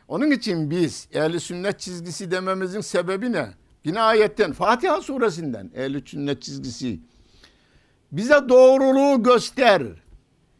Onun 0.07 0.31
için 0.31 0.71
biz 0.71 1.07
ehli 1.13 1.39
sünnet 1.39 1.79
çizgisi 1.79 2.31
dememizin 2.31 2.81
sebebi 2.81 3.31
ne? 3.31 3.49
Yine 3.83 4.01
ayetten 4.01 4.53
Fatiha 4.53 5.01
suresinden 5.01 5.71
ehli 5.75 6.01
sünnet 6.05 6.41
çizgisi. 6.41 6.99
Bize 8.11 8.49
doğruluğu 8.49 9.23
göster 9.23 9.83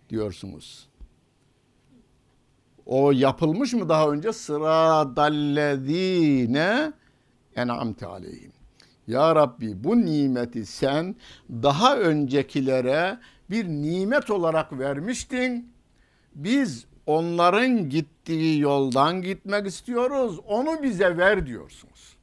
diyorsunuz. 0.09 0.87
O 2.85 3.11
yapılmış 3.11 3.73
mı 3.73 3.89
daha 3.89 4.09
önce? 4.09 4.33
Sıra 4.33 5.15
dallezine 5.15 6.93
en'amte 7.55 8.05
aleyhim. 8.05 8.51
Ya 9.07 9.35
Rabbi 9.35 9.83
bu 9.83 10.05
nimeti 10.05 10.65
sen 10.65 11.15
daha 11.49 11.97
öncekilere 11.97 13.19
bir 13.49 13.67
nimet 13.67 14.29
olarak 14.29 14.79
vermiştin. 14.79 15.73
Biz 16.35 16.85
onların 17.05 17.89
gittiği 17.89 18.59
yoldan 18.59 19.21
gitmek 19.21 19.67
istiyoruz. 19.67 20.39
Onu 20.47 20.83
bize 20.83 21.17
ver 21.17 21.45
diyorsunuz. 21.45 22.17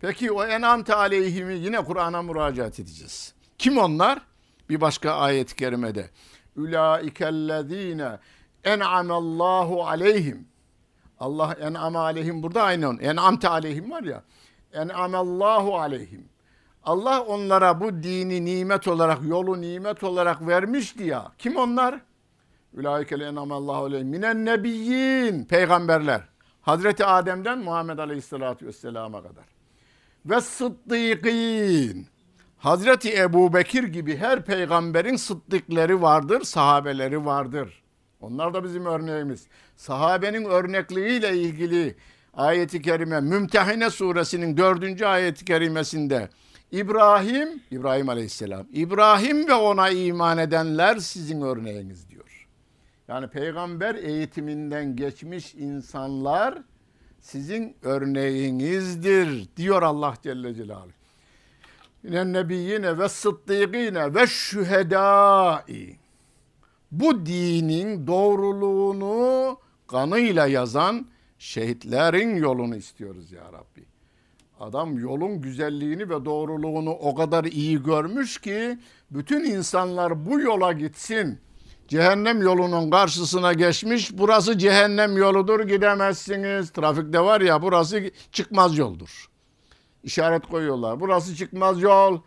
Peki 0.00 0.32
o 0.32 0.44
enamte 0.44 0.94
aleyhimi 0.94 1.54
yine 1.54 1.84
Kur'an'a 1.84 2.22
müracaat 2.22 2.80
edeceğiz. 2.80 3.34
Kim 3.58 3.78
onlar? 3.78 4.18
Bir 4.68 4.80
başka 4.80 5.12
ayet-i 5.12 5.56
kerimede. 5.56 6.10
Ulaikellezine 6.56 8.18
en'amallahu 8.64 9.86
aleyhim. 9.86 10.48
Allah 11.18 11.56
en'ame 11.60 11.98
aleyhim 11.98 12.42
burada 12.42 12.62
aynı. 12.62 13.02
En'amte 13.02 13.48
aleyhim 13.48 13.90
var 13.90 14.02
ya 14.02 14.22
en'amallahu 14.76 15.78
aleyhim. 15.78 16.24
Allah 16.84 17.22
onlara 17.22 17.80
bu 17.80 18.02
dini 18.02 18.44
nimet 18.44 18.88
olarak, 18.88 19.18
yolu 19.24 19.60
nimet 19.60 20.04
olarak 20.04 20.46
vermişti 20.46 21.04
ya. 21.04 21.32
Kim 21.38 21.56
onlar? 21.56 22.00
Ülâikel 22.74 23.20
en'amallahu 23.20 23.84
aleyhim. 23.84 24.08
Minen 24.08 24.44
nebiyyin. 24.44 25.44
Peygamberler. 25.44 26.20
Hazreti 26.62 27.04
Adem'den 27.04 27.58
Muhammed 27.58 27.98
Aleyhisselatü 27.98 28.66
Vesselam'a 28.66 29.22
kadar. 29.22 29.44
Ve 30.26 30.40
sıddıkîn. 30.40 32.06
Hazreti 32.58 33.16
Ebu 33.18 33.52
Bekir 33.54 33.84
gibi 33.84 34.16
her 34.16 34.44
peygamberin 34.44 35.16
sıddıkları 35.16 36.02
vardır, 36.02 36.40
sahabeleri 36.40 37.24
vardır. 37.24 37.82
Onlar 38.20 38.54
da 38.54 38.64
bizim 38.64 38.86
örneğimiz. 38.86 39.46
Sahabenin 39.76 40.44
örnekliğiyle 40.44 41.36
ilgili 41.36 41.96
ayeti 42.36 42.82
kerime 42.82 43.20
Mümtehine 43.20 43.90
suresinin 43.90 44.56
dördüncü 44.56 45.04
ayeti 45.04 45.44
kerimesinde 45.44 46.28
İbrahim, 46.72 47.62
İbrahim 47.70 48.08
aleyhisselam, 48.08 48.66
İbrahim 48.72 49.48
ve 49.48 49.54
ona 49.54 49.90
iman 49.90 50.38
edenler 50.38 50.96
sizin 50.96 51.40
örneğiniz 51.40 52.10
diyor. 52.10 52.48
Yani 53.08 53.28
peygamber 53.28 53.94
eğitiminden 53.94 54.96
geçmiş 54.96 55.54
insanlar 55.54 56.58
sizin 57.20 57.76
örneğinizdir 57.82 59.48
diyor 59.56 59.82
Allah 59.82 60.14
Celle 60.22 60.54
Celaluhu. 60.54 60.90
Minen 62.02 62.32
nebiyyine 62.32 62.98
ve 62.98 63.08
sıddıkine 63.08 64.14
ve 64.14 64.26
şühedai. 64.26 65.96
Bu 66.92 67.26
dinin 67.26 68.06
doğruluğunu 68.06 69.58
kanıyla 69.86 70.46
yazan 70.46 71.06
şehitlerin 71.38 72.36
yolunu 72.36 72.76
istiyoruz 72.76 73.32
ya 73.32 73.52
Rabbi. 73.52 73.86
Adam 74.60 74.98
yolun 74.98 75.40
güzelliğini 75.40 76.10
ve 76.10 76.24
doğruluğunu 76.24 76.90
o 76.90 77.14
kadar 77.14 77.44
iyi 77.44 77.82
görmüş 77.82 78.38
ki 78.40 78.78
bütün 79.10 79.44
insanlar 79.44 80.26
bu 80.26 80.40
yola 80.40 80.72
gitsin. 80.72 81.40
Cehennem 81.88 82.42
yolunun 82.42 82.90
karşısına 82.90 83.52
geçmiş. 83.52 84.18
Burası 84.18 84.58
cehennem 84.58 85.16
yoludur 85.16 85.60
gidemezsiniz. 85.60 86.70
Trafikte 86.70 87.20
var 87.20 87.40
ya 87.40 87.62
burası 87.62 88.10
çıkmaz 88.32 88.78
yoldur. 88.78 89.26
İşaret 90.02 90.46
koyuyorlar. 90.46 91.00
Burası 91.00 91.36
çıkmaz 91.36 91.82
yol. 91.82 92.20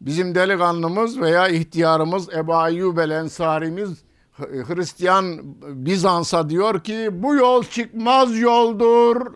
Bizim 0.00 0.34
delikanlımız 0.34 1.20
veya 1.20 1.48
ihtiyarımız 1.48 2.28
Ebu 2.34 2.54
Ayyub 2.54 2.98
el 2.98 3.10
Ensarimiz 3.10 4.07
Hristiyan 4.38 5.56
Bizans'a 5.86 6.50
diyor 6.50 6.84
ki 6.84 7.08
bu 7.12 7.34
yol 7.34 7.62
çıkmaz 7.62 8.38
yoldur 8.38 9.26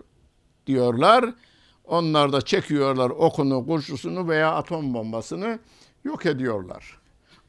diyorlar. 0.66 1.34
Onlar 1.84 2.32
da 2.32 2.40
çekiyorlar 2.40 3.10
okunu, 3.10 3.66
kurşusunu 3.66 4.28
veya 4.28 4.54
atom 4.54 4.94
bombasını 4.94 5.58
yok 6.04 6.26
ediyorlar. 6.26 6.98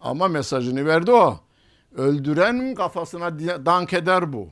Ama 0.02 0.28
mesajını 0.28 0.86
verdi 0.86 1.12
o. 1.12 1.40
Öldüren 1.96 2.76
kafasına 2.76 3.40
dank 3.40 3.94
eder 3.94 4.34
bu. 4.34 4.48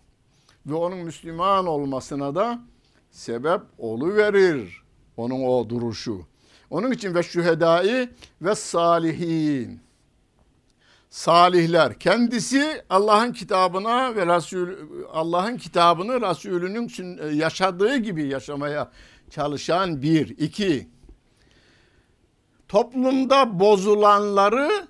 Ve 0.65 0.73
onun 0.73 0.97
Müslüman 0.97 1.67
olmasına 1.67 2.35
da 2.35 2.61
sebep 3.11 3.61
verir 4.15 4.83
onun 5.17 5.43
o 5.43 5.69
duruşu. 5.69 6.21
Onun 6.69 6.91
için 6.91 7.15
ve 7.15 7.23
şühedai 7.23 8.09
ve 8.41 8.55
salihin 8.55 9.81
salihler. 11.11 11.99
Kendisi 11.99 12.83
Allah'ın 12.89 13.33
kitabına 13.33 14.15
ve 14.15 14.35
Resul 14.35 14.67
Allah'ın 15.13 15.57
kitabını 15.57 16.21
Resulünün 16.21 17.17
e, 17.17 17.35
yaşadığı 17.35 17.97
gibi 17.97 18.27
yaşamaya 18.27 18.91
çalışan 19.29 20.01
bir. 20.01 20.29
iki 20.29 20.89
toplumda 22.67 23.59
bozulanları 23.59 24.87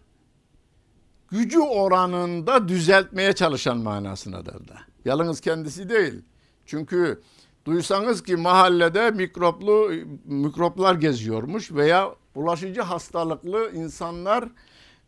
gücü 1.31 1.59
oranında 1.59 2.67
düzeltmeye 2.67 3.33
çalışan 3.33 3.77
manasındadır 3.77 4.67
da. 4.67 4.77
Yalnız 5.05 5.41
kendisi 5.41 5.89
değil. 5.89 6.21
Çünkü 6.65 7.21
duysanız 7.65 8.23
ki 8.23 8.35
mahallede 8.35 9.11
mikroplu 9.11 9.91
mikroplar 10.25 10.95
geziyormuş 10.95 11.71
veya 11.71 12.09
bulaşıcı 12.35 12.81
hastalıklı 12.81 13.71
insanlar 13.73 14.45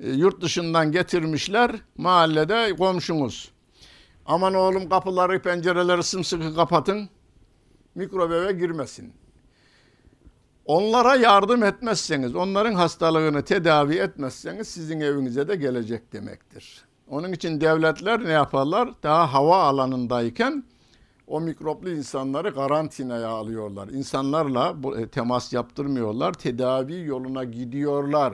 yurt 0.04 0.42
dışından 0.42 0.92
getirmişler 0.92 1.72
mahallede 1.98 2.76
komşumuz. 2.76 3.52
Aman 4.26 4.54
oğlum 4.54 4.90
kapıları 4.90 5.42
pencereleri 5.42 6.04
sımsıkı 6.04 6.56
kapatın 6.56 7.10
mikrobeve 7.96 8.52
girmesin. 8.52 9.14
Onlara 10.66 11.16
yardım 11.16 11.64
etmezseniz, 11.64 12.36
onların 12.36 12.74
hastalığını 12.74 13.44
tedavi 13.44 13.96
etmezseniz 13.96 14.68
sizin 14.68 15.00
evinize 15.00 15.48
de 15.48 15.56
gelecek 15.56 16.14
demektir. 16.14 16.86
Onun 17.08 17.32
için 17.32 17.62
devletler 17.62 18.26
ne 18.26 18.32
yaparlar? 18.32 18.90
Daha 19.04 19.34
hava 19.34 19.64
alanındayken 19.64 20.64
o 21.28 21.42
mikroplu 21.42 21.90
insanları 21.90 22.54
karantinaya 22.56 23.28
alıyorlar. 23.28 23.88
İnsanlarla 23.88 24.76
e, 24.98 25.08
temas 25.08 25.54
yaptırmıyorlar. 25.54 26.34
Tedavi 26.34 27.06
yoluna 27.06 27.44
gidiyorlar. 27.44 28.34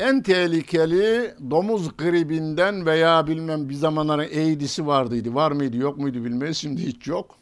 En 0.00 0.22
tehlikeli 0.22 1.34
domuz 1.50 1.96
gribinden 1.96 2.86
veya 2.86 3.26
bilmem 3.26 3.68
bir 3.68 3.74
zamanların 3.74 4.22
AIDS'i 4.22 4.86
vardıydı. 4.86 5.34
Var 5.34 5.52
mıydı 5.52 5.76
yok 5.76 5.98
muydu 5.98 6.24
bilmeyiz. 6.24 6.56
Şimdi 6.56 6.82
hiç 6.82 7.06
yok. 7.06 7.36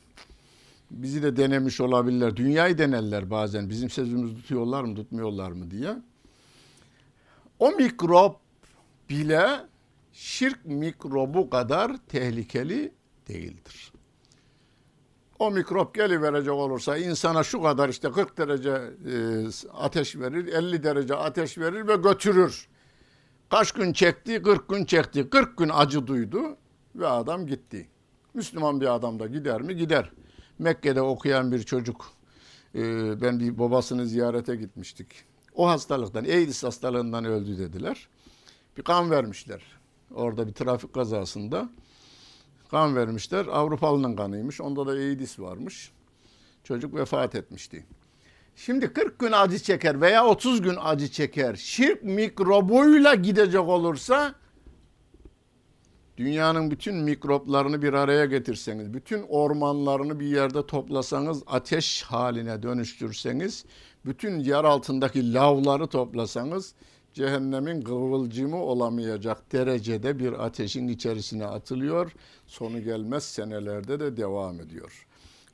Bizi 0.90 1.22
de 1.22 1.36
denemiş 1.36 1.80
olabilirler. 1.80 2.36
Dünyayı 2.36 2.78
denerler 2.78 3.30
bazen. 3.30 3.70
Bizim 3.70 3.90
sözümüzü 3.90 4.34
tutuyorlar 4.34 4.84
mı 4.84 4.94
tutmuyorlar 4.94 5.52
mı 5.52 5.70
diye. 5.70 5.96
O 7.58 7.70
mikrop 7.70 8.36
bile 9.10 9.48
şirk 10.12 10.64
mikrobu 10.64 11.50
kadar 11.50 11.96
tehlikeli 12.08 12.92
değildir. 13.28 13.92
O 15.38 15.50
mikrop 15.50 15.94
geliverecek 15.94 16.52
olursa 16.52 16.96
insana 16.96 17.42
şu 17.42 17.62
kadar 17.62 17.88
işte 17.88 18.12
40 18.12 18.38
derece 18.38 18.70
e, 18.70 19.14
ateş 19.72 20.16
verir, 20.16 20.46
50 20.46 20.82
derece 20.82 21.14
ateş 21.14 21.58
verir 21.58 21.88
ve 21.88 21.96
götürür. 21.96 22.68
Kaç 23.50 23.72
gün 23.72 23.92
çekti? 23.92 24.42
40 24.42 24.68
gün 24.68 24.84
çekti. 24.84 25.30
40 25.30 25.58
gün 25.58 25.70
acı 25.74 26.06
duydu 26.06 26.56
ve 26.94 27.06
adam 27.06 27.46
gitti. 27.46 27.88
Müslüman 28.34 28.80
bir 28.80 28.94
adam 28.94 29.18
da 29.18 29.26
gider 29.26 29.62
mi? 29.62 29.76
Gider. 29.76 30.12
Mekke'de 30.58 31.02
okuyan 31.02 31.52
bir 31.52 31.62
çocuk. 31.62 32.06
E, 32.74 32.80
ben 33.20 33.40
bir 33.40 33.58
babasını 33.58 34.06
ziyarete 34.06 34.56
gitmiştik. 34.56 35.06
O 35.54 35.68
hastalıktan, 35.68 36.24
AIDS 36.24 36.64
hastalığından 36.64 37.24
öldü 37.24 37.58
dediler. 37.58 38.08
Bir 38.76 38.82
kan 38.82 39.10
vermişler. 39.10 39.62
Orada 40.14 40.46
bir 40.46 40.52
trafik 40.52 40.92
kazasında 40.92 41.68
kan 42.70 42.96
vermişler. 42.96 43.46
Avrupalının 43.46 44.16
kanıymış. 44.16 44.60
Onda 44.60 44.86
da 44.86 44.90
AIDS 44.90 45.38
varmış. 45.38 45.92
Çocuk 46.64 46.94
vefat 46.94 47.34
etmişti. 47.34 47.86
Şimdi 48.56 48.92
40 48.92 49.18
gün 49.18 49.32
acı 49.32 49.58
çeker 49.58 50.00
veya 50.00 50.26
30 50.26 50.62
gün 50.62 50.76
acı 50.82 51.08
çeker. 51.08 51.54
Şirk 51.54 52.04
mikrobuyla 52.04 53.14
gidecek 53.14 53.60
olursa 53.60 54.34
dünyanın 56.16 56.70
bütün 56.70 56.96
mikroplarını 56.96 57.82
bir 57.82 57.92
araya 57.92 58.24
getirseniz, 58.24 58.94
bütün 58.94 59.22
ormanlarını 59.28 60.20
bir 60.20 60.26
yerde 60.26 60.66
toplasanız, 60.66 61.42
ateş 61.46 62.02
haline 62.02 62.62
dönüştürseniz, 62.62 63.64
bütün 64.06 64.38
yer 64.38 64.64
altındaki 64.64 65.34
lavları 65.34 65.86
toplasanız 65.86 66.74
cehennemin 67.18 67.82
kıvılcımı 67.82 68.62
olamayacak 68.62 69.52
derecede 69.52 70.18
bir 70.18 70.32
ateşin 70.32 70.88
içerisine 70.88 71.46
atılıyor. 71.46 72.12
Sonu 72.46 72.82
gelmez 72.82 73.24
senelerde 73.24 74.00
de 74.00 74.16
devam 74.16 74.60
ediyor. 74.60 75.06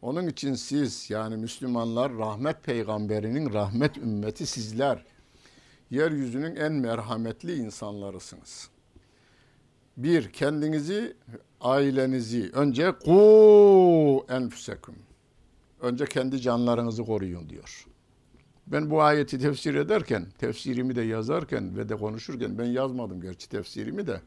Onun 0.02 0.26
için 0.26 0.54
siz 0.54 1.10
yani 1.10 1.36
Müslümanlar 1.36 2.18
rahmet 2.18 2.64
peygamberinin 2.64 3.52
rahmet 3.52 3.96
ümmeti 3.96 4.46
sizler. 4.46 5.04
Yeryüzünün 5.90 6.56
en 6.56 6.72
merhametli 6.72 7.54
insanlarısınız. 7.54 8.68
Bir, 9.96 10.32
kendinizi, 10.32 11.16
ailenizi 11.60 12.50
önce 12.52 12.92
ku 12.92 14.26
enfusekum. 14.28 14.96
Önce 15.80 16.04
kendi 16.04 16.40
canlarınızı 16.40 17.04
koruyun 17.04 17.48
diyor. 17.48 17.86
Ben 18.66 18.90
bu 18.90 19.02
ayeti 19.02 19.38
tefsir 19.38 19.74
ederken, 19.74 20.26
tefsirimi 20.38 20.96
de 20.96 21.02
yazarken 21.02 21.76
ve 21.76 21.88
de 21.88 21.96
konuşurken, 21.96 22.58
ben 22.58 22.64
yazmadım 22.64 23.20
gerçi 23.20 23.48
tefsirimi 23.48 24.06
de. 24.06 24.20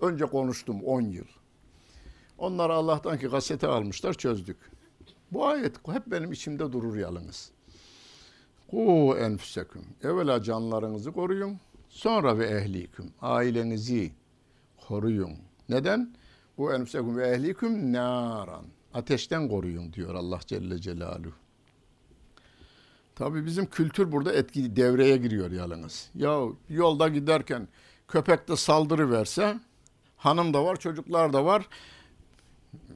Önce 0.00 0.24
konuştum 0.24 0.82
10 0.82 1.00
yıl. 1.00 1.24
Onlar 2.38 2.70
Allah'tan 2.70 3.18
ki 3.18 3.30
kasete 3.30 3.66
almışlar, 3.66 4.14
çözdük. 4.14 4.56
Bu 5.32 5.46
ayet 5.46 5.88
hep 5.88 6.06
benim 6.06 6.32
içimde 6.32 6.72
durur 6.72 6.96
yalnız. 6.96 7.50
Ku 8.70 9.16
enfusekum. 9.20 9.84
Evvela 10.02 10.42
canlarınızı 10.42 11.12
koruyun. 11.12 11.58
Sonra 11.88 12.38
ve 12.38 12.46
ehliküm. 12.46 13.12
Ailenizi 13.20 14.12
koruyun. 14.88 15.32
Neden? 15.68 16.14
Bu 16.58 16.72
enfusekum 16.72 17.16
ve 17.16 17.28
ehliküm 17.28 17.92
naran. 17.92 18.64
Ateşten 18.94 19.48
koruyun 19.48 19.92
diyor 19.92 20.14
Allah 20.14 20.40
Celle 20.46 20.78
Celaluhu. 20.78 21.41
Tabii 23.14 23.46
bizim 23.46 23.66
kültür 23.66 24.12
burada 24.12 24.32
etki 24.32 24.76
devreye 24.76 25.16
giriyor 25.16 25.50
yalnız. 25.50 26.10
Ya 26.14 26.40
yolda 26.68 27.08
giderken 27.08 27.68
köpek 28.08 28.48
de 28.48 28.56
saldırı 28.56 29.10
verse 29.10 29.60
hanım 30.16 30.54
da 30.54 30.64
var, 30.64 30.76
çocuklar 30.76 31.32
da 31.32 31.44
var. 31.44 31.68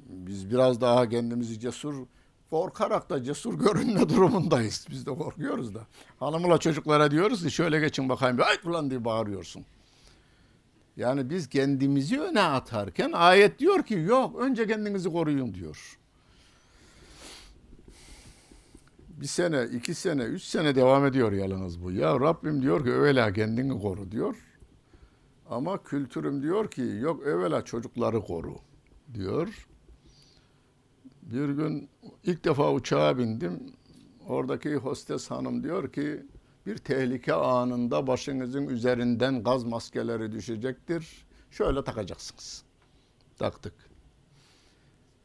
Biz 0.08 0.50
biraz 0.50 0.80
daha 0.80 1.08
kendimizi 1.08 1.60
cesur 1.60 2.06
korkarak 2.50 3.10
da 3.10 3.22
cesur 3.24 3.54
görünme 3.54 4.08
durumundayız. 4.08 4.86
Biz 4.90 5.06
de 5.06 5.14
korkuyoruz 5.14 5.74
da. 5.74 5.86
Hanımla 6.20 6.58
çocuklara 6.58 7.10
diyoruz 7.10 7.42
ki 7.42 7.50
şöyle 7.50 7.80
geçin 7.80 8.08
bakayım. 8.08 8.38
Ay 8.42 8.56
ulan 8.64 8.90
diye 8.90 9.04
bağırıyorsun. 9.04 9.64
Yani 10.96 11.30
biz 11.30 11.48
kendimizi 11.48 12.20
öne 12.20 12.40
atarken 12.40 13.12
ayet 13.12 13.58
diyor 13.58 13.82
ki 13.82 13.94
yok 13.94 14.40
önce 14.40 14.66
kendinizi 14.66 15.12
koruyun 15.12 15.54
diyor. 15.54 15.98
Bir 19.16 19.26
sene, 19.26 19.64
iki 19.64 19.94
sene, 19.94 20.22
üç 20.22 20.42
sene 20.42 20.74
devam 20.74 21.06
ediyor 21.06 21.32
yalnız 21.32 21.82
bu. 21.82 21.92
Ya 21.92 22.20
Rabbim 22.20 22.62
diyor 22.62 22.84
ki 22.84 22.90
evvela 22.90 23.32
kendini 23.32 23.80
koru 23.80 24.10
diyor. 24.10 24.36
Ama 25.50 25.82
kültürüm 25.82 26.42
diyor 26.42 26.70
ki 26.70 26.82
yok 27.00 27.26
evvela 27.26 27.64
çocukları 27.64 28.20
koru 28.20 28.56
diyor. 29.14 29.68
Bir 31.22 31.48
gün 31.48 31.88
ilk 32.24 32.44
defa 32.44 32.72
uçağa 32.72 33.18
bindim. 33.18 33.72
Oradaki 34.28 34.76
hostes 34.76 35.30
hanım 35.30 35.62
diyor 35.62 35.92
ki 35.92 36.26
bir 36.66 36.76
tehlike 36.78 37.34
anında 37.34 38.06
başınızın 38.06 38.68
üzerinden 38.68 39.42
gaz 39.42 39.64
maskeleri 39.64 40.32
düşecektir. 40.32 41.26
Şöyle 41.50 41.84
takacaksınız. 41.84 42.64
Taktık. 43.38 43.74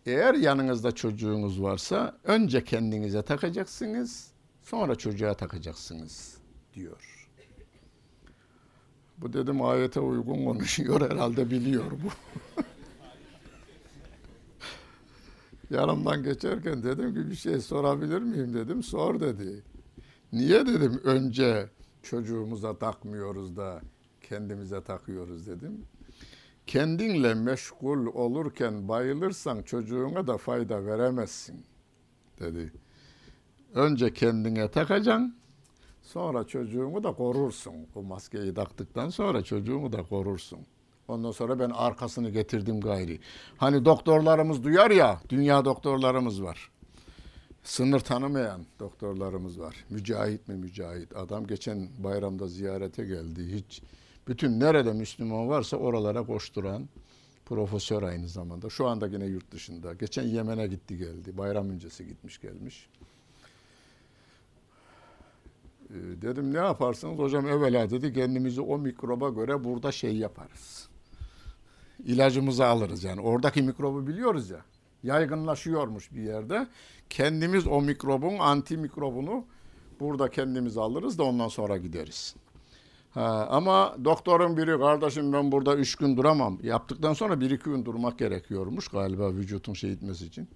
Eğer 0.05 0.33
yanınızda 0.33 0.91
çocuğunuz 0.91 1.61
varsa 1.61 2.17
önce 2.23 2.63
kendinize 2.63 3.21
takacaksınız, 3.21 4.31
sonra 4.61 4.95
çocuğa 4.95 5.33
takacaksınız 5.33 6.37
diyor. 6.73 7.29
Bu 9.17 9.33
dedim 9.33 9.61
ayete 9.61 9.99
uygun 9.99 10.45
konuşuyor 10.45 11.11
herhalde 11.11 11.51
biliyor 11.51 11.91
bu. 11.91 12.09
Yanımdan 15.75 16.23
geçerken 16.23 16.83
dedim 16.83 17.13
ki 17.13 17.29
bir 17.29 17.35
şey 17.35 17.61
sorabilir 17.61 18.21
miyim 18.21 18.53
dedim. 18.53 18.83
Sor 18.83 19.19
dedi. 19.19 19.63
Niye 20.33 20.65
dedim 20.65 21.01
önce 21.03 21.69
çocuğumuza 22.03 22.77
takmıyoruz 22.77 23.57
da 23.57 23.81
kendimize 24.21 24.83
takıyoruz 24.83 25.47
dedim 25.47 25.85
kendinle 26.67 27.33
meşgul 27.33 28.05
olurken 28.05 28.87
bayılırsan 28.87 29.61
çocuğuna 29.61 30.27
da 30.27 30.37
fayda 30.37 30.85
veremezsin 30.85 31.65
dedi. 32.39 32.73
Önce 33.73 34.13
kendine 34.13 34.71
takacaksın, 34.71 35.35
sonra 36.01 36.43
çocuğunu 36.43 37.03
da 37.03 37.13
korursun. 37.13 37.73
O 37.95 38.03
maskeyi 38.03 38.53
taktıktan 38.53 39.09
sonra 39.09 39.41
çocuğunu 39.43 39.93
da 39.93 40.03
korursun. 40.03 40.59
Ondan 41.07 41.31
sonra 41.31 41.59
ben 41.59 41.69
arkasını 41.69 42.29
getirdim 42.29 42.81
gayri. 42.81 43.19
Hani 43.57 43.85
doktorlarımız 43.85 44.63
duyar 44.63 44.91
ya, 44.91 45.21
dünya 45.29 45.65
doktorlarımız 45.65 46.43
var. 46.43 46.71
Sınır 47.63 47.99
tanımayan 47.99 48.61
doktorlarımız 48.79 49.59
var. 49.59 49.75
Mücahit 49.89 50.47
mi 50.47 50.55
mücahit? 50.55 51.15
Adam 51.15 51.47
geçen 51.47 51.89
bayramda 52.03 52.47
ziyarete 52.47 53.05
geldi. 53.05 53.55
Hiç 53.55 53.81
bütün 54.27 54.59
nerede 54.59 54.93
Müslüman 54.93 55.49
varsa 55.49 55.77
oralara 55.77 56.25
koşturan 56.25 56.89
profesör 57.45 58.03
aynı 58.03 58.27
zamanda. 58.27 58.69
Şu 58.69 58.87
anda 58.87 59.07
yine 59.07 59.25
yurt 59.25 59.51
dışında. 59.51 59.93
Geçen 59.93 60.23
Yemen'e 60.23 60.67
gitti 60.67 60.97
geldi. 60.97 61.37
Bayram 61.37 61.69
öncesi 61.69 62.07
gitmiş 62.07 62.41
gelmiş. 62.41 62.89
Ee, 65.89 66.21
dedim 66.21 66.53
ne 66.53 66.57
yaparsınız? 66.57 67.19
Hocam 67.19 67.47
evvela 67.47 67.89
dedi 67.89 68.13
kendimizi 68.13 68.61
o 68.61 68.77
mikroba 68.77 69.29
göre 69.29 69.63
burada 69.63 69.91
şey 69.91 70.17
yaparız. 70.17 70.89
İlacımızı 72.05 72.65
alırız 72.65 73.03
yani. 73.03 73.21
Oradaki 73.21 73.61
mikrobu 73.61 74.07
biliyoruz 74.07 74.49
ya. 74.49 74.65
Yaygınlaşıyormuş 75.03 76.11
bir 76.11 76.21
yerde. 76.21 76.67
Kendimiz 77.09 77.67
o 77.67 77.81
mikrobun 77.81 78.37
anti 78.39 78.77
mikrobunu 78.77 79.45
burada 79.99 80.29
kendimiz 80.29 80.77
alırız 80.77 81.17
da 81.17 81.23
ondan 81.23 81.47
sonra 81.47 81.77
gideriz. 81.77 82.35
Ha, 83.13 83.47
ama 83.51 83.95
doktorun 84.05 84.57
biri 84.57 84.79
kardeşim 84.79 85.33
ben 85.33 85.51
burada 85.51 85.75
üç 85.75 85.95
gün 85.95 86.17
duramam. 86.17 86.59
Yaptıktan 86.63 87.13
sonra 87.13 87.39
bir 87.39 87.51
iki 87.51 87.63
gün 87.63 87.85
durmak 87.85 88.19
gerekiyormuş 88.19 88.87
galiba 88.87 89.33
vücutun 89.33 89.73
şey 89.73 89.91
etmesi 89.91 90.25
için. 90.25 90.49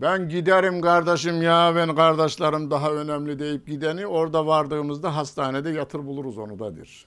Ben 0.00 0.28
giderim 0.28 0.80
kardeşim 0.80 1.42
ya 1.42 1.72
ben 1.76 1.94
kardeşlerim 1.94 2.70
daha 2.70 2.92
önemli 2.92 3.38
deyip 3.38 3.66
gideni 3.66 4.06
orada 4.06 4.46
vardığımızda 4.46 5.16
hastanede 5.16 5.70
yatır 5.70 6.06
buluruz 6.06 6.38
onu 6.38 6.58
da 6.58 6.76
der. 6.76 7.06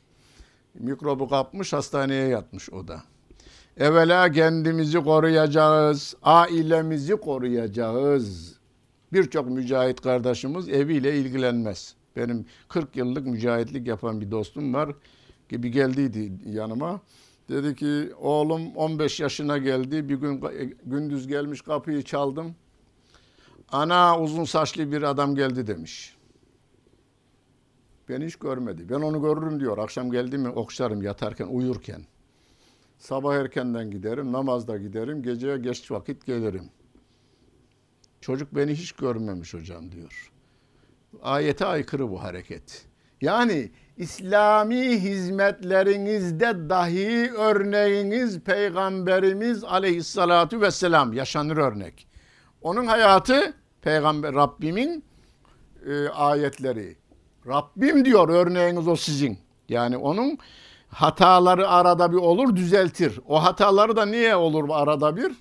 Mikrobu 0.73 1.29
kapmış 1.29 1.73
hastaneye 1.73 2.27
yatmış 2.27 2.69
o 2.69 2.87
da. 2.87 3.03
Evvela 3.77 4.31
kendimizi 4.31 5.03
koruyacağız, 5.03 6.15
ailemizi 6.23 7.15
koruyacağız. 7.15 8.57
Birçok 9.13 9.49
mücahit 9.49 10.01
kardeşimiz 10.01 10.69
eviyle 10.69 11.17
ilgilenmez. 11.17 11.96
Benim 12.17 12.45
40 12.69 12.95
yıllık 12.95 13.27
mücahitlik 13.27 13.87
yapan 13.87 14.21
bir 14.21 14.31
dostum 14.31 14.73
var. 14.73 14.95
Gibi 15.49 15.71
geldiydi 15.71 16.31
yanıma. 16.45 17.01
Dedi 17.49 17.75
ki 17.75 18.13
oğlum 18.19 18.75
15 18.75 19.19
yaşına 19.19 19.57
geldi. 19.57 20.09
Bir 20.09 20.15
gün 20.15 20.43
gündüz 20.85 21.27
gelmiş 21.27 21.61
kapıyı 21.61 22.03
çaldım. 22.03 22.55
Ana 23.71 24.19
uzun 24.19 24.43
saçlı 24.43 24.91
bir 24.91 25.01
adam 25.01 25.35
geldi 25.35 25.67
demiş. 25.67 26.17
Beni 28.09 28.25
hiç 28.25 28.35
görmedi. 28.35 28.89
Ben 28.89 29.01
onu 29.01 29.21
görürüm 29.21 29.59
diyor. 29.59 29.77
Akşam 29.77 30.11
geldi 30.11 30.37
mi 30.37 30.49
okşarım 30.49 31.01
yatarken, 31.01 31.47
uyurken. 31.47 32.01
Sabah 32.97 33.35
erkenden 33.35 33.91
giderim, 33.91 34.31
namazda 34.31 34.77
giderim, 34.77 35.23
geceye 35.23 35.57
geç 35.57 35.91
vakit 35.91 36.25
gelirim. 36.25 36.69
Çocuk 38.21 38.55
beni 38.55 38.71
hiç 38.71 38.91
görmemiş 38.91 39.53
hocam 39.53 39.91
diyor. 39.91 40.31
Ayete 41.21 41.65
aykırı 41.65 42.11
bu 42.11 42.23
hareket. 42.23 42.85
Yani 43.21 43.71
İslami 43.97 44.99
hizmetlerinizde 44.99 46.69
dahi 46.69 47.31
örneğiniz 47.31 48.39
Peygamberimiz 48.39 49.63
aleyhissalatu 49.63 50.61
vesselam 50.61 51.13
yaşanır 51.13 51.57
örnek. 51.57 52.07
Onun 52.61 52.85
hayatı 52.87 53.53
Peygamber 53.81 54.33
Rabbimin 54.33 55.03
e, 55.85 56.07
ayetleri. 56.07 56.97
Rabbim 57.47 58.05
diyor 58.05 58.29
örneğiniz 58.29 58.87
o 58.87 58.95
sizin. 58.95 59.39
Yani 59.69 59.97
onun 59.97 60.37
hataları 60.89 61.69
arada 61.69 62.11
bir 62.11 62.17
olur 62.17 62.55
düzeltir. 62.55 63.19
O 63.27 63.43
hataları 63.43 63.95
da 63.95 64.05
niye 64.05 64.35
olur 64.35 64.69
arada 64.71 65.15
bir? 65.17 65.31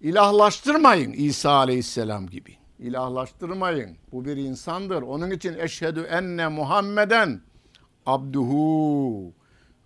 İlahlaştırmayın 0.00 1.12
İsa 1.12 1.50
aleyhisselam 1.50 2.26
gibi. 2.26 2.56
İlahlaştırmayın. 2.84 3.96
Bu 4.12 4.24
bir 4.24 4.36
insandır. 4.36 5.02
Onun 5.02 5.30
için 5.30 5.58
eşhedü 5.58 6.00
enne 6.00 6.48
Muhammeden 6.48 7.40
abduhu 8.06 9.32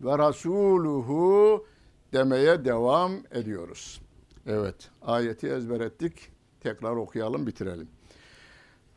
ve 0.01 0.18
rasuluhu 0.18 1.66
demeye 2.12 2.64
devam 2.64 3.12
ediyoruz. 3.30 4.01
Evet, 4.46 4.90
ayeti 5.03 5.49
ezber 5.49 5.80
ettik. 5.80 6.12
Tekrar 6.61 6.96
okuyalım, 6.96 7.46
bitirelim. 7.46 7.88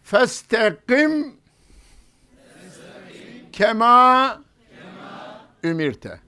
Festekim 0.04 1.36
kema 3.52 4.42
ümirte. 5.64 6.20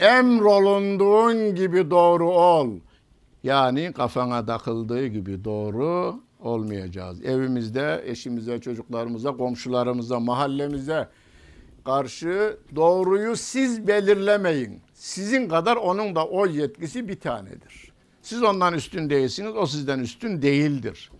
Emrolunduğun 0.00 1.54
gibi 1.54 1.90
doğru 1.90 2.30
ol. 2.30 2.70
Yani 3.42 3.92
kafana 3.92 4.46
takıldığı 4.46 5.06
gibi 5.06 5.44
doğru 5.44 6.20
olmayacağız. 6.42 7.24
Evimizde, 7.24 8.02
eşimize, 8.06 8.60
çocuklarımıza, 8.60 9.36
komşularımıza, 9.36 10.20
mahallemize 10.20 11.08
karşı 11.84 12.58
doğruyu 12.76 13.36
siz 13.36 13.86
belirlemeyin. 13.86 14.80
Sizin 14.94 15.48
kadar 15.48 15.76
onun 15.76 16.14
da 16.14 16.26
o 16.26 16.46
yetkisi 16.46 17.08
bir 17.08 17.20
tanedir. 17.20 17.92
Siz 18.22 18.42
ondan 18.42 18.74
üstün 18.74 19.10
değilsiniz, 19.10 19.56
o 19.56 19.66
sizden 19.66 19.98
üstün 19.98 20.42
değildir. 20.42 21.10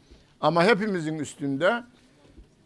Ama 0.40 0.64
hepimizin 0.64 1.18
üstünde 1.18 1.84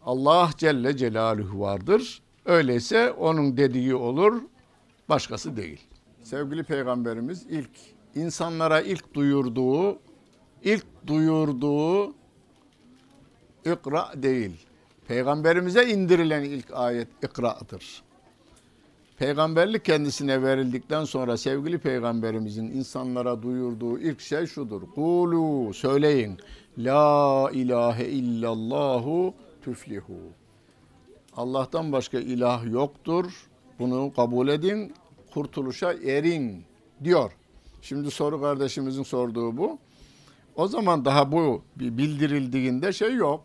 Allah 0.05 0.49
Celle 0.57 0.97
Celaluhu 0.97 1.59
vardır. 1.59 2.21
Öyleyse 2.45 3.11
onun 3.11 3.57
dediği 3.57 3.95
olur, 3.95 4.41
başkası 5.09 5.57
değil. 5.57 5.81
Sevgili 6.23 6.63
Peygamberimiz 6.63 7.45
ilk 7.49 7.69
insanlara 8.15 8.81
ilk 8.81 9.13
duyurduğu, 9.13 9.99
ilk 10.63 10.85
duyurduğu 11.07 12.13
ikra 13.65 14.11
değil. 14.15 14.51
Peygamberimize 15.07 15.85
indirilen 15.89 16.43
ilk 16.43 16.73
ayet 16.73 17.07
ikra'dır. 17.23 18.03
Peygamberlik 19.17 19.85
kendisine 19.85 20.43
verildikten 20.43 21.05
sonra 21.05 21.37
sevgili 21.37 21.77
peygamberimizin 21.77 22.65
insanlara 22.65 23.41
duyurduğu 23.41 23.99
ilk 23.99 24.21
şey 24.21 24.45
şudur. 24.45 24.81
Kulu 24.95 25.73
söyleyin. 25.73 26.37
La 26.77 27.49
ilahe 27.53 28.05
illallahu 28.05 29.33
tüflihu. 29.61 30.17
Allah'tan 31.35 31.91
başka 31.91 32.19
ilah 32.19 32.65
yoktur. 32.71 33.47
Bunu 33.79 34.13
kabul 34.15 34.47
edin. 34.47 34.93
Kurtuluşa 35.33 35.93
erin 35.93 36.63
diyor. 37.03 37.31
Şimdi 37.81 38.11
soru 38.11 38.41
kardeşimizin 38.41 39.03
sorduğu 39.03 39.57
bu. 39.57 39.77
O 40.57 40.67
zaman 40.67 41.05
daha 41.05 41.31
bu 41.31 41.63
bildirildiğinde 41.75 42.93
şey 42.93 43.15
yok. 43.15 43.43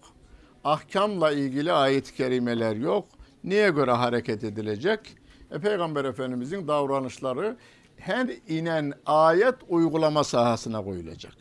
Ahkamla 0.64 1.32
ilgili 1.32 1.72
ayet-i 1.72 2.14
kerimeler 2.14 2.76
yok. 2.76 3.08
Niye 3.44 3.70
göre 3.70 3.92
hareket 3.92 4.44
edilecek? 4.44 5.16
E, 5.50 5.58
Peygamber 5.58 6.04
Efendimizin 6.04 6.68
davranışları 6.68 7.56
her 7.96 8.30
inen 8.48 8.92
ayet 9.06 9.54
uygulama 9.68 10.24
sahasına 10.24 10.84
koyulacak. 10.84 11.36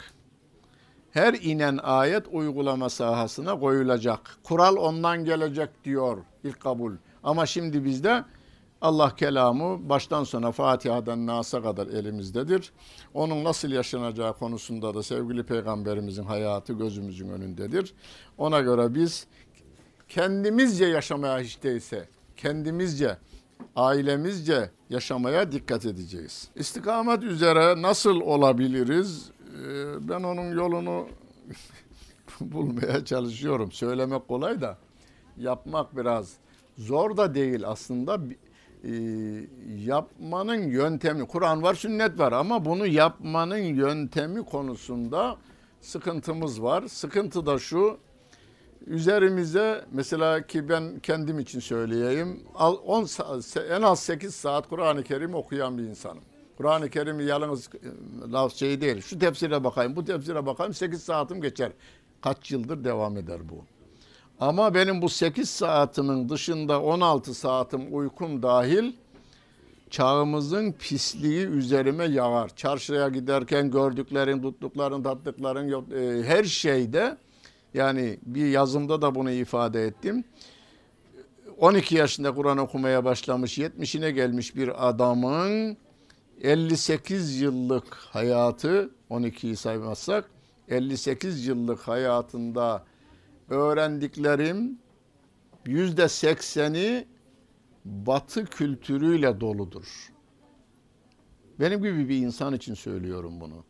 Her 1.11 1.34
inen 1.34 1.80
ayet 1.84 2.24
uygulama 2.32 2.89
sahasına 2.89 3.59
koyulacak. 3.59 4.38
Kural 4.43 4.76
ondan 4.76 5.26
gelecek 5.26 5.69
diyor 5.84 6.17
ilk 6.43 6.59
kabul. 6.59 6.93
Ama 7.24 7.45
şimdi 7.45 7.86
bizde 7.86 8.24
Allah 8.82 9.15
kelamı 9.15 9.89
baştan 9.89 10.23
sona 10.23 10.51
Fatiha'dan 10.51 11.27
Nas'a 11.27 11.61
kadar 11.63 11.88
elimizdedir. 11.88 12.71
Onun 13.13 13.43
nasıl 13.43 13.71
yaşanacağı 13.71 14.34
konusunda 14.34 14.93
da 14.93 15.03
sevgili 15.03 15.43
peygamberimizin 15.43 16.23
hayatı 16.23 16.73
gözümüzün 16.73 17.29
önündedir. 17.29 17.93
Ona 18.38 18.59
göre 18.59 18.95
biz 18.95 19.27
kendimizce 20.09 20.86
yaşamaya 20.86 21.39
hiç 21.39 21.63
değilse, 21.63 22.09
kendimizce, 22.38 23.17
ailemizce 23.75 24.71
yaşamaya 24.89 25.51
dikkat 25.51 25.86
edeceğiz. 25.86 26.49
İstikamet 26.55 27.23
üzere 27.23 27.82
nasıl 27.82 28.21
olabiliriz? 28.21 29.32
Ee, 29.51 30.09
ben 30.09 30.23
onun 30.23 30.55
yolunu 30.55 31.07
bulmaya 32.41 33.05
çalışıyorum. 33.05 33.71
Söylemek 33.71 34.27
kolay 34.27 34.61
da 34.61 34.77
yapmak 35.38 35.97
biraz 35.97 36.34
zor 36.77 37.17
da 37.17 37.36
değil 37.36 37.67
aslında 37.67 38.19
e, 38.84 38.91
yapmanın 39.86 40.69
yöntemi, 40.69 41.27
Kur'an 41.27 41.63
var, 41.63 41.73
sünnet 41.73 42.19
var 42.19 42.32
ama 42.32 42.65
bunu 42.65 42.88
yapmanın 42.88 43.57
yöntemi 43.57 44.45
konusunda 44.45 45.38
sıkıntımız 45.82 46.63
var. 46.63 46.88
Sıkıntı 46.88 47.45
da 47.45 47.59
şu, 47.59 47.97
üzerimize 48.88 49.86
mesela 49.91 50.47
ki 50.47 50.69
ben 50.69 50.99
kendim 50.99 51.39
için 51.39 51.59
söyleyeyim, 51.59 52.43
10 52.59 53.07
en 53.69 53.82
az 53.82 53.99
8 53.99 54.36
saat 54.36 54.69
Kur'an-ı 54.69 55.03
Kerim 55.03 55.36
okuyan 55.36 55.77
bir 55.77 55.84
insanım. 55.84 56.23
Kur'an-ı 56.57 56.89
Kerim'i 56.89 57.23
yalnız 57.23 57.67
e, 57.67 58.32
laf 58.32 58.55
şey 58.55 58.82
değil. 58.82 59.01
Şu 59.01 59.19
tefsire 59.19 59.63
bakayım, 59.63 59.95
bu 59.95 60.05
tefsire 60.05 60.45
bakayım 60.45 60.73
8 60.73 61.03
saatim 61.03 61.41
geçer. 61.41 61.71
Kaç 62.21 62.51
yıldır 62.51 62.84
devam 62.84 63.17
eder 63.17 63.49
bu. 63.49 63.65
Ama 64.42 64.74
benim 64.74 65.02
bu 65.02 65.10
8 65.10 65.50
saatimin 65.50 66.30
dışında 66.30 66.82
16 66.82 67.34
saatim 67.34 67.96
uykum 67.96 68.44
dahil 68.44 68.94
çağımızın 69.89 70.72
pisliği 70.72 71.46
üzerime 71.46 72.06
yağar. 72.06 72.56
Çarşıya 72.56 73.10
giderken 73.10 73.72
gördüklerin, 73.72 74.42
tuttukların, 74.42 75.04
tattıkların 75.04 75.92
e, 75.92 76.24
her 76.24 76.44
şeyde 76.44 77.18
yani 77.74 78.20
bir 78.24 78.46
yazımda 78.46 79.02
da 79.02 79.16
bunu 79.16 79.32
ifade 79.32 79.86
ettim. 79.86 80.24
12 81.58 81.96
yaşında 81.96 82.36
Kur'an 82.36 82.58
okumaya 82.58 83.06
başlamış, 83.06 83.58
70'ine 83.58 84.10
gelmiş 84.10 84.56
bir 84.56 84.89
adamın 84.89 85.78
58 86.42 87.42
yıllık 87.42 87.94
hayatı, 87.94 88.89
12'yi 89.10 89.56
saymazsak, 89.56 90.30
58 90.68 91.48
yıllık 91.48 91.80
hayatında 91.80 92.91
öğrendiklerim 93.52 94.78
yüzde 95.66 96.10
sekseni 96.10 97.08
batı 97.86 98.45
kültürüyle 98.45 99.41
doludur. 99.41 100.12
Benim 101.60 101.84
gibi 101.84 102.10
bir 102.10 102.18
insan 102.18 102.54
için 102.54 102.74
söylüyorum 102.74 103.41
bunu. 103.41 103.64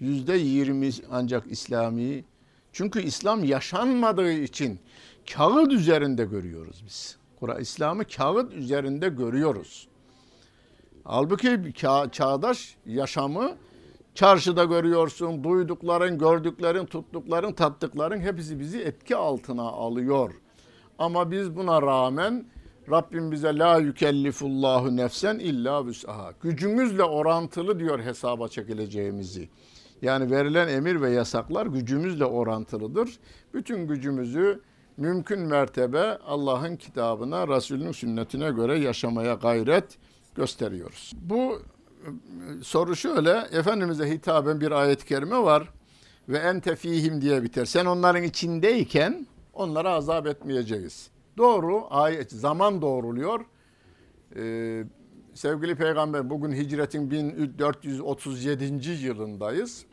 Yüzde 0.00 0.36
yirmi 0.36 0.90
ancak 1.10 1.46
İslami. 1.50 2.24
Çünkü 2.72 3.02
İslam 3.02 3.44
yaşanmadığı 3.44 4.32
için 4.32 4.80
kağıt 5.34 5.72
üzerinde 5.72 6.24
görüyoruz 6.24 6.82
biz. 6.86 7.18
İslam'ı 7.60 8.04
kağıt 8.04 8.54
üzerinde 8.54 9.08
görüyoruz. 9.08 9.88
Halbuki 11.04 11.72
çağ, 11.76 12.10
çağdaş 12.12 12.76
yaşamı 12.86 13.56
Çarşıda 14.18 14.64
görüyorsun, 14.64 15.44
duydukların, 15.44 16.18
gördüklerin, 16.18 16.86
tuttukların, 16.86 17.52
tattıkların 17.52 18.20
hepsi 18.20 18.60
bizi 18.60 18.80
etki 18.80 19.16
altına 19.16 19.62
alıyor. 19.62 20.34
Ama 20.98 21.30
biz 21.30 21.56
buna 21.56 21.82
rağmen 21.82 22.46
Rabbim 22.90 23.32
bize 23.32 23.58
la 23.58 23.78
yükellifullahu 23.78 24.96
nefsen 24.96 25.38
illa 25.38 25.86
vüs'aha. 25.86 26.32
Gücümüzle 26.40 27.04
orantılı 27.04 27.78
diyor 27.78 28.00
hesaba 28.00 28.48
çekileceğimizi. 28.48 29.48
Yani 30.02 30.30
verilen 30.30 30.68
emir 30.68 31.00
ve 31.00 31.10
yasaklar 31.10 31.66
gücümüzle 31.66 32.24
orantılıdır. 32.24 33.18
Bütün 33.54 33.86
gücümüzü 33.86 34.62
mümkün 34.96 35.40
mertebe 35.40 36.18
Allah'ın 36.26 36.76
kitabına, 36.76 37.48
Resulünün 37.48 37.92
sünnetine 37.92 38.50
göre 38.50 38.78
yaşamaya 38.78 39.34
gayret 39.34 39.98
gösteriyoruz. 40.34 41.12
Bu 41.20 41.58
soru 42.62 42.96
şöyle, 42.96 43.30
Efendimiz'e 43.52 44.10
hitaben 44.10 44.60
bir 44.60 44.70
ayet-i 44.70 45.06
kerime 45.06 45.38
var 45.38 45.68
ve 46.28 46.38
ente 46.38 46.76
fihim 46.76 47.20
diye 47.20 47.42
biter. 47.42 47.64
Sen 47.64 47.86
onların 47.86 48.22
içindeyken 48.22 49.26
onlara 49.52 49.90
azap 49.90 50.26
etmeyeceğiz. 50.26 51.10
Doğru, 51.36 51.86
ayet, 51.90 52.30
zaman 52.30 52.82
doğruluyor. 52.82 53.40
Ee, 54.36 54.84
sevgili 55.34 55.74
peygamber 55.74 56.30
bugün 56.30 56.52
hicretin 56.52 57.10
1437. 57.10 58.90
yılındayız. 59.06 59.84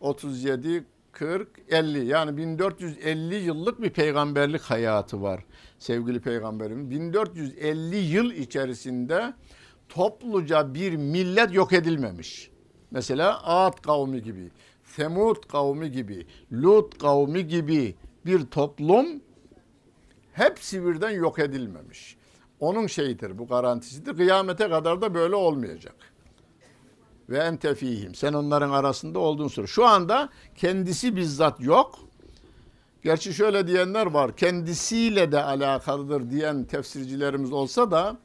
37, 0.00 0.84
40, 1.12 1.48
50 1.68 2.06
yani 2.06 2.36
1450 2.36 3.34
yıllık 3.34 3.82
bir 3.82 3.90
peygamberlik 3.90 4.62
hayatı 4.62 5.22
var 5.22 5.44
sevgili 5.78 6.20
peygamberim. 6.20 6.90
1450 6.90 7.96
yıl 7.96 8.30
içerisinde 8.30 9.34
topluca 9.90 10.74
bir 10.74 10.96
millet 10.96 11.54
yok 11.54 11.72
edilmemiş. 11.72 12.50
Mesela 12.90 13.40
Ad 13.44 13.82
kavmi 13.82 14.22
gibi, 14.22 14.50
Semud 14.84 15.48
kavmi 15.48 15.92
gibi, 15.92 16.26
Lut 16.52 16.98
kavmi 16.98 17.46
gibi 17.46 17.94
bir 18.26 18.46
toplum 18.46 19.06
hepsi 20.32 20.86
birden 20.86 21.10
yok 21.10 21.38
edilmemiş. 21.38 22.16
Onun 22.60 22.86
şeyidir, 22.86 23.38
bu 23.38 23.46
garantisidir. 23.46 24.16
Kıyamete 24.16 24.68
kadar 24.68 25.00
da 25.00 25.14
böyle 25.14 25.34
olmayacak. 25.34 25.94
Ve 27.28 27.38
ente 27.38 27.74
fihim. 27.74 28.14
Sen 28.14 28.32
onların 28.32 28.70
arasında 28.70 29.18
olduğun 29.18 29.48
sürece. 29.48 29.72
Şu 29.72 29.86
anda 29.86 30.28
kendisi 30.54 31.16
bizzat 31.16 31.60
yok. 31.60 31.98
Gerçi 33.02 33.34
şöyle 33.34 33.66
diyenler 33.66 34.06
var. 34.06 34.36
Kendisiyle 34.36 35.32
de 35.32 35.42
alakalıdır 35.42 36.30
diyen 36.30 36.64
tefsircilerimiz 36.64 37.52
olsa 37.52 37.90
da 37.90 38.18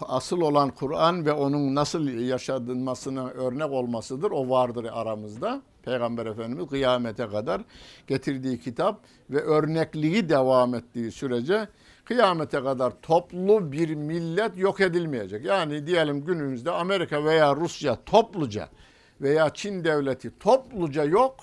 asıl 0.00 0.40
olan 0.40 0.70
Kur'an 0.70 1.26
ve 1.26 1.32
onun 1.32 1.74
nasıl 1.74 2.08
yaşanmasına 2.08 3.28
örnek 3.28 3.70
olmasıdır. 3.70 4.30
O 4.30 4.50
vardır 4.50 4.86
aramızda. 4.92 5.62
Peygamber 5.82 6.26
Efendimiz 6.26 6.68
kıyamete 6.68 7.28
kadar 7.28 7.62
getirdiği 8.06 8.60
kitap 8.60 9.00
ve 9.30 9.40
örnekliği 9.40 10.28
devam 10.28 10.74
ettiği 10.74 11.12
sürece 11.12 11.68
kıyamete 12.04 12.62
kadar 12.62 12.92
toplu 13.02 13.72
bir 13.72 13.94
millet 13.94 14.56
yok 14.56 14.80
edilmeyecek. 14.80 15.44
Yani 15.44 15.86
diyelim 15.86 16.24
günümüzde 16.24 16.70
Amerika 16.70 17.24
veya 17.24 17.56
Rusya 17.56 18.04
topluca 18.06 18.68
veya 19.20 19.50
Çin 19.54 19.84
devleti 19.84 20.38
topluca 20.38 21.04
yok 21.04 21.36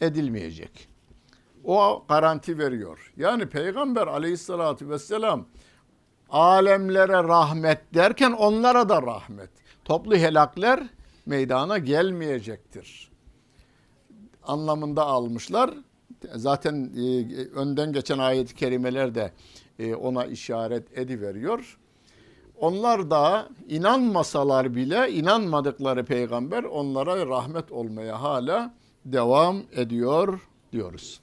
edilmeyecek. 0.00 0.88
O 1.64 2.04
garanti 2.08 2.58
veriyor. 2.58 3.12
Yani 3.16 3.46
Peygamber 3.46 4.06
aleyhissalatü 4.06 4.88
vesselam 4.88 5.46
alemlere 6.30 7.24
rahmet 7.24 7.94
derken 7.94 8.32
onlara 8.32 8.88
da 8.88 9.02
rahmet. 9.02 9.50
Toplu 9.84 10.16
helakler 10.16 10.80
meydana 11.26 11.78
gelmeyecektir. 11.78 13.10
Anlamında 14.42 15.06
almışlar. 15.06 15.70
Zaten 16.34 16.90
e, 16.96 17.36
önden 17.54 17.92
geçen 17.92 18.18
ayet-i 18.18 18.54
kerimeler 18.54 19.14
de 19.14 19.32
e, 19.78 19.94
ona 19.94 20.24
işaret 20.24 20.98
ediveriyor. 20.98 21.78
Onlar 22.60 23.10
da 23.10 23.48
inanmasalar 23.68 24.74
bile 24.74 25.12
inanmadıkları 25.12 26.04
peygamber 26.04 26.64
onlara 26.64 27.26
rahmet 27.26 27.72
olmaya 27.72 28.22
hala 28.22 28.74
devam 29.04 29.62
ediyor 29.72 30.40
diyoruz. 30.72 31.20